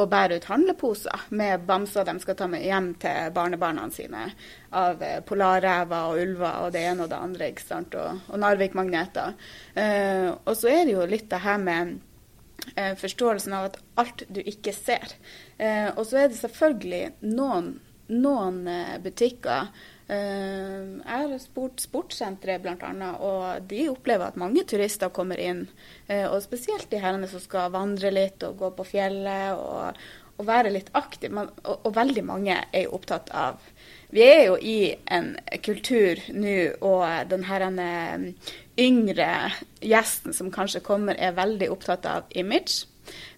Og 0.00 0.08
bærer 0.10 0.40
ut 0.40 0.48
handleposer 0.48 1.28
med 1.36 1.66
bamser 1.68 2.06
de 2.06 2.16
skal 2.22 2.38
ta 2.38 2.48
med 2.50 2.64
hjem 2.64 2.92
til 3.02 3.32
barnebarna 3.36 3.88
sine. 3.92 4.30
Av 4.72 5.02
eh, 5.02 5.18
polarrever 5.26 6.12
og 6.12 6.20
ulver 6.22 6.64
og 6.64 6.74
det 6.74 6.84
ene 6.86 7.04
og 7.04 7.12
det 7.12 7.18
andre. 7.18 7.50
ikke 7.50 7.66
sant, 7.66 7.94
Og, 7.94 8.20
og 8.30 8.38
Narvik-magneter. 8.40 9.34
Uh, 9.74 10.30
og 10.46 10.54
så 10.56 10.70
er 10.70 10.86
det 10.86 10.94
jo 10.94 11.08
litt 11.10 11.28
det 11.30 11.42
her 11.42 11.58
med 11.58 11.98
forståelsen 13.00 13.54
av 13.56 13.70
at 13.70 13.78
alt 14.00 14.24
du 14.28 14.40
ikke 14.40 14.72
ser. 14.76 15.14
Eh, 15.60 15.88
og 15.94 16.04
så 16.08 16.22
er 16.22 16.30
det 16.30 16.40
selvfølgelig 16.40 17.02
noen, 17.26 17.74
noen 18.10 18.60
eh, 18.70 18.96
butikker 19.02 19.68
eh, 20.10 20.78
jeg 21.00 21.04
har 21.04 21.34
spurt 21.42 21.82
sportssenteret 21.84 22.64
bl.a., 22.64 23.10
og 23.18 23.68
de 23.70 23.84
opplever 23.92 24.30
at 24.30 24.40
mange 24.40 24.64
turister 24.68 25.12
kommer 25.14 25.40
inn. 25.40 25.66
Eh, 26.08 26.26
og 26.26 26.40
spesielt 26.44 26.90
de 26.90 27.02
herrene 27.02 27.28
som 27.30 27.42
skal 27.42 27.72
vandre 27.74 28.12
litt 28.14 28.42
og 28.46 28.58
gå 28.62 28.72
på 28.78 28.88
fjellet 28.94 29.58
og, 29.58 30.00
og 30.38 30.48
være 30.48 30.72
litt 30.74 30.90
aktive. 30.98 31.46
Og, 31.62 31.76
og, 31.76 31.92
veldig 31.96 32.26
mange 32.26 32.56
er 32.62 32.86
jo 32.86 32.96
opptatt 32.98 33.30
av 33.36 33.60
Vi 34.10 34.22
er 34.26 34.44
jo 34.48 34.56
i 34.58 34.94
en 35.10 35.34
kultur 35.62 36.18
nå, 36.34 36.54
og 36.82 37.30
den 37.30 37.44
her 37.46 37.66
yngre 38.80 39.32
gjesten 39.80 40.34
som 40.34 40.50
kanskje 40.50 40.82
kommer, 40.84 41.18
er 41.18 41.36
veldig 41.36 41.70
opptatt 41.70 42.08
av 42.10 42.30
image. 42.34 42.86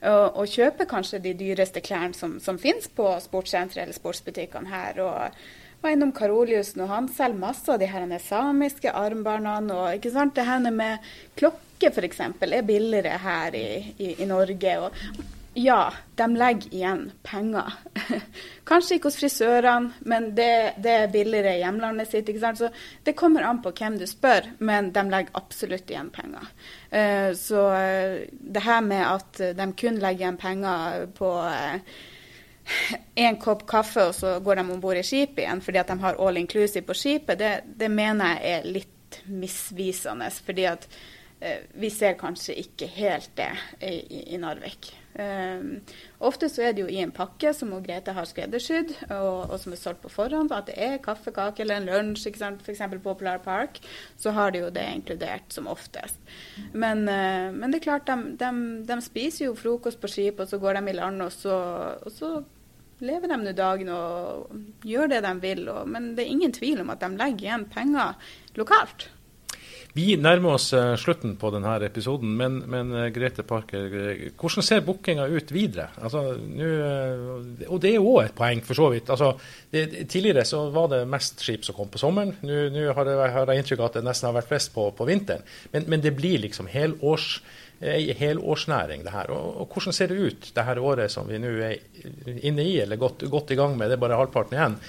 Og 0.04 0.48
kjøper 0.50 0.88
kanskje 0.88 1.22
de 1.24 1.34
dyreste 1.38 1.80
klærne 1.84 2.16
som, 2.16 2.38
som 2.40 2.60
finnes 2.60 2.88
på 2.92 3.08
sportssenteret 3.24 3.84
eller 3.84 3.96
sportsbutikkene 3.96 4.72
her. 4.72 5.00
og 5.00 5.42
var 5.82 5.96
innom 5.96 6.12
Karoliussen, 6.14 6.84
og 6.84 6.92
han 6.92 7.08
selger 7.10 7.40
masse 7.42 7.66
av 7.72 7.80
de 7.82 7.88
her 7.90 8.06
samiske 8.22 8.90
armbåndene. 8.94 9.74
Og 9.74 9.98
ikke 9.98 10.12
sant, 10.14 10.36
det 10.36 10.46
her 10.46 10.62
med 10.70 11.12
klokke 11.38 11.90
f.eks. 11.90 12.20
er 12.22 12.66
billigere 12.66 13.18
her 13.18 13.56
i, 13.58 13.94
i, 13.98 14.12
i 14.22 14.28
Norge. 14.30 14.76
Og 14.78 15.41
ja, 15.54 15.92
de 16.14 16.26
legger 16.36 16.74
igjen 16.74 17.12
penger. 17.22 17.72
Kanskje 18.68 18.96
ikke 18.96 19.10
hos 19.10 19.18
frisørene, 19.20 19.92
men 20.08 20.30
det, 20.36 20.78
det, 20.80 20.94
er 20.94 21.12
billigere 21.12 21.56
i 21.58 21.60
hjemlandet 21.60 22.08
sitt. 22.08 22.28
ikke 22.28 22.40
sant? 22.40 22.60
Så 22.62 22.70
Det 23.04 23.16
kommer 23.18 23.44
an 23.44 23.60
på 23.64 23.74
hvem 23.76 23.98
du 24.00 24.06
spør, 24.08 24.48
men 24.64 24.92
de 24.96 25.04
legger 25.12 25.36
absolutt 25.36 25.92
igjen 25.92 26.08
penger. 26.14 26.48
Uh, 26.88 27.30
så 27.36 27.66
uh, 27.68 28.16
det 28.30 28.64
her 28.64 28.80
med 28.86 29.04
at 29.04 29.42
de 29.58 29.68
kun 29.76 30.00
legger 30.00 30.24
igjen 30.24 30.40
penger 30.40 31.06
på 31.18 31.32
én 33.20 33.36
uh, 33.36 33.40
kopp 33.42 33.66
kaffe, 33.68 34.08
og 34.08 34.16
så 34.16 34.38
går 34.40 34.60
de 34.60 34.68
om 34.68 34.80
bord 34.80 35.00
i 35.00 35.04
skipet 35.04 35.44
igjen 35.44 35.60
fordi 35.64 35.82
at 35.82 35.92
de 35.92 36.00
har 36.00 36.20
all 36.22 36.40
inclusive 36.40 36.86
på 36.88 36.96
skipet, 36.96 37.38
det, 37.40 37.54
det 37.76 37.92
mener 37.92 38.38
jeg 38.38 38.56
er 38.56 38.70
litt 38.78 39.20
misvisende. 39.28 40.30
fordi 40.46 40.64
at 40.70 40.88
vi 41.74 41.90
ser 41.90 42.18
kanskje 42.20 42.54
ikke 42.62 42.86
helt 42.94 43.30
det 43.38 43.52
i, 43.82 44.22
i 44.34 44.40
Narvik. 44.40 44.92
Um, 45.12 45.82
ofte 46.24 46.48
så 46.48 46.62
er 46.64 46.72
det 46.72 46.86
jo 46.86 46.88
i 46.88 47.02
en 47.02 47.10
pakke 47.12 47.50
som 47.52 47.74
Grete 47.84 48.14
har 48.16 48.24
skreddersydd, 48.28 48.94
og, 49.10 49.50
og, 49.50 49.58
som 49.60 49.74
er 49.74 49.80
solgt 49.80 50.00
på 50.04 50.12
forhånd. 50.12 50.54
At 50.54 50.70
det 50.70 50.78
er 50.80 51.02
kaffekake 51.04 51.64
eller 51.64 51.80
en 51.80 51.90
lunsj, 51.90 52.30
f.eks. 52.32 52.84
på 52.94 53.16
Polar 53.20 53.42
Park, 53.44 53.82
så 54.16 54.32
har 54.36 54.54
de 54.54 54.64
jo 54.64 54.72
det 54.72 54.86
inkludert 54.88 55.52
som 55.52 55.68
oftest. 55.68 56.20
Men, 56.72 57.04
uh, 57.08 57.52
men 57.52 57.68
det 57.72 57.82
er 57.82 57.88
klart, 57.90 58.08
de, 58.08 58.36
de, 58.40 58.52
de, 58.88 58.98
spiser 59.04 59.50
jo 59.50 59.58
frokost 59.58 60.00
på 60.00 60.10
skip, 60.10 60.40
og 60.40 60.48
så 60.48 60.60
går 60.62 60.80
de 60.80 60.92
i 60.92 60.98
land, 61.00 61.20
og 61.26 61.32
så, 61.34 61.56
og 62.00 62.12
så 62.14 62.34
lever 63.02 63.32
de 63.32 63.40
nå 63.42 63.52
dagen 63.58 63.90
og 63.92 64.86
gjør 64.86 65.10
det 65.12 65.24
de 65.26 65.34
vil. 65.42 65.66
Og, 65.74 65.88
men 65.90 66.12
det 66.16 66.24
er 66.24 66.36
ingen 66.36 66.54
tvil 66.54 66.84
om 66.84 66.94
at 66.94 67.02
de 67.02 67.12
legger 67.18 67.50
igjen 67.50 67.68
penger 67.72 68.32
lokalt. 68.56 69.10
Vi 69.92 70.14
nærmer 70.16 70.54
oss 70.56 70.70
uh, 70.72 70.94
slutten 70.96 71.34
på 71.36 71.50
denne 71.52 71.74
episoden, 71.84 72.30
men, 72.38 72.62
men 72.72 72.92
uh, 72.96 73.06
Grete 73.12 73.44
Parker, 73.44 73.92
uh, 73.92 74.22
hvordan 74.40 74.64
ser 74.64 74.84
bookinga 74.86 75.26
ut 75.28 75.52
videre? 75.52 75.90
Altså, 76.00 76.22
nu, 76.40 76.64
og 77.68 77.82
det 77.82 77.90
er 77.90 77.98
jo 77.98 78.14
òg 78.14 78.22
et 78.24 78.36
poeng, 78.38 78.62
for 78.64 78.78
så 78.78 78.88
vidt. 78.94 79.12
Altså, 79.12 79.34
det, 79.74 80.06
tidligere 80.08 80.46
så 80.48 80.62
var 80.72 80.88
det 80.94 81.02
mest 81.12 81.44
skip 81.44 81.68
som 81.68 81.76
kom 81.76 81.92
på 81.92 82.00
sommeren. 82.00 82.32
Nå 82.40 82.86
har, 82.96 83.12
har, 83.36 83.52
jeg 83.52 83.64
inntrykk 83.64 83.84
av 83.84 83.90
at 83.90 84.00
det 84.00 84.04
nesten 84.08 84.30
har 84.30 84.38
vært 84.38 84.48
flest 84.54 84.72
på, 84.72 84.88
på 84.96 85.08
vinteren. 85.10 85.44
Men, 85.76 85.84
men, 85.84 86.06
det 86.06 86.16
blir 86.16 86.40
liksom 86.40 86.72
helårs, 86.72 87.28
helårsnæring, 87.82 89.04
det 89.04 89.12
her. 89.12 89.36
Og, 89.36 89.60
og, 89.60 89.76
hvordan 89.76 89.98
ser 89.98 90.08
det 90.08 90.20
ut 90.24 90.52
det 90.56 90.68
her 90.70 90.80
året 90.80 91.12
som 91.12 91.28
vi 91.28 91.42
nå 91.42 91.52
er 91.68 91.76
inne 92.40 92.64
i, 92.64 92.78
eller 92.80 92.96
godt, 92.96 93.28
godt, 93.28 93.52
i 93.52 93.60
gang 93.60 93.76
med, 93.76 93.92
det 93.92 94.00
er 94.00 94.06
bare 94.08 94.24
halvparten 94.24 94.56
igjen, 94.56 94.82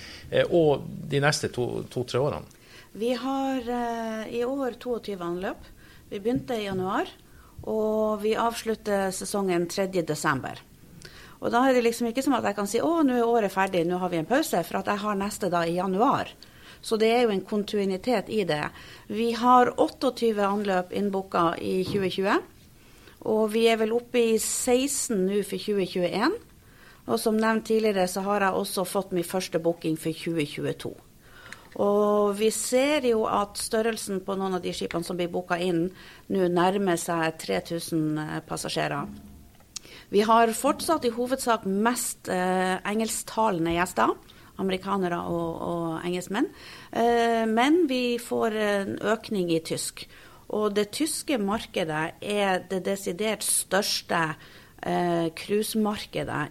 og 0.56 0.88
de 1.12 1.26
neste 1.28 1.52
to-tre 1.52 2.06
to, 2.08 2.24
årene? 2.24 2.63
Vi 2.96 3.14
har 3.14 3.70
eh, 3.70 4.36
i 4.36 4.44
år 4.46 4.76
22 4.80 5.18
anløp. 5.22 5.58
Vi 6.10 6.20
begynte 6.20 6.54
i 6.54 6.68
januar, 6.68 7.08
og 7.66 8.22
vi 8.22 8.36
avslutter 8.38 9.10
sesongen 9.10 9.66
3.12. 9.66 10.60
Og 11.42 11.50
da 11.50 11.64
er 11.66 11.74
det 11.74 11.82
liksom 11.88 12.12
ikke 12.12 12.22
som 12.22 12.36
at 12.38 12.46
jeg 12.46 12.56
kan 12.60 12.68
si 12.70 12.82
å, 12.86 12.92
nå 13.02 13.16
er 13.18 13.26
året 13.26 13.52
ferdig, 13.52 13.82
nå 13.90 13.98
har 13.98 14.12
vi 14.14 14.20
en 14.22 14.30
pause, 14.30 14.62
for 14.68 14.78
at 14.80 14.92
jeg 14.92 15.02
har 15.02 15.18
neste 15.18 15.50
da 15.50 15.64
i 15.66 15.80
januar. 15.80 16.30
Så 16.86 17.00
det 17.02 17.10
er 17.16 17.24
jo 17.26 17.32
en 17.34 17.42
kontinuitet 17.42 18.30
i 18.30 18.44
det. 18.46 18.62
Vi 19.10 19.32
har 19.40 19.72
28 19.82 20.30
anløp 20.46 20.94
innbooka 20.94 21.56
i 21.58 21.80
2020. 21.88 22.46
Og 23.34 23.48
vi 23.56 23.64
er 23.72 23.80
vel 23.82 23.96
oppe 23.96 24.22
i 24.22 24.36
16 24.38 25.18
nå 25.18 25.42
for 25.48 25.58
2021. 25.58 26.38
Og 27.08 27.20
som 27.20 27.42
nevnt 27.42 27.66
tidligere, 27.72 28.06
så 28.12 28.22
har 28.28 28.46
jeg 28.46 28.62
også 28.62 28.86
fått 28.86 29.18
min 29.18 29.26
første 29.26 29.64
booking 29.64 29.98
for 29.98 30.14
2022. 30.14 30.94
Og 31.82 32.36
vi 32.38 32.52
ser 32.54 33.08
jo 33.10 33.24
at 33.30 33.58
størrelsen 33.58 34.22
på 34.26 34.36
noen 34.38 34.60
av 34.60 34.64
de 34.64 34.74
skipene 34.76 35.06
som 35.06 35.18
blir 35.18 35.32
booka 35.34 35.58
inn, 35.58 35.88
nå 36.30 36.50
nærmer 36.54 37.00
seg 37.02 37.40
3000 37.42 38.20
eh, 38.22 38.36
passasjerer. 38.46 39.10
Vi 40.14 40.22
har 40.22 40.52
fortsatt 40.54 41.08
i 41.08 41.14
hovedsak 41.14 41.66
mest 41.66 42.30
eh, 42.30 42.78
engelsktalende 42.86 43.74
gjester. 43.74 44.14
Amerikanere 44.62 45.18
og, 45.34 45.54
og 45.66 46.06
engelskmenn. 46.06 46.52
Eh, 46.94 47.46
men 47.50 47.88
vi 47.90 48.20
får 48.22 48.58
en 48.62 49.00
økning 49.16 49.50
i 49.50 49.64
tysk. 49.66 50.06
Og 50.54 50.76
det 50.78 50.92
tyske 50.94 51.40
markedet 51.42 52.04
er 52.22 52.62
det 52.70 52.84
desidert 52.86 53.42
største 53.44 54.36
eh, 54.86 55.28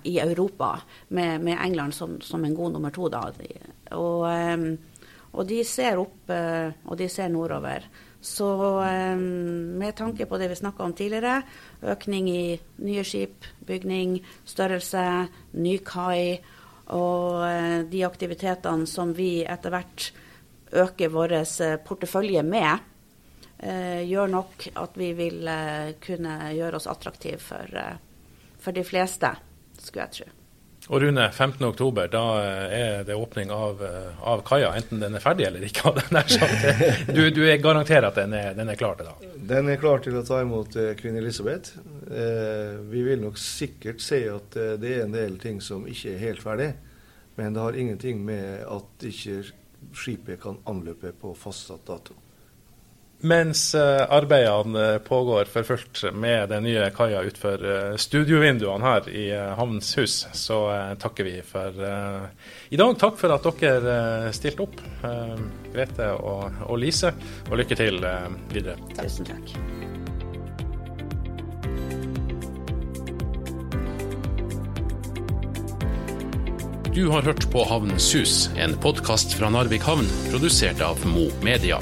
i 0.02 0.18
Europa, 0.18 0.80
med, 1.08 1.40
med 1.40 1.58
England 1.62 1.94
som, 1.94 2.20
som, 2.20 2.44
en 2.44 2.54
god 2.54 2.72
nummer 2.72 2.90
to. 2.90 3.08
Da. 3.08 3.30
Og 3.94 4.26
eh, 4.26 4.74
og 5.32 5.48
de 5.48 5.62
ser 5.64 6.00
opp, 6.00 6.30
eh, 6.30 6.72
og 6.84 6.98
de 7.00 7.08
ser 7.10 7.30
nordover. 7.32 7.86
Så 8.22 8.48
eh, 8.84 9.16
med 9.16 9.96
tanke 9.98 10.26
på 10.28 10.38
det 10.38 10.50
vi 10.52 10.58
snakka 10.60 10.84
om 10.84 10.94
tidligere, 10.96 11.40
økning 11.94 12.28
i 12.30 12.44
nye 12.84 13.04
skip, 13.06 13.48
bygning, 13.66 14.18
størrelse, 14.44 15.06
ny 15.56 15.78
kai 15.86 16.36
og 16.92 17.40
eh, 17.48 17.78
de 17.88 18.04
aktivitetene 18.06 18.88
som 18.90 19.14
vi 19.16 19.40
etter 19.48 19.72
hvert 19.72 20.10
øker 20.72 21.12
vår 21.12 21.36
portefølje 21.84 22.42
med, 22.48 22.88
gjør 23.62 24.32
nok 24.32 24.64
at 24.80 24.96
vi 24.98 25.12
vil 25.14 25.46
kunne 26.02 26.32
gjøre 26.56 26.80
oss 26.80 26.88
attraktive 26.90 27.38
for, 27.38 27.76
for 28.58 28.74
de 28.74 28.82
fleste, 28.82 29.36
skulle 29.76 30.08
jeg 30.08 30.16
tro. 30.16 30.41
Og 30.90 30.98
Rune, 30.98 31.28
15.10, 31.30 32.08
da 32.10 32.22
eh, 32.42 32.72
er 32.74 33.04
det 33.06 33.14
åpning 33.14 33.52
av, 33.54 33.82
eh, 33.86 34.22
av 34.26 34.42
kaia, 34.46 34.72
enten 34.74 34.98
den 35.02 35.14
er 35.14 35.22
ferdig 35.22 35.46
eller 35.46 35.62
ikke. 35.62 35.92
Du, 37.16 37.22
du 37.30 37.42
garanterer 37.62 38.08
at 38.08 38.18
den 38.18 38.34
er, 38.34 38.50
den 38.58 38.72
er, 38.72 38.78
klar 38.78 38.98
til 38.98 39.06
da? 39.06 39.30
Den 39.52 39.70
er 39.70 39.78
klar 39.78 40.02
til 40.02 40.18
å 40.18 40.24
ta 40.26 40.40
imot 40.42 40.74
eh, 40.80 40.92
kvinne 40.98 41.22
Elisabeth. 41.22 41.78
Eh, 42.10 42.80
vi 42.90 43.04
vil 43.06 43.22
nok 43.22 43.38
sikkert 43.38 44.02
se 44.02 44.24
at 44.32 44.58
det 44.82 44.96
er 44.96 45.04
en 45.06 45.14
del 45.14 45.38
ting 45.42 45.62
som 45.62 45.86
ikke 45.86 46.16
er 46.16 46.24
helt 46.26 46.42
ferdig. 46.42 46.72
Men 47.38 47.54
det 47.54 47.62
har 47.62 47.78
ingenting 47.78 48.24
med 48.26 48.66
at 48.66 49.06
ikke 49.08 49.40
skipet 49.96 50.42
kan 50.42 50.58
anløpe 50.68 51.14
på 51.18 51.32
fastsatt 51.38 51.86
dato. 51.86 52.18
Mens 53.24 53.74
eh, 53.74 54.06
arbeidene 54.10 54.98
pågår 54.98 55.44
for 55.44 55.62
fullt 55.62 56.02
med 56.14 56.48
den 56.50 56.64
nye 56.66 56.88
kaia 56.90 57.20
utenfor 57.22 57.62
eh, 57.70 57.92
studiovinduene 57.96 58.82
her 58.82 59.06
i 59.08 59.28
Havns 59.58 59.92
Hus, 59.98 60.16
så 60.34 60.58
takker 60.98 61.28
vi 61.30 61.36
for 61.46 61.70
i 62.68 62.80
dag. 62.80 62.98
Takk 62.98 63.20
for 63.20 63.36
at 63.36 63.46
dere 63.62 64.34
stilte 64.34 64.66
opp, 64.66 64.82
Grete 65.72 66.10
og, 66.18 66.66
og 66.66 66.82
Lise, 66.82 67.14
og 67.46 67.62
lykke 67.62 67.78
til 67.78 68.02
videre. 68.50 68.76
Tusen 68.98 69.30
takk. 69.30 69.54
Du 76.92 77.06
har 77.08 77.22
hørt 77.22 77.46
på 77.54 77.62
Havnens 77.70 78.10
Hus, 78.12 78.50
en 78.58 78.74
podkast 78.82 79.38
fra 79.38 79.48
Narvik 79.54 79.86
havn, 79.86 80.10
produsert 80.28 80.82
av 80.84 81.06
Mo 81.08 81.30
Media. 81.46 81.78